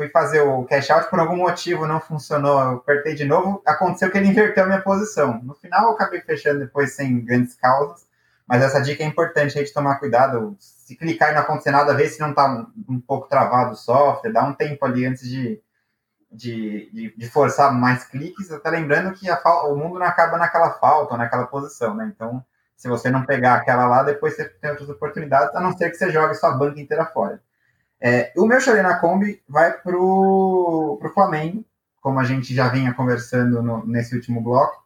[0.00, 4.10] fui fazer o cash out, por algum motivo não funcionou, eu apertei de novo, aconteceu
[4.10, 5.42] que ele inverteu a minha posição.
[5.42, 8.06] No final eu acabei fechando depois sem grandes causas,
[8.48, 10.56] mas essa dica é importante a gente tomar cuidado.
[10.58, 13.76] Se clicar e não acontecer nada, ver se não está um, um, pouco travado o
[13.76, 15.60] software, dá um tempo ali antes de,
[16.32, 21.12] de, de, de forçar mais cliques, até lembrando que o mundo não acaba naquela falta
[21.12, 22.10] ou naquela posição, né?
[22.16, 22.42] Então,
[22.74, 25.96] se você não pegar aquela lá, depois você tem outras oportunidades, a não ser que
[25.96, 27.42] você jogue sua banca inteira fora.
[28.00, 31.64] É, o meu chorei na Kombi vai pro, pro Flamengo,
[32.00, 34.82] como a gente já vinha conversando no, nesse último bloco,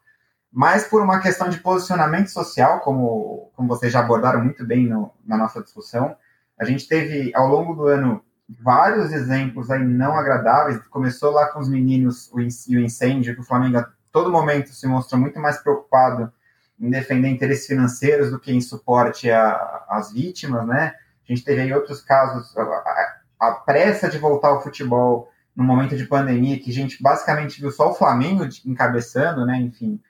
[0.53, 5.13] mas por uma questão de posicionamento social, como, como vocês já abordaram muito bem no,
[5.25, 6.17] na nossa discussão.
[6.59, 10.79] A gente teve, ao longo do ano, vários exemplos aí não agradáveis.
[10.89, 14.71] Começou lá com os meninos o, e o incêndio, que o Flamengo a todo momento
[14.71, 16.33] se mostrou muito mais preocupado
[16.79, 20.95] em defender interesses financeiros do que em suporte às vítimas, né?
[21.29, 25.97] A gente teve aí outros casos, a, a, pressa de voltar ao futebol no momento
[25.97, 29.57] de pandemia, que a gente basicamente viu só o Flamengo encabeçando, né?
[29.57, 30.01] Enfim,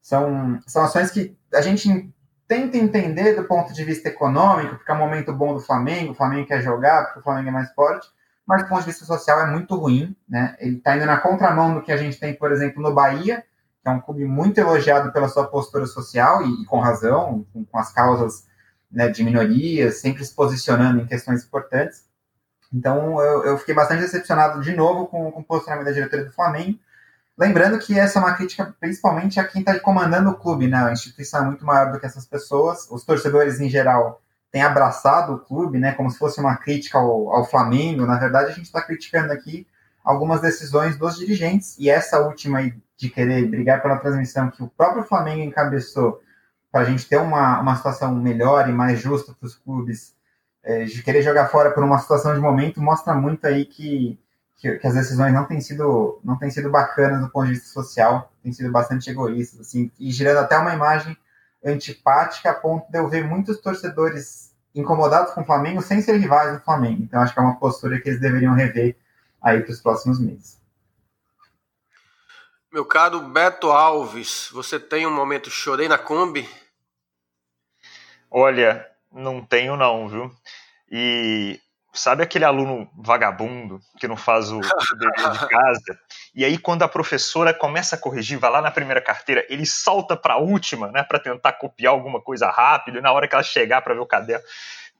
[0.00, 2.12] são, são ações que a gente
[2.48, 6.14] tenta entender do ponto de vista econômico, porque é um momento bom do Flamengo, o
[6.14, 8.08] Flamengo quer jogar, porque o Flamengo é mais forte,
[8.46, 10.56] mas do ponto de vista social é muito ruim, né?
[10.58, 13.44] Ele está indo na contramão do que a gente tem, por exemplo, no Bahia,
[13.82, 17.64] que é um clube muito elogiado pela sua postura social, e, e com razão, com,
[17.64, 18.46] com as causas
[18.94, 22.04] né, de minorias, sempre se posicionando em questões importantes.
[22.72, 26.32] Então, eu, eu fiquei bastante decepcionado de novo com, com o posicionamento da diretoria do
[26.32, 26.78] Flamengo.
[27.36, 30.78] Lembrando que essa é uma crítica principalmente a quem está comandando o clube, né?
[30.78, 32.88] A instituição é muito maior do que essas pessoas.
[32.90, 34.22] Os torcedores, em geral,
[34.52, 35.92] têm abraçado o clube, né?
[35.92, 38.06] Como se fosse uma crítica ao, ao Flamengo.
[38.06, 39.66] Na verdade, a gente está criticando aqui
[40.04, 41.76] algumas decisões dos dirigentes.
[41.78, 46.20] E essa última aí de querer brigar pela transmissão que o próprio Flamengo encabeçou
[46.74, 50.12] para a gente ter uma, uma situação melhor e mais justa para os clubes,
[50.60, 54.18] é, de querer jogar fora por uma situação de momento, mostra muito aí que,
[54.56, 57.68] que, que, as decisões não têm sido não têm sido bacanas do ponto de vista
[57.68, 61.16] social, têm sido bastante egoístas, assim, e gerando até uma imagem
[61.64, 66.58] antipática a ponto de eu ver muitos torcedores incomodados com o Flamengo sem ser rivais
[66.58, 67.04] do Flamengo.
[67.04, 68.96] Então acho que é uma postura que eles deveriam rever
[69.40, 70.58] aí para os próximos meses.
[72.72, 76.63] Meu caro Beto Alves, você tem um momento chorei na Kombi?
[78.36, 80.28] Olha, não tenho não, viu?
[80.90, 81.60] E
[81.92, 85.98] sabe aquele aluno vagabundo que não faz o, dever de casa?
[86.34, 90.16] E aí quando a professora começa a corrigir, vai lá na primeira carteira, ele salta
[90.16, 93.44] para a última, né, para tentar copiar alguma coisa rápido, e na hora que ela
[93.44, 94.44] chegar para ver o caderno,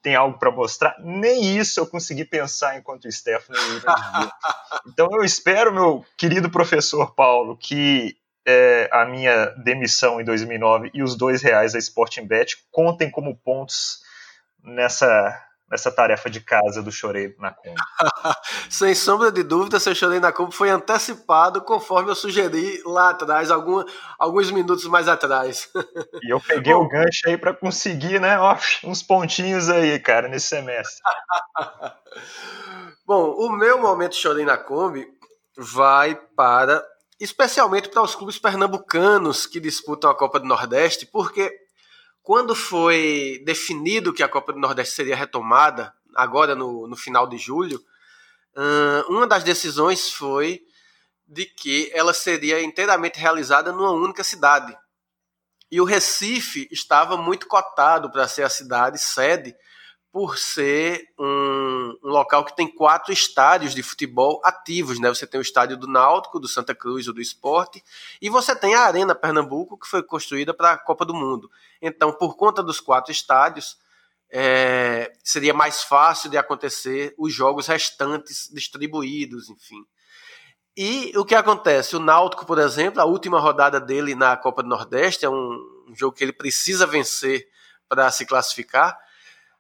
[0.01, 0.95] tem algo para mostrar.
[1.01, 3.59] Nem isso eu consegui pensar enquanto o Stefano
[4.87, 8.17] Então eu espero, meu querido professor Paulo, que
[8.47, 13.37] é, a minha demissão em 2009 e os dois reais da Sporting Bet contem como
[13.37, 14.01] pontos
[14.63, 15.41] nessa,
[15.71, 17.75] nessa tarefa de casa do Chorei na Kombi.
[18.69, 23.51] Sem sombra de dúvida, seu Chorei na Kombi foi antecipado conforme eu sugeri lá atrás,
[23.51, 23.83] algum,
[24.19, 25.71] alguns minutos mais atrás.
[26.23, 30.29] E eu peguei Bom, o gancho aí para conseguir né, ó, uns pontinhos aí, cara,
[30.29, 31.03] nesse semestre.
[33.05, 35.07] Bom, o meu momento Chorei na Kombi
[35.57, 36.83] vai para
[37.21, 41.51] especialmente para os clubes pernambucanos que disputam a Copa do Nordeste, porque
[42.23, 47.37] quando foi definido que a Copa do Nordeste seria retomada, agora no, no final de
[47.37, 47.81] julho,
[49.09, 50.63] uma das decisões foi
[51.27, 54.77] de que ela seria inteiramente realizada numa única cidade.
[55.71, 59.55] E o Recife estava muito cotado para ser a cidade sede
[60.15, 65.09] por ser um, um, local que tem quatro estádios de futebol ativos, né?
[65.09, 67.83] Você tem o estádio do Náutico, do Santa Cruz, ou do Esporte,
[68.23, 71.51] e você tem a Arena Pernambuco, que foi construída para a Copa do Mundo.
[71.83, 73.77] Então, por conta dos quatro estádios,
[74.31, 79.85] é, seria mais fácil de acontecer os jogos restantes distribuídos, enfim.
[80.77, 81.97] E o que acontece?
[81.97, 85.93] O Náutico, por exemplo, a última rodada dele na Copa do Nordeste é um, um
[85.97, 87.49] jogo que ele precisa vencer
[87.89, 88.97] para se classificar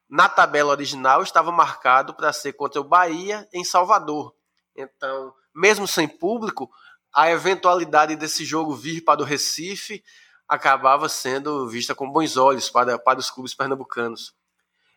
[0.08, 4.34] na tabela original estava marcado para ser contra o Bahia em Salvador.
[4.76, 6.70] Então, mesmo sem público,
[7.14, 10.02] a eventualidade desse jogo vir para o Recife
[10.48, 14.34] acabava sendo vista com bons olhos para, para os clubes pernambucanos.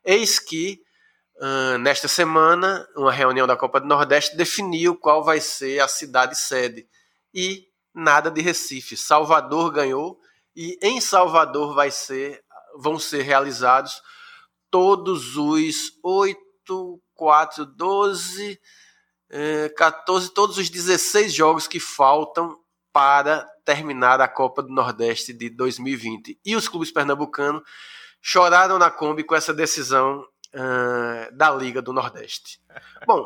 [0.03, 0.81] Eis que,
[1.37, 6.35] uh, nesta semana, uma reunião da Copa do Nordeste definiu qual vai ser a cidade
[6.35, 6.87] sede.
[7.33, 8.97] E nada de Recife.
[8.97, 10.19] Salvador ganhou
[10.55, 12.43] e em Salvador vai ser,
[12.77, 14.01] vão ser realizados
[14.77, 18.59] todos os 8, 4, 12,
[19.75, 22.55] 14, todos os 16 jogos que faltam
[22.93, 26.39] para terminar a Copa do Nordeste de 2020.
[26.45, 27.63] E os clubes pernambucanos
[28.21, 30.23] choraram na Kombi com essa decisão
[30.53, 32.61] uh, da Liga do Nordeste.
[33.07, 33.25] Bom,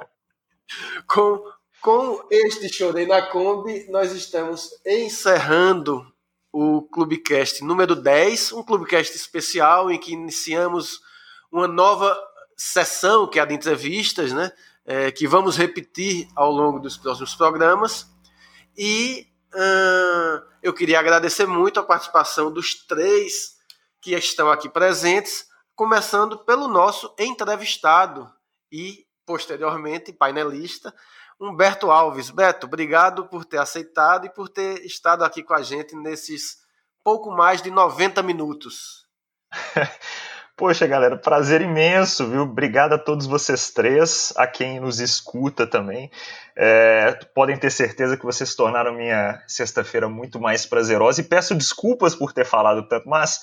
[1.06, 1.44] com,
[1.82, 6.10] com este chorei na Kombi, nós estamos encerrando
[6.50, 11.11] o Clubecast número 10, um Clubecast especial em que iniciamos
[11.52, 12.18] uma nova
[12.56, 14.52] sessão, que é a de entrevistas, né?
[14.86, 18.08] É, que vamos repetir ao longo dos próximos programas.
[18.78, 19.28] E
[20.64, 23.58] eu queria agradecer muito a participação dos três
[24.00, 25.46] que estão aqui presentes,
[25.76, 28.32] começando pelo nosso entrevistado
[28.72, 30.94] e posteriormente, painelista,
[31.40, 32.30] Humberto Alves.
[32.30, 36.58] Beto, obrigado por ter aceitado e por ter estado aqui com a gente nesses
[37.04, 39.08] pouco mais de 90 minutos.
[40.62, 42.44] Poxa, galera, prazer imenso, viu?
[42.44, 46.12] Obrigado a todos vocês três, a quem nos escuta também.
[46.56, 52.14] É, podem ter certeza que vocês tornaram minha sexta-feira muito mais prazerosa e peço desculpas
[52.14, 53.40] por ter falado tanto, mas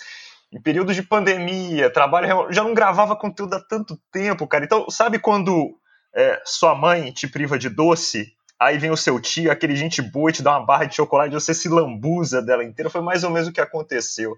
[0.52, 4.64] em períodos de pandemia, trabalho, já não gravava conteúdo há tanto tempo, cara.
[4.64, 5.76] Então, sabe quando
[6.14, 10.30] é, sua mãe te priva de doce, aí vem o seu tio, aquele gente boa,
[10.30, 12.88] te dá uma barra de chocolate, você se lambuza dela inteira?
[12.88, 14.36] Foi mais ou menos o que aconteceu.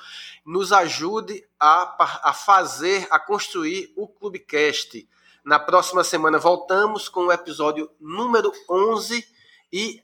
[0.47, 5.07] Nos ajude a, a fazer, a construir o Clubecast.
[5.45, 9.29] Na próxima semana voltamos com o episódio número 11
[9.71, 10.03] e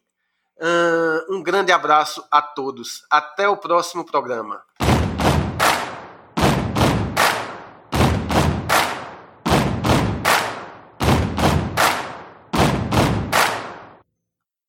[1.29, 3.05] um grande abraço a todos.
[3.11, 4.63] Até o próximo programa.